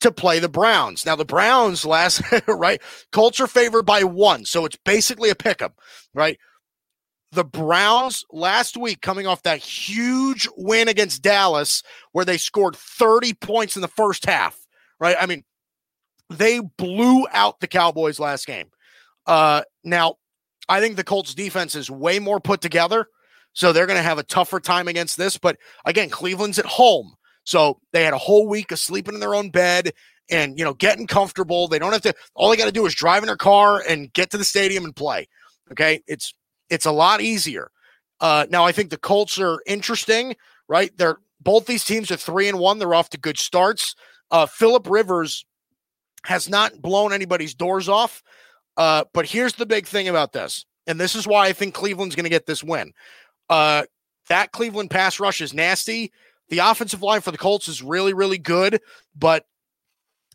to 0.00 0.12
play 0.12 0.38
the 0.38 0.48
Browns. 0.48 1.06
Now 1.06 1.16
the 1.16 1.24
Browns 1.24 1.84
last 1.84 2.22
right, 2.46 2.80
Colts 3.12 3.40
are 3.40 3.46
favored 3.46 3.84
by 3.84 4.04
one, 4.04 4.44
so 4.44 4.64
it's 4.64 4.76
basically 4.84 5.30
a 5.30 5.34
pick 5.34 5.62
'em, 5.62 5.72
right? 6.14 6.38
The 7.32 7.44
Browns 7.44 8.24
last 8.30 8.76
week 8.76 9.00
coming 9.00 9.26
off 9.26 9.42
that 9.42 9.58
huge 9.58 10.48
win 10.56 10.88
against 10.88 11.22
Dallas 11.22 11.82
where 12.12 12.24
they 12.24 12.38
scored 12.38 12.76
30 12.76 13.34
points 13.34 13.76
in 13.76 13.82
the 13.82 13.88
first 13.88 14.24
half, 14.24 14.56
right? 15.00 15.16
I 15.18 15.26
mean, 15.26 15.42
they 16.30 16.60
blew 16.60 17.26
out 17.32 17.60
the 17.60 17.66
Cowboys 17.66 18.18
last 18.18 18.46
game. 18.46 18.70
Uh 19.26 19.62
now 19.82 20.16
I 20.68 20.80
think 20.80 20.96
the 20.96 21.04
Colts 21.04 21.34
defense 21.34 21.74
is 21.74 21.90
way 21.90 22.18
more 22.18 22.40
put 22.40 22.60
together. 22.60 23.06
So 23.52 23.72
they're 23.72 23.86
going 23.86 23.98
to 23.98 24.02
have 24.02 24.18
a 24.18 24.24
tougher 24.24 24.60
time 24.60 24.88
against 24.88 25.16
this. 25.16 25.38
But 25.38 25.58
again, 25.84 26.10
Cleveland's 26.10 26.58
at 26.58 26.66
home. 26.66 27.14
So 27.44 27.80
they 27.92 28.02
had 28.02 28.14
a 28.14 28.18
whole 28.18 28.48
week 28.48 28.72
of 28.72 28.78
sleeping 28.78 29.14
in 29.14 29.20
their 29.20 29.34
own 29.34 29.50
bed 29.50 29.92
and, 30.30 30.58
you 30.58 30.64
know, 30.64 30.74
getting 30.74 31.06
comfortable. 31.06 31.68
They 31.68 31.78
don't 31.78 31.92
have 31.92 32.02
to, 32.02 32.14
all 32.34 32.50
they 32.50 32.56
got 32.56 32.64
to 32.64 32.72
do 32.72 32.86
is 32.86 32.94
drive 32.94 33.22
in 33.22 33.26
their 33.26 33.36
car 33.36 33.82
and 33.88 34.12
get 34.12 34.30
to 34.30 34.38
the 34.38 34.44
stadium 34.44 34.84
and 34.84 34.96
play. 34.96 35.28
Okay. 35.70 36.02
It's, 36.06 36.34
it's 36.70 36.86
a 36.86 36.92
lot 36.92 37.20
easier. 37.20 37.70
Uh, 38.20 38.46
now 38.50 38.64
I 38.64 38.72
think 38.72 38.90
the 38.90 38.96
Colts 38.96 39.38
are 39.38 39.60
interesting, 39.66 40.34
right? 40.68 40.90
They're 40.96 41.18
both 41.40 41.66
these 41.66 41.84
teams 41.84 42.10
are 42.10 42.16
three 42.16 42.48
and 42.48 42.58
one. 42.58 42.78
They're 42.78 42.94
off 42.94 43.10
to 43.10 43.18
good 43.18 43.38
starts. 43.38 43.94
Uh, 44.30 44.46
Philip 44.46 44.88
Rivers 44.88 45.44
has 46.24 46.48
not 46.48 46.80
blown 46.80 47.12
anybody's 47.12 47.54
doors 47.54 47.88
off. 47.88 48.22
Uh, 48.76 49.04
but 49.12 49.26
here's 49.26 49.54
the 49.54 49.66
big 49.66 49.86
thing 49.86 50.08
about 50.08 50.32
this, 50.32 50.66
and 50.86 50.98
this 50.98 51.14
is 51.14 51.26
why 51.26 51.46
I 51.46 51.52
think 51.52 51.74
Cleveland's 51.74 52.16
going 52.16 52.24
to 52.24 52.30
get 52.30 52.46
this 52.46 52.64
win. 52.64 52.92
Uh, 53.48 53.84
that 54.28 54.52
Cleveland 54.52 54.90
pass 54.90 55.20
rush 55.20 55.40
is 55.40 55.54
nasty. 55.54 56.12
The 56.48 56.58
offensive 56.58 57.02
line 57.02 57.20
for 57.20 57.30
the 57.30 57.38
Colts 57.38 57.68
is 57.68 57.82
really, 57.82 58.12
really 58.12 58.38
good, 58.38 58.80
but 59.14 59.46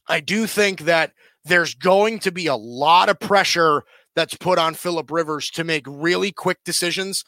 I 0.07 0.21
do 0.21 0.47
think 0.47 0.81
that 0.81 1.11
there's 1.43 1.75
going 1.75 2.19
to 2.19 2.31
be 2.31 2.47
a 2.47 2.55
lot 2.55 3.09
of 3.09 3.19
pressure 3.19 3.83
that's 4.15 4.35
put 4.35 4.57
on 4.57 4.73
Philip 4.73 5.11
Rivers 5.11 5.49
to 5.51 5.63
make 5.63 5.85
really 5.87 6.31
quick 6.31 6.59
decisions. 6.63 7.23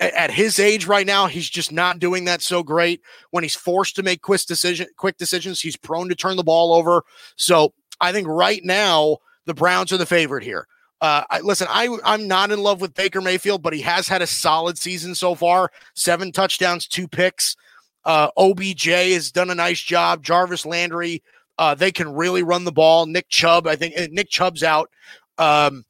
At 0.00 0.30
his 0.30 0.60
age 0.60 0.86
right 0.86 1.06
now, 1.06 1.26
he's 1.26 1.48
just 1.48 1.72
not 1.72 1.98
doing 1.98 2.24
that 2.26 2.42
so 2.42 2.62
great. 2.62 3.00
When 3.30 3.42
he's 3.42 3.56
forced 3.56 3.96
to 3.96 4.02
make 4.02 4.22
quick 4.22 4.42
decision, 4.42 4.86
quick 4.96 5.16
decisions, 5.16 5.60
he's 5.60 5.76
prone 5.76 6.08
to 6.08 6.14
turn 6.14 6.36
the 6.36 6.44
ball 6.44 6.72
over. 6.72 7.02
So 7.36 7.72
I 8.00 8.12
think 8.12 8.26
right 8.28 8.64
now 8.64 9.18
the 9.46 9.54
Browns 9.54 9.92
are 9.92 9.96
the 9.96 10.06
favorite 10.06 10.44
here. 10.44 10.66
Uh, 11.00 11.22
I, 11.30 11.40
listen, 11.40 11.68
I 11.70 11.96
I'm 12.04 12.26
not 12.26 12.50
in 12.50 12.60
love 12.60 12.80
with 12.80 12.94
Baker 12.94 13.20
Mayfield, 13.20 13.62
but 13.62 13.72
he 13.72 13.80
has 13.82 14.08
had 14.08 14.22
a 14.22 14.26
solid 14.26 14.78
season 14.78 15.14
so 15.14 15.34
far. 15.34 15.70
Seven 15.94 16.32
touchdowns, 16.32 16.88
two 16.88 17.06
picks. 17.06 17.56
Uh, 18.04 18.30
OBJ 18.36 18.86
has 18.86 19.30
done 19.30 19.50
a 19.50 19.54
nice 19.54 19.80
job. 19.80 20.24
Jarvis 20.24 20.66
Landry, 20.66 21.22
uh, 21.58 21.74
they 21.74 21.92
can 21.92 22.12
really 22.12 22.42
run 22.42 22.64
the 22.64 22.72
ball. 22.72 23.06
Nick 23.06 23.28
Chubb, 23.28 23.66
I 23.66 23.76
think 23.76 23.94
uh, 23.98 24.08
Nick 24.10 24.28
Chubb's 24.28 24.64
out. 24.64 24.90
Um, 25.38 25.84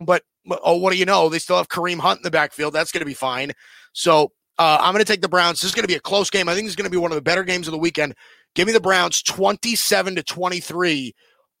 but 0.00 0.22
oh, 0.62 0.76
what 0.76 0.92
do 0.92 0.98
you 0.98 1.06
know? 1.06 1.28
They 1.28 1.38
still 1.38 1.56
have 1.56 1.68
Kareem 1.68 1.98
Hunt 1.98 2.18
in 2.18 2.22
the 2.22 2.30
backfield. 2.30 2.74
That's 2.74 2.92
going 2.92 3.00
to 3.00 3.06
be 3.06 3.14
fine. 3.14 3.52
So 3.92 4.32
uh, 4.58 4.78
I'm 4.80 4.92
going 4.92 5.04
to 5.04 5.10
take 5.10 5.22
the 5.22 5.28
Browns. 5.28 5.60
This 5.60 5.70
is 5.70 5.74
going 5.74 5.84
to 5.84 5.88
be 5.88 5.94
a 5.94 6.00
close 6.00 6.30
game. 6.30 6.48
I 6.48 6.54
think 6.54 6.66
is 6.66 6.76
going 6.76 6.84
to 6.84 6.90
be 6.90 6.96
one 6.96 7.10
of 7.10 7.16
the 7.16 7.22
better 7.22 7.44
games 7.44 7.68
of 7.68 7.72
the 7.72 7.78
weekend. 7.78 8.14
Give 8.54 8.66
me 8.66 8.72
the 8.72 8.80
Browns 8.80 9.22
27 9.22 10.16
to 10.16 10.22
23 10.22 11.14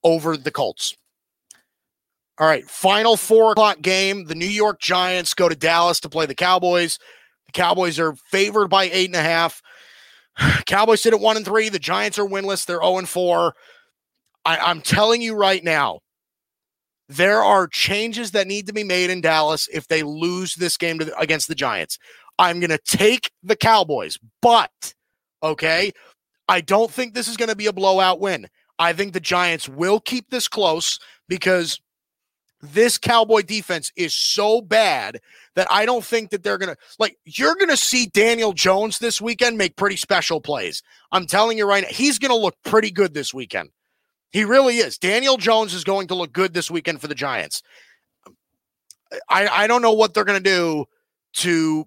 over 0.04 0.36
the 0.36 0.50
Colts. 0.50 0.96
All 2.38 2.46
right, 2.46 2.68
final 2.68 3.16
four 3.16 3.52
o'clock 3.52 3.80
game. 3.80 4.26
The 4.26 4.34
New 4.34 4.46
York 4.46 4.78
Giants 4.78 5.32
go 5.32 5.48
to 5.48 5.56
Dallas 5.56 6.00
to 6.00 6.08
play 6.08 6.26
the 6.26 6.34
Cowboys. 6.34 6.98
The 7.46 7.52
Cowboys 7.52 7.98
are 7.98 8.14
favored 8.30 8.68
by 8.68 8.84
eight 8.84 9.08
and 9.08 9.16
a 9.16 9.22
half. 9.22 9.62
Cowboys 10.66 11.00
sit 11.00 11.14
at 11.14 11.20
one 11.20 11.36
and 11.36 11.46
three. 11.46 11.68
The 11.68 11.78
Giants 11.78 12.18
are 12.18 12.26
winless. 12.26 12.66
They're 12.66 12.82
0 12.82 12.98
and 12.98 13.08
4. 13.08 13.54
I, 14.44 14.58
I'm 14.58 14.82
telling 14.82 15.22
you 15.22 15.34
right 15.34 15.64
now, 15.64 16.00
there 17.08 17.42
are 17.42 17.68
changes 17.68 18.32
that 18.32 18.46
need 18.46 18.66
to 18.66 18.72
be 18.72 18.84
made 18.84 19.10
in 19.10 19.20
Dallas 19.20 19.68
if 19.72 19.88
they 19.88 20.02
lose 20.02 20.54
this 20.54 20.76
game 20.76 20.98
to, 20.98 21.18
against 21.18 21.48
the 21.48 21.54
Giants. 21.54 21.98
I'm 22.38 22.60
going 22.60 22.70
to 22.70 22.78
take 22.78 23.30
the 23.42 23.56
Cowboys, 23.56 24.18
but 24.42 24.94
okay, 25.42 25.92
I 26.48 26.60
don't 26.60 26.90
think 26.90 27.14
this 27.14 27.28
is 27.28 27.36
going 27.36 27.48
to 27.48 27.56
be 27.56 27.66
a 27.66 27.72
blowout 27.72 28.20
win. 28.20 28.46
I 28.78 28.92
think 28.92 29.12
the 29.12 29.20
Giants 29.20 29.68
will 29.68 30.00
keep 30.00 30.30
this 30.30 30.48
close 30.48 30.98
because 31.28 31.80
this 32.62 32.98
Cowboy 32.98 33.42
defense 33.42 33.92
is 33.96 34.14
so 34.14 34.60
bad 34.60 35.20
that 35.54 35.66
I 35.70 35.86
don't 35.86 36.04
think 36.04 36.30
that 36.30 36.42
they're 36.42 36.58
going 36.58 36.74
to 36.74 36.76
like 36.98 37.18
you're 37.24 37.54
going 37.54 37.68
to 37.68 37.76
see 37.76 38.06
Daniel 38.06 38.52
Jones 38.52 38.98
this 38.98 39.20
weekend 39.20 39.58
make 39.58 39.76
pretty 39.76 39.96
special 39.96 40.40
plays. 40.40 40.82
I'm 41.12 41.26
telling 41.26 41.58
you 41.58 41.68
right 41.68 41.82
now, 41.82 41.88
he's 41.90 42.18
going 42.18 42.30
to 42.30 42.36
look 42.36 42.56
pretty 42.64 42.90
good 42.90 43.14
this 43.14 43.32
weekend. 43.34 43.70
He 44.30 44.44
really 44.44 44.78
is. 44.78 44.98
Daniel 44.98 45.36
Jones 45.36 45.74
is 45.74 45.84
going 45.84 46.08
to 46.08 46.14
look 46.14 46.32
good 46.32 46.54
this 46.54 46.70
weekend 46.70 47.00
for 47.00 47.08
the 47.08 47.14
Giants. 47.14 47.62
I 49.28 49.46
I 49.48 49.66
don't 49.66 49.82
know 49.82 49.92
what 49.92 50.14
they're 50.14 50.24
going 50.24 50.42
to 50.42 50.50
do 50.50 50.86
to 51.34 51.86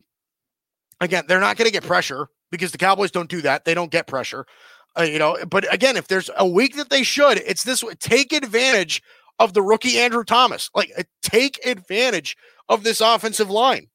again, 1.02 1.26
they're 1.28 1.40
not 1.40 1.58
going 1.58 1.68
to 1.68 1.74
get 1.74 1.84
pressure 1.84 2.28
because 2.52 2.72
the 2.72 2.78
Cowboys 2.78 3.12
don't 3.12 3.30
do 3.30 3.42
that. 3.42 3.66
They 3.66 3.74
don't 3.74 3.92
get 3.92 4.08
pressure. 4.08 4.46
Uh, 4.98 5.04
you 5.04 5.20
know, 5.20 5.38
but 5.48 5.72
again, 5.74 5.98
if 5.98 6.08
there's 6.08 6.30
a 6.38 6.48
week 6.48 6.76
that 6.76 6.90
they 6.90 7.04
should, 7.04 7.38
it's 7.38 7.64
this 7.64 7.84
take 8.00 8.34
advantage 8.34 9.02
of 9.38 9.54
the 9.54 9.62
rookie 9.62 10.00
Andrew 10.00 10.24
Thomas. 10.24 10.70
Like, 10.76 10.92
uh, 10.98 11.04
take 11.22 11.66
advantage 11.66 12.36
of 12.68 12.84
this 12.84 13.02
offensive 13.02 13.50
line, 13.50 13.88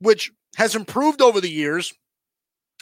which 0.00 0.30
has 0.56 0.74
improved 0.74 1.22
over 1.22 1.40
the 1.40 1.50
years, 1.50 1.92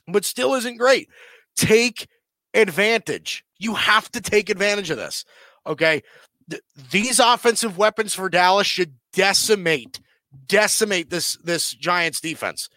but 0.07 0.25
still 0.25 0.55
isn't 0.55 0.79
great. 0.79 1.09
Take 1.57 2.09
advantage. 2.55 3.45
You 3.59 3.75
have 3.75 4.11
to 4.13 4.21
take 4.21 4.51
advantage 4.51 4.91
of 4.91 4.97
this. 4.97 5.25
Okay. 5.67 6.03
Th- 6.51 6.63
these 6.91 7.19
offensive 7.19 7.77
weapons 7.77 8.15
for 8.15 8.29
Dallas 8.29 8.67
should 8.67 8.95
decimate, 9.13 10.01
decimate 10.47 11.11
this 11.11 11.37
this 11.45 11.73
Giants 11.73 12.21
defense. 12.21 12.69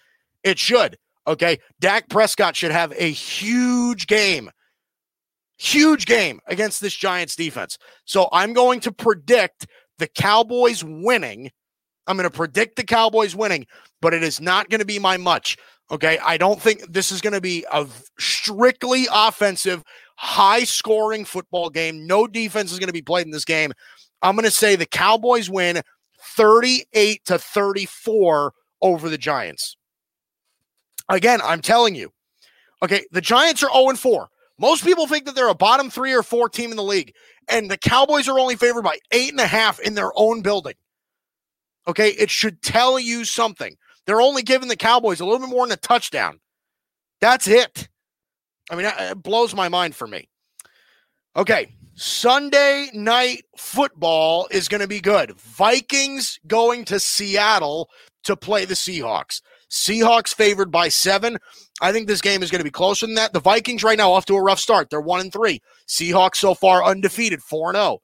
It 0.44 0.60
should. 0.60 0.98
Okay. 1.28 1.60
Dak 1.80 2.10
Prescott 2.10 2.56
should 2.56 2.72
have 2.72 2.94
a 2.98 3.12
huge 3.12 4.08
game 4.08 4.50
Huge 5.62 6.08
game 6.08 6.40
against 6.48 6.82
this 6.82 6.96
Giants 6.96 7.36
defense. 7.36 7.78
So 8.06 8.28
I'm 8.32 8.52
going 8.54 8.80
to 8.80 8.92
predict 8.92 9.68
the 10.00 10.08
Cowboys 10.08 10.84
winning. 10.84 11.52
I'm 12.08 12.18
going 12.18 12.28
to 12.28 12.36
predict 12.36 12.78
the 12.78 12.84
Cowboys 12.84 13.36
winning, 13.36 13.68
but 14.02 14.16
it 14.16 14.24
is 14.24 14.42
not 14.42 14.72
going 14.72 14.80
to 14.80 14.88
be 14.88 14.98
my 14.98 15.18
much. 15.18 15.60
Okay. 15.92 16.18
I 16.18 16.38
don't 16.38 16.60
think 16.60 16.92
this 16.92 17.12
is 17.12 17.22
going 17.22 17.36
to 17.36 17.42
be 17.42 17.64
a 17.72 17.86
strictly 18.18 19.06
offensive, 19.14 19.84
high 20.16 20.64
scoring 20.64 21.26
football 21.26 21.70
game. 21.70 22.08
No 22.08 22.26
defense 22.26 22.72
is 22.72 22.80
going 22.80 22.88
to 22.88 22.94
be 22.94 23.04
played 23.04 23.28
in 23.28 23.32
this 23.32 23.46
game. 23.46 23.72
I'm 24.24 24.36
going 24.36 24.46
to 24.46 24.52
say 24.52 24.76
the 24.76 24.88
Cowboys 24.88 25.48
win 25.48 25.84
38 26.38 27.24
to 27.26 27.38
34 27.38 28.54
over 28.82 29.10
the 29.10 29.18
Giants. 29.20 29.78
Again, 31.16 31.42
I'm 31.44 31.62
telling 31.62 31.96
you. 31.96 32.12
Okay. 32.84 33.06
The 33.12 33.22
Giants 33.22 33.64
are 33.64 33.72
0 33.72 33.96
4. 33.96 34.30
Most 34.58 34.84
people 34.84 35.08
think 35.08 35.26
that 35.26 35.34
they're 35.36 35.50
a 35.50 35.56
bottom 35.56 35.90
three 35.90 36.14
or 36.14 36.22
four 36.22 36.48
team 36.48 36.70
in 36.70 36.78
the 36.78 36.84
league, 36.84 37.14
and 37.50 37.70
the 37.70 37.78
Cowboys 37.78 38.28
are 38.28 38.38
only 38.38 38.56
favored 38.56 38.84
by 38.84 38.98
eight 39.12 39.32
and 39.32 39.40
a 39.40 39.48
half 39.48 39.80
in 39.80 39.96
their 39.96 40.12
own 40.16 40.42
building. 40.42 40.76
Okay, 41.88 42.10
it 42.10 42.30
should 42.30 42.62
tell 42.62 43.00
you 43.00 43.26
something. 43.26 43.76
They're 44.06 44.22
only 44.22 44.44
giving 44.44 44.68
the 44.68 44.76
Cowboys 44.76 45.20
a 45.20 45.26
little 45.26 45.40
bit 45.40 45.50
more 45.50 45.66
than 45.66 45.74
a 45.74 45.78
touchdown. 45.78 46.40
That's 47.22 47.48
it. 47.48 47.90
I 48.70 48.76
mean, 48.76 48.86
it 48.86 49.24
blows 49.24 49.56
my 49.56 49.68
mind 49.68 49.96
for 49.96 50.08
me. 50.08 50.30
Okay, 51.36 51.74
Sunday 51.96 52.90
night 52.94 53.44
football 53.58 54.48
is 54.52 54.68
going 54.68 54.82
to 54.82 54.88
be 54.88 55.02
good. 55.02 55.32
Vikings 55.40 56.40
going 56.46 56.86
to 56.86 57.00
Seattle 57.00 57.90
to 58.26 58.36
play 58.36 58.66
the 58.66 58.76
Seahawks. 58.76 59.42
Seahawks 59.72 60.36
favored 60.36 60.70
by 60.70 60.90
seven. 60.90 61.38
I 61.82 61.92
think 61.92 62.08
this 62.08 62.22
game 62.22 62.44
is 62.44 62.52
going 62.52 62.60
to 62.60 62.66
be 62.66 62.70
closer 62.70 63.06
than 63.06 63.16
that. 63.16 63.34
The 63.34 63.40
Vikings 63.40 63.84
right 63.84 63.98
now 63.98 64.12
off 64.12 64.26
to 64.26 64.36
a 64.36 64.42
rough 64.42 64.60
start. 64.60 64.90
They're 64.90 65.02
one 65.02 65.22
and 65.22 65.34
three. 65.34 65.62
Seahawks 65.88 66.36
so 66.36 66.54
far 66.54 66.84
undefeated, 66.84 67.42
four 67.42 67.70
and 67.70 67.78
zero. 67.78 67.86
Oh. 67.86 68.02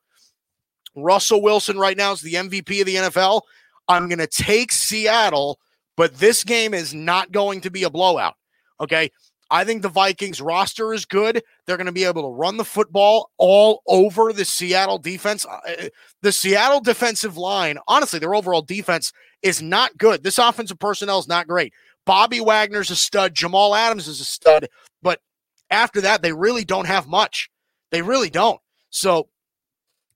Russell 0.96 1.42
Wilson 1.42 1.78
right 1.78 1.98
now 1.98 2.14
is 2.14 2.22
the 2.22 2.34
MVP 2.34 2.80
of 2.80 2.88
the 2.88 2.96
NFL. 2.96 3.42
I'm 3.88 4.08
going 4.08 4.20
to 4.20 4.28
take 4.28 4.72
Seattle, 4.72 5.60
but 5.96 6.16
this 6.16 6.44
game 6.44 6.74
is 6.74 6.94
not 6.94 7.32
going 7.32 7.62
to 7.62 7.70
be 7.70 7.84
a 7.84 7.90
blowout. 7.90 8.36
Okay. 8.80 9.12
I 9.50 9.64
think 9.64 9.82
the 9.82 9.90
Vikings 9.90 10.42
roster 10.42 10.94
is 10.94 11.06
good. 11.06 11.42
They're 11.66 11.78
going 11.78 11.86
to 11.86 11.94
be 11.94 12.04
able 12.04 12.24
to 12.24 12.36
run 12.36 12.58
the 12.58 12.66
football 12.66 13.32
all 13.38 13.82
over 13.88 14.34
the 14.34 14.44
Seattle 14.44 14.98
defense. 14.98 15.46
Uh, 15.46 15.60
uh, 15.68 15.90
the 16.22 16.32
Seattle 16.32 16.82
defensive 16.82 17.38
line, 17.38 17.78
honestly, 17.88 18.20
their 18.20 18.36
overall 18.36 18.62
defense 18.62 19.14
is 19.42 19.62
not 19.62 19.98
good. 19.98 20.24
This 20.24 20.38
offensive 20.38 20.80
personnel 20.80 21.20
is 21.20 21.28
not 21.28 21.48
great. 21.48 21.74
Bobby 22.06 22.40
Wagner's 22.40 22.90
a 22.90 22.96
stud. 22.96 23.34
Jamal 23.34 23.76
Adams 23.76 24.08
is 24.08 24.22
a 24.22 24.26
stud. 24.26 24.68
But 25.02 25.20
after 25.70 26.02
that, 26.02 26.22
they 26.22 26.34
really 26.34 26.66
don't 26.66 26.88
have 26.88 27.08
much. 27.08 27.50
They 27.92 28.02
really 28.02 28.30
don't. 28.30 28.60
So 28.90 29.28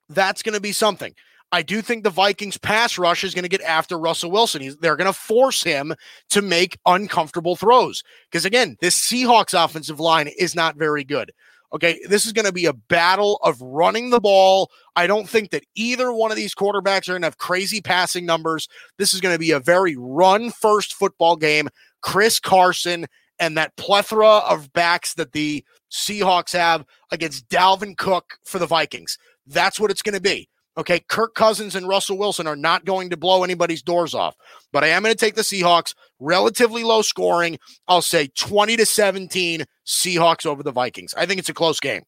that's 0.09 0.41
going 0.41 0.55
to 0.55 0.61
be 0.61 0.71
something. 0.71 1.13
I 1.53 1.61
do 1.63 1.81
think 1.81 2.03
the 2.03 2.09
Vikings 2.09 2.57
pass 2.57 2.97
rush 2.97 3.25
is 3.25 3.33
going 3.33 3.43
to 3.43 3.49
get 3.49 3.61
after 3.61 3.99
Russell 3.99 4.31
Wilson. 4.31 4.61
He's, 4.61 4.77
they're 4.77 4.95
going 4.95 5.11
to 5.11 5.13
force 5.13 5.63
him 5.63 5.93
to 6.29 6.41
make 6.41 6.77
uncomfortable 6.85 7.57
throws. 7.57 8.03
Because 8.31 8.45
again, 8.45 8.77
this 8.79 8.97
Seahawks 8.97 9.53
offensive 9.53 9.99
line 9.99 10.29
is 10.39 10.55
not 10.55 10.77
very 10.77 11.03
good. 11.03 11.31
Okay, 11.73 11.99
this 12.09 12.25
is 12.25 12.33
going 12.33 12.45
to 12.45 12.51
be 12.51 12.65
a 12.65 12.73
battle 12.73 13.39
of 13.43 13.61
running 13.61 14.09
the 14.09 14.19
ball. 14.19 14.69
I 14.95 15.07
don't 15.07 15.29
think 15.29 15.51
that 15.51 15.63
either 15.75 16.11
one 16.11 16.29
of 16.29 16.35
these 16.35 16.53
quarterbacks 16.53 17.07
are 17.07 17.13
going 17.13 17.21
to 17.21 17.27
have 17.27 17.37
crazy 17.37 17.79
passing 17.79 18.25
numbers. 18.25 18.67
This 18.97 19.13
is 19.13 19.21
going 19.21 19.33
to 19.35 19.39
be 19.39 19.51
a 19.51 19.59
very 19.59 19.95
run 19.97 20.51
first 20.51 20.93
football 20.93 21.37
game. 21.37 21.69
Chris 22.01 22.39
Carson 22.39 23.05
and 23.39 23.57
that 23.57 23.75
plethora 23.77 24.37
of 24.39 24.71
backs 24.73 25.13
that 25.15 25.31
the 25.31 25.63
Seahawks 25.91 26.53
have 26.53 26.85
against 27.11 27.47
Dalvin 27.49 27.97
Cook 27.97 28.37
for 28.43 28.59
the 28.59 28.67
Vikings. 28.67 29.17
That's 29.47 29.79
what 29.79 29.91
it's 29.91 30.01
going 30.01 30.15
to 30.15 30.21
be. 30.21 30.47
Okay, 30.77 31.01
Kirk 31.01 31.35
Cousins 31.35 31.75
and 31.75 31.87
Russell 31.87 32.17
Wilson 32.17 32.47
are 32.47 32.55
not 32.55 32.85
going 32.85 33.09
to 33.09 33.17
blow 33.17 33.43
anybody's 33.43 33.81
doors 33.81 34.15
off, 34.15 34.35
but 34.71 34.85
I 34.85 34.87
am 34.87 35.03
going 35.03 35.13
to 35.13 35.19
take 35.19 35.35
the 35.35 35.41
Seahawks. 35.41 35.93
Relatively 36.19 36.83
low 36.83 37.01
scoring. 37.01 37.57
I'll 37.87 38.01
say 38.01 38.29
20 38.37 38.77
to 38.77 38.85
17 38.85 39.65
Seahawks 39.85 40.45
over 40.45 40.63
the 40.63 40.71
Vikings. 40.71 41.13
I 41.17 41.25
think 41.25 41.39
it's 41.39 41.49
a 41.49 41.53
close 41.53 41.79
game. 41.79 42.03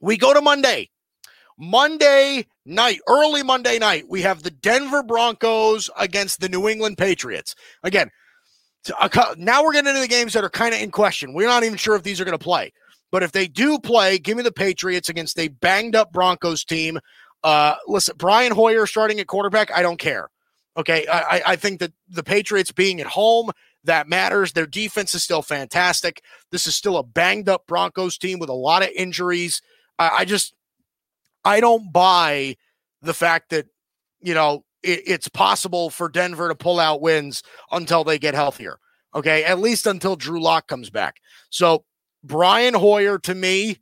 We 0.00 0.16
go 0.16 0.32
to 0.32 0.40
Monday. 0.40 0.88
Monday 1.58 2.46
night, 2.64 3.00
early 3.08 3.42
Monday 3.42 3.78
night, 3.78 4.04
we 4.08 4.22
have 4.22 4.42
the 4.42 4.50
Denver 4.50 5.02
Broncos 5.02 5.90
against 5.98 6.40
the 6.40 6.48
New 6.48 6.68
England 6.68 6.98
Patriots. 6.98 7.54
Again, 7.82 8.10
now 9.36 9.64
we're 9.64 9.72
getting 9.72 9.88
into 9.88 10.00
the 10.00 10.08
games 10.08 10.32
that 10.34 10.44
are 10.44 10.50
kind 10.50 10.74
of 10.74 10.80
in 10.80 10.90
question. 10.90 11.34
We're 11.34 11.48
not 11.48 11.64
even 11.64 11.76
sure 11.76 11.96
if 11.96 12.02
these 12.02 12.20
are 12.20 12.24
going 12.24 12.38
to 12.38 12.42
play. 12.42 12.72
But 13.10 13.22
if 13.22 13.32
they 13.32 13.46
do 13.46 13.78
play, 13.78 14.18
give 14.18 14.36
me 14.36 14.42
the 14.42 14.52
Patriots 14.52 15.08
against 15.08 15.38
a 15.38 15.48
banged 15.48 15.96
up 15.96 16.12
Broncos 16.12 16.64
team. 16.64 16.98
Uh, 17.46 17.76
listen, 17.86 18.16
Brian 18.18 18.50
Hoyer 18.50 18.86
starting 18.86 19.20
at 19.20 19.28
quarterback, 19.28 19.70
I 19.72 19.80
don't 19.80 20.00
care. 20.00 20.30
Okay, 20.76 21.06
I, 21.10 21.42
I 21.46 21.56
think 21.56 21.78
that 21.78 21.92
the 22.08 22.24
Patriots 22.24 22.72
being 22.72 23.00
at 23.00 23.06
home 23.06 23.52
that 23.84 24.08
matters. 24.08 24.52
Their 24.52 24.66
defense 24.66 25.14
is 25.14 25.22
still 25.22 25.42
fantastic. 25.42 26.22
This 26.50 26.66
is 26.66 26.74
still 26.74 26.96
a 26.96 27.04
banged 27.04 27.48
up 27.48 27.68
Broncos 27.68 28.18
team 28.18 28.40
with 28.40 28.48
a 28.48 28.54
lot 28.54 28.82
of 28.82 28.88
injuries. 28.96 29.62
I, 29.96 30.08
I 30.08 30.24
just 30.24 30.54
I 31.44 31.60
don't 31.60 31.92
buy 31.92 32.56
the 33.00 33.14
fact 33.14 33.50
that 33.50 33.66
you 34.20 34.34
know 34.34 34.64
it, 34.82 35.02
it's 35.06 35.28
possible 35.28 35.88
for 35.88 36.08
Denver 36.08 36.48
to 36.48 36.56
pull 36.56 36.80
out 36.80 37.00
wins 37.00 37.44
until 37.70 38.02
they 38.02 38.18
get 38.18 38.34
healthier. 38.34 38.80
Okay, 39.14 39.44
at 39.44 39.60
least 39.60 39.86
until 39.86 40.16
Drew 40.16 40.42
Lock 40.42 40.66
comes 40.66 40.90
back. 40.90 41.18
So 41.48 41.84
Brian 42.24 42.74
Hoyer 42.74 43.20
to 43.20 43.36
me, 43.36 43.78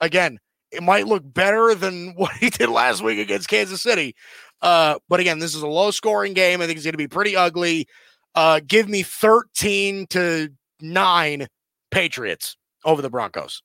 again, 0.00 0.40
it 0.72 0.82
might 0.82 1.06
look 1.06 1.22
better 1.24 1.74
than 1.74 2.12
what 2.16 2.32
he 2.32 2.50
did 2.50 2.68
last 2.68 3.02
week 3.02 3.18
against 3.18 3.48
Kansas 3.48 3.82
City. 3.82 4.14
Uh, 4.60 4.98
but 5.08 5.20
again, 5.20 5.38
this 5.38 5.54
is 5.54 5.62
a 5.62 5.68
low 5.68 5.90
scoring 5.90 6.34
game. 6.34 6.60
I 6.60 6.66
think 6.66 6.76
it's 6.76 6.86
going 6.86 6.92
to 6.92 6.98
be 6.98 7.08
pretty 7.08 7.36
ugly. 7.36 7.86
Uh, 8.34 8.60
give 8.66 8.88
me 8.88 9.02
13 9.02 10.06
to 10.08 10.50
9 10.80 11.46
Patriots 11.90 12.56
over 12.84 13.02
the 13.02 13.10
Broncos. 13.10 13.62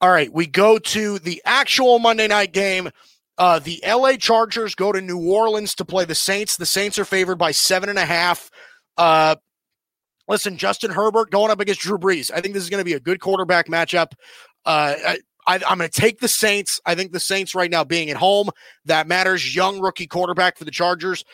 All 0.00 0.10
right, 0.10 0.32
we 0.32 0.46
go 0.46 0.78
to 0.78 1.18
the 1.18 1.40
actual 1.46 1.98
Monday 1.98 2.28
night 2.28 2.52
game. 2.52 2.90
Uh, 3.38 3.58
the 3.58 3.82
LA 3.86 4.12
Chargers 4.12 4.74
go 4.74 4.92
to 4.92 5.00
New 5.00 5.30
Orleans 5.30 5.74
to 5.76 5.84
play 5.84 6.04
the 6.04 6.14
Saints. 6.14 6.56
The 6.56 6.66
Saints 6.66 6.98
are 6.98 7.04
favored 7.04 7.36
by 7.36 7.50
seven 7.50 7.88
and 7.88 7.98
a 7.98 8.04
half. 8.04 8.50
Uh, 8.98 9.36
listen, 10.28 10.58
Justin 10.58 10.90
Herbert 10.90 11.30
going 11.30 11.50
up 11.50 11.60
against 11.60 11.80
Drew 11.80 11.98
Brees. 11.98 12.30
I 12.30 12.40
think 12.40 12.54
this 12.54 12.62
is 12.62 12.70
going 12.70 12.80
to 12.80 12.84
be 12.84 12.94
a 12.94 13.00
good 13.00 13.20
quarterback 13.20 13.68
matchup. 13.68 14.12
Uh, 14.64 14.94
I, 15.06 15.18
I, 15.46 15.56
am 15.56 15.78
going 15.78 15.88
to 15.88 16.00
take 16.00 16.20
the 16.20 16.28
Saints. 16.28 16.80
I 16.84 16.94
think 16.94 17.12
the 17.12 17.20
Saints 17.20 17.54
right 17.54 17.70
now 17.70 17.84
being 17.84 18.10
at 18.10 18.16
home 18.16 18.50
that 18.84 19.06
matters. 19.06 19.54
Young 19.54 19.80
rookie 19.80 20.06
quarterback 20.06 20.58
for 20.58 20.64
the 20.64 20.70
Chargers. 20.70 21.24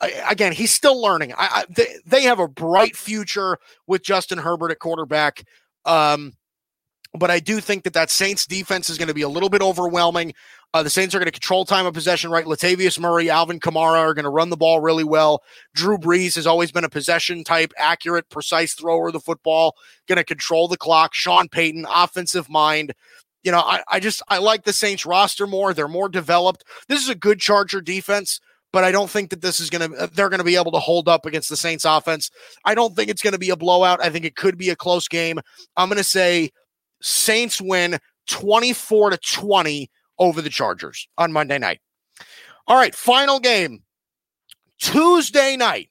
I, 0.00 0.12
again, 0.28 0.52
he's 0.52 0.70
still 0.70 1.00
learning. 1.00 1.32
I, 1.36 1.64
they, 1.68 1.96
they 2.06 2.22
have 2.22 2.38
a 2.38 2.48
bright 2.48 2.96
future 2.96 3.58
with 3.86 4.02
Justin 4.02 4.38
Herbert 4.38 4.70
at 4.70 4.78
quarterback. 4.78 5.44
Um, 5.84 6.34
but 7.14 7.30
I 7.30 7.40
do 7.40 7.60
think 7.60 7.84
that 7.84 7.94
that 7.94 8.10
Saints 8.10 8.46
defense 8.46 8.90
is 8.90 8.98
going 8.98 9.08
to 9.08 9.14
be 9.14 9.22
a 9.22 9.28
little 9.28 9.48
bit 9.48 9.62
overwhelming. 9.62 10.34
Uh, 10.74 10.82
the 10.82 10.90
Saints 10.90 11.14
are 11.14 11.18
going 11.18 11.26
to 11.26 11.32
control 11.32 11.64
time 11.64 11.86
of 11.86 11.94
possession, 11.94 12.30
right? 12.30 12.44
Latavius 12.44 13.00
Murray, 13.00 13.30
Alvin 13.30 13.58
Kamara 13.58 13.98
are 13.98 14.12
going 14.12 14.24
to 14.24 14.30
run 14.30 14.50
the 14.50 14.56
ball 14.56 14.80
really 14.80 15.04
well. 15.04 15.42
Drew 15.74 15.96
Brees 15.96 16.34
has 16.34 16.46
always 16.46 16.70
been 16.70 16.84
a 16.84 16.90
possession 16.90 17.42
type, 17.42 17.72
accurate, 17.78 18.28
precise 18.28 18.74
thrower 18.74 19.06
of 19.06 19.14
the 19.14 19.20
football, 19.20 19.74
going 20.06 20.18
to 20.18 20.24
control 20.24 20.68
the 20.68 20.76
clock. 20.76 21.14
Sean 21.14 21.48
Payton, 21.48 21.86
offensive 21.92 22.50
mind. 22.50 22.92
You 23.48 23.52
know, 23.52 23.60
I, 23.60 23.82
I 23.88 23.98
just 23.98 24.20
I 24.28 24.36
like 24.36 24.64
the 24.64 24.74
Saints 24.74 25.06
roster 25.06 25.46
more. 25.46 25.72
They're 25.72 25.88
more 25.88 26.10
developed. 26.10 26.64
This 26.86 27.02
is 27.02 27.08
a 27.08 27.14
good 27.14 27.40
Charger 27.40 27.80
defense, 27.80 28.42
but 28.74 28.84
I 28.84 28.92
don't 28.92 29.08
think 29.08 29.30
that 29.30 29.40
this 29.40 29.58
is 29.58 29.70
to 29.90 29.96
uh, 29.96 30.08
they're 30.12 30.28
to 30.40 30.44
be 30.44 30.56
able 30.56 30.72
to 30.72 30.78
hold 30.78 31.08
up 31.08 31.24
against 31.24 31.48
the 31.48 31.56
Saints 31.56 31.86
offense. 31.86 32.30
I 32.66 32.74
don't 32.74 32.94
think 32.94 33.08
it's 33.08 33.22
to 33.32 33.38
be 33.38 33.48
a 33.48 33.56
blowout. 33.56 34.04
I 34.04 34.10
think 34.10 34.26
it 34.26 34.36
could 34.36 34.58
be 34.58 34.68
a 34.68 34.76
close 34.76 35.08
game. 35.08 35.40
I'm 35.78 35.88
to 35.96 36.04
say 36.04 36.50
Saints 37.00 37.58
win 37.58 37.98
24 38.26 39.12
to 39.12 39.16
20 39.16 39.90
over 40.18 40.42
the 40.42 40.50
Chargers 40.50 41.08
on 41.16 41.32
Monday 41.32 41.58
night. 41.58 41.80
All 42.66 42.76
right, 42.76 42.94
final 42.94 43.40
game. 43.40 43.82
Tuesday 44.78 45.56
night. 45.56 45.88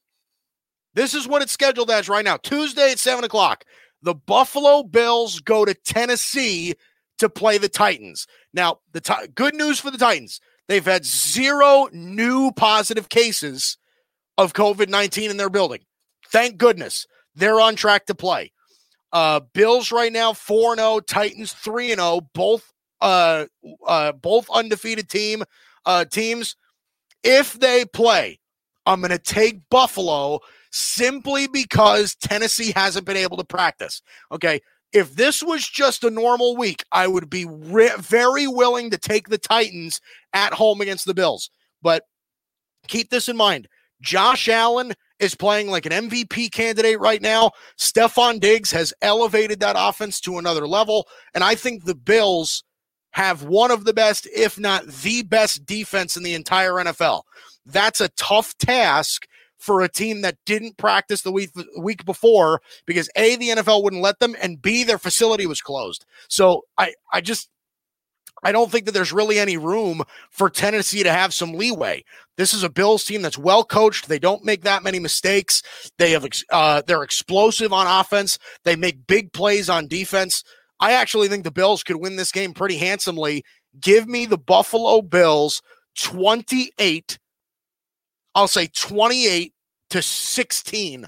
This 0.94 1.16
is 1.16 1.28
what 1.28 1.42
it's 1.42 1.54
scheduled 1.54 1.90
as 1.90 2.08
right 2.08 2.24
now. 2.24 2.38
Tuesday 2.38 2.92
at 2.92 3.00
7 3.00 3.24
o'clock. 3.24 3.64
The 4.04 4.14
Buffalo 4.14 4.84
Bills 4.84 5.40
go 5.40 5.66
to 5.66 5.74
Tennessee 5.74 6.76
to 7.18 7.30
play 7.30 7.58
the 7.58 7.70
Titans. 7.70 8.28
Now, 8.54 8.80
the 8.94 9.02
t- 9.02 9.14
good 9.36 9.56
news 9.56 9.80
for 9.80 9.92
the 9.92 9.98
Titans 9.98 10.40
they've 10.68 10.86
had 10.86 11.06
zero 11.06 11.88
new 11.94 12.52
positive 12.52 13.10
cases 13.10 13.78
of 14.38 14.54
COVID 14.54 14.90
19 14.90 15.32
in 15.32 15.38
their 15.38 15.50
building. 15.50 15.82
Thank 16.32 16.58
goodness. 16.58 17.08
They're 17.36 17.60
on 17.60 17.76
track 17.76 18.06
to 18.08 18.16
play. 18.16 18.52
Uh, 19.14 19.40
Bills 19.54 19.92
right 19.92 20.12
now 20.12 20.34
4 20.34 20.76
0, 20.76 21.00
Titans 21.02 21.54
3 21.54 21.96
0, 21.96 22.22
both 22.34 22.72
uh, 23.02 23.46
uh, 23.86 24.12
both 24.12 24.50
undefeated 24.50 25.10
team 25.10 25.44
uh, 25.86 26.06
teams. 26.06 26.56
If 27.24 27.54
they 27.60 27.86
play, 27.86 28.40
I'm 28.86 29.02
going 29.02 29.12
to 29.12 29.20
take 29.20 29.70
Buffalo 29.70 30.40
simply 30.72 31.48
because 31.48 32.16
Tennessee 32.16 32.74
hasn't 32.76 33.06
been 33.06 33.18
able 33.18 33.38
to 33.38 33.44
practice. 33.44 34.02
Okay. 34.32 34.62
If 34.94 35.16
this 35.16 35.44
was 35.44 35.68
just 35.68 36.04
a 36.04 36.10
normal 36.10 36.56
week, 36.56 36.84
I 36.92 37.08
would 37.08 37.30
be 37.30 37.46
re- 37.46 37.92
very 37.98 38.48
willing 38.48 38.90
to 38.92 38.98
take 38.98 39.28
the 39.28 39.38
Titans 39.38 40.00
at 40.34 40.54
home 40.54 40.82
against 40.82 41.06
the 41.06 41.14
Bills. 41.14 41.50
But 41.82 42.04
keep 42.88 43.10
this 43.10 43.28
in 43.28 43.38
mind 43.38 43.68
Josh 44.02 44.48
Allen 44.48 44.94
is 45.20 45.36
playing 45.36 45.70
like 45.70 45.86
an 45.86 46.10
MVP 46.10 46.52
candidate 46.52 47.00
right 47.00 47.22
now. 47.22 47.52
Stefon 47.80 48.40
Diggs 48.40 48.72
has 48.72 48.94
elevated 49.02 49.60
that 49.60 49.76
offense 49.78 50.22
to 50.22 50.38
another 50.38 50.68
level. 50.68 51.08
And 51.34 51.44
I 51.44 51.56
think 51.56 51.84
the 51.84 51.96
Bills 51.96 52.64
have 53.12 53.44
one 53.44 53.72
of 53.72 53.86
the 53.86 53.94
best, 53.94 54.28
if 54.36 54.60
not 54.60 54.86
the 54.86 55.24
best 55.24 55.66
defense 55.66 56.16
in 56.16 56.24
the 56.24 56.36
entire 56.36 56.74
NFL. 56.74 57.24
That's 57.66 58.00
a 58.00 58.10
tough 58.10 58.56
task 58.58 59.28
for 59.58 59.82
a 59.82 59.90
team 59.90 60.22
that 60.22 60.38
didn't 60.46 60.78
practice 60.78 61.22
the 61.22 61.32
week 61.32 61.52
week 61.78 62.06
before 62.06 62.62
because 62.86 63.10
A, 63.16 63.36
the 63.36 63.50
NFL 63.50 63.84
wouldn't 63.84 64.02
let 64.02 64.20
them, 64.20 64.36
and 64.42 64.62
B, 64.62 64.84
their 64.84 64.98
facility 64.98 65.46
was 65.46 65.62
closed. 65.62 66.06
So 66.28 66.64
I, 66.78 66.94
I 67.12 67.22
just 67.22 67.50
I 68.44 68.52
don't 68.52 68.72
think 68.72 68.86
that 68.86 68.92
there's 68.92 69.14
really 69.14 69.40
any 69.40 69.58
room 69.58 70.04
for 70.30 70.50
Tennessee 70.50 71.04
to 71.04 71.12
have 71.12 71.34
some 71.34 71.54
leeway. 71.54 72.04
This 72.38 72.54
is 72.54 72.64
a 72.64 72.70
Bills 72.70 73.04
team 73.04 73.22
that's 73.22 73.38
well 73.38 73.64
coached. 73.64 74.08
They 74.08 74.20
don't 74.20 74.46
make 74.46 74.62
that 74.62 74.84
many 74.84 75.00
mistakes. 75.00 75.64
They 75.98 76.12
have 76.12 76.28
uh, 76.52 76.84
they're 76.86 77.04
explosive 77.04 77.74
on 77.74 77.88
offense. 77.88 78.38
They 78.64 78.76
make 78.76 79.08
big 79.08 79.34
plays 79.34 79.70
on 79.70 79.88
defense. 79.88 80.44
I 80.80 80.94
actually 80.94 81.28
think 81.28 81.44
the 81.44 81.52
Bills 81.52 81.84
could 81.84 81.98
win 81.98 82.16
this 82.16 82.32
game 82.32 82.54
pretty 82.54 82.78
handsomely. 82.78 83.44
Give 83.80 84.08
me 84.08 84.26
the 84.26 84.38
Buffalo 84.38 85.02
Bills 85.02 85.62
28. 85.98 87.18
I'll 88.38 88.48
say 88.48 88.68
28 88.68 89.52
to 89.90 90.02
16 90.04 91.08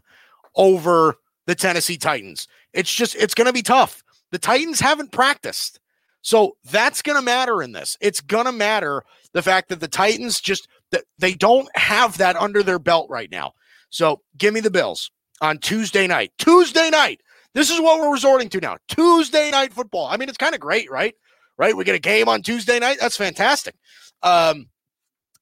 over 0.55 1.15
the 1.45 1.53
Tennessee 1.53 1.95
Titans. 1.95 2.47
It's 2.73 2.91
just 2.91 3.13
it's 3.13 3.35
going 3.35 3.45
to 3.45 3.53
be 3.53 3.61
tough. 3.61 4.03
The 4.31 4.39
Titans 4.39 4.79
haven't 4.79 5.11
practiced. 5.11 5.79
So 6.23 6.57
that's 6.71 7.03
going 7.03 7.19
to 7.19 7.21
matter 7.23 7.61
in 7.61 7.71
this. 7.71 7.97
It's 8.01 8.19
going 8.19 8.47
to 8.47 8.51
matter 8.51 9.03
the 9.33 9.43
fact 9.43 9.69
that 9.69 9.79
the 9.79 9.87
Titans 9.87 10.41
just 10.41 10.67
that 10.89 11.03
they 11.19 11.35
don't 11.35 11.69
have 11.77 12.17
that 12.17 12.35
under 12.35 12.63
their 12.63 12.79
belt 12.79 13.05
right 13.11 13.29
now. 13.29 13.53
So 13.91 14.21
give 14.35 14.51
me 14.51 14.59
the 14.59 14.71
Bills 14.71 15.11
on 15.39 15.59
Tuesday 15.59 16.07
night. 16.07 16.31
Tuesday 16.39 16.89
night. 16.89 17.21
This 17.53 17.69
is 17.69 17.79
what 17.79 17.99
we're 17.99 18.11
resorting 18.11 18.49
to 18.49 18.59
now. 18.59 18.77
Tuesday 18.87 19.51
night 19.51 19.71
football. 19.71 20.07
I 20.07 20.17
mean, 20.17 20.29
it's 20.29 20.37
kind 20.39 20.55
of 20.55 20.61
great, 20.61 20.89
right? 20.89 21.13
Right? 21.59 21.77
We 21.77 21.83
get 21.83 21.93
a 21.93 21.99
game 21.99 22.27
on 22.27 22.41
Tuesday 22.41 22.79
night. 22.79 22.97
That's 22.99 23.17
fantastic. 23.17 23.75
Um, 24.23 24.65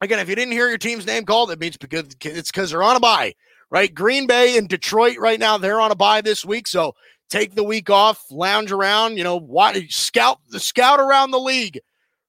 again, 0.02 0.20
if 0.20 0.30
you 0.30 0.36
didn't 0.36 0.54
hear 0.54 0.70
your 0.70 0.78
team's 0.78 1.06
name 1.06 1.26
called, 1.26 1.52
it 1.52 1.60
means 1.60 1.78
because 1.78 2.06
it's 2.22 2.52
because 2.52 2.72
they're 2.72 2.84
on 2.84 2.96
a 2.96 3.00
bye, 3.00 3.34
right? 3.70 3.94
Green 3.94 4.28
Bay 4.28 4.58
and 4.58 4.68
Detroit 4.68 5.18
right 5.18 5.40
now, 5.40 5.58
they're 5.58 5.82
on 5.82 5.92
a 5.92 5.96
bye 5.96 6.22
this 6.22 6.46
week. 6.46 6.68
So 6.68 6.94
take 7.30 7.56
the 7.56 7.64
week 7.64 7.90
off, 7.90 8.24
lounge 8.32 8.72
around, 8.72 9.18
you 9.18 9.24
know, 9.24 9.38
watch, 9.38 9.94
scout 9.94 10.40
the 10.50 10.60
scout 10.60 11.00
around 11.00 11.32
the 11.32 11.40
league, 11.40 11.80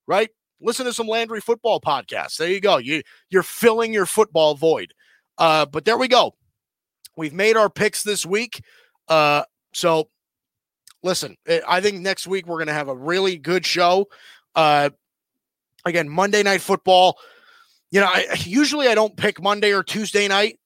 right? 0.07 0.31
Listen 0.61 0.87
to 0.87 0.93
some 0.93 1.07
Landry 1.07 1.41
football 1.41 1.81
podcasts. 1.81 2.37
There 2.37 2.49
you 2.49 2.61
go. 2.61 2.79
You 2.79 3.03
you're 3.31 3.43
filling 3.43 3.93
your 3.93 4.07
football 4.07 4.55
void. 4.55 4.93
Uh, 5.37 5.66
but 5.66 5.85
there 5.85 5.97
we 5.97 6.09
go. 6.09 6.35
We've 7.16 7.35
made 7.35 7.57
our 7.57 7.71
picks 7.71 8.03
this 8.03 8.27
week. 8.27 8.62
Uh, 9.07 9.45
so 9.73 10.09
listen, 11.03 11.37
eh, 11.47 11.61
I 11.66 11.81
think 11.81 12.01
next 12.01 12.27
week 12.27 12.47
we're 12.47 12.57
going 12.57 12.69
to 12.69 12.73
have 12.73 12.89
a 12.89 12.97
really 12.97 13.39
good 13.39 13.64
show. 13.64 14.09
Uh, 14.55 14.91
again, 15.85 16.09
Monday 16.09 16.43
night 16.43 16.61
football. 16.61 17.19
You 17.91 18.01
know, 18.01 18.07
I 18.07 18.36
usually 18.45 18.89
I 18.89 18.95
don't 18.95 19.16
pick 19.16 19.43
Monday 19.43 19.72
or 19.72 19.82
Tuesday 19.82 20.28
night, 20.28 20.59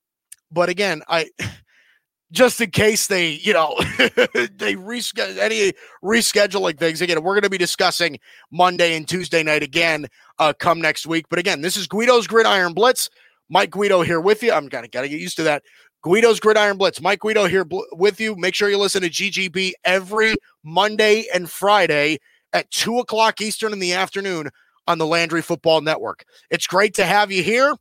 but 0.50 0.68
again, 0.68 1.02
I 1.08 1.30
just 2.32 2.60
in 2.60 2.70
case 2.70 3.06
they, 3.06 3.30
you 3.30 3.52
know, 3.52 3.76
they 3.98 4.74
reschedule 4.74 5.38
any 5.38 5.72
rescheduling 6.02 6.78
things 6.78 7.00
again. 7.00 7.22
We're 7.22 7.34
going 7.34 7.42
to 7.42 7.50
be 7.50 7.58
discussing 7.58 8.18
Monday 8.50 8.96
and 8.96 9.06
Tuesday 9.06 9.42
night 9.42 9.62
again 9.62 10.06
uh, 10.38 10.52
come 10.58 10.80
next 10.80 11.06
week. 11.06 11.26
But 11.28 11.38
again, 11.38 11.60
this 11.60 11.76
is 11.76 11.86
Guido's 11.86 12.26
Gridiron 12.26 12.72
Blitz. 12.72 13.08
Mike 13.48 13.70
Guido 13.70 14.00
here 14.00 14.20
with 14.20 14.42
you. 14.42 14.50
I'm 14.50 14.66
gonna 14.68 14.88
gotta 14.88 15.08
get 15.08 15.20
used 15.20 15.36
to 15.36 15.42
that. 15.42 15.62
Guido's 16.02 16.40
Gridiron 16.40 16.78
Blitz. 16.78 17.00
Mike 17.02 17.20
Guido 17.20 17.44
here 17.44 17.64
bl- 17.64 17.82
with 17.92 18.18
you. 18.18 18.34
Make 18.34 18.54
sure 18.54 18.70
you 18.70 18.78
listen 18.78 19.02
to 19.02 19.10
GGB 19.10 19.72
every 19.84 20.34
Monday 20.64 21.26
and 21.34 21.50
Friday 21.50 22.18
at 22.54 22.70
two 22.70 22.98
o'clock 22.98 23.40
Eastern 23.40 23.72
in 23.74 23.78
the 23.78 23.92
afternoon 23.92 24.48
on 24.86 24.98
the 24.98 25.06
Landry 25.06 25.42
Football 25.42 25.80
Network. 25.80 26.24
It's 26.50 26.66
great 26.66 26.94
to 26.94 27.04
have 27.04 27.30
you 27.30 27.42
here. 27.42 27.74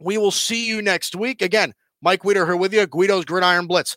We 0.00 0.18
will 0.18 0.30
see 0.30 0.66
you 0.66 0.82
next 0.82 1.14
week. 1.14 1.42
Again, 1.42 1.74
Mike 2.02 2.20
Guido 2.20 2.46
here 2.46 2.56
with 2.56 2.72
you. 2.72 2.86
Guido's 2.86 3.24
Gridiron 3.24 3.66
Blitz. 3.66 3.96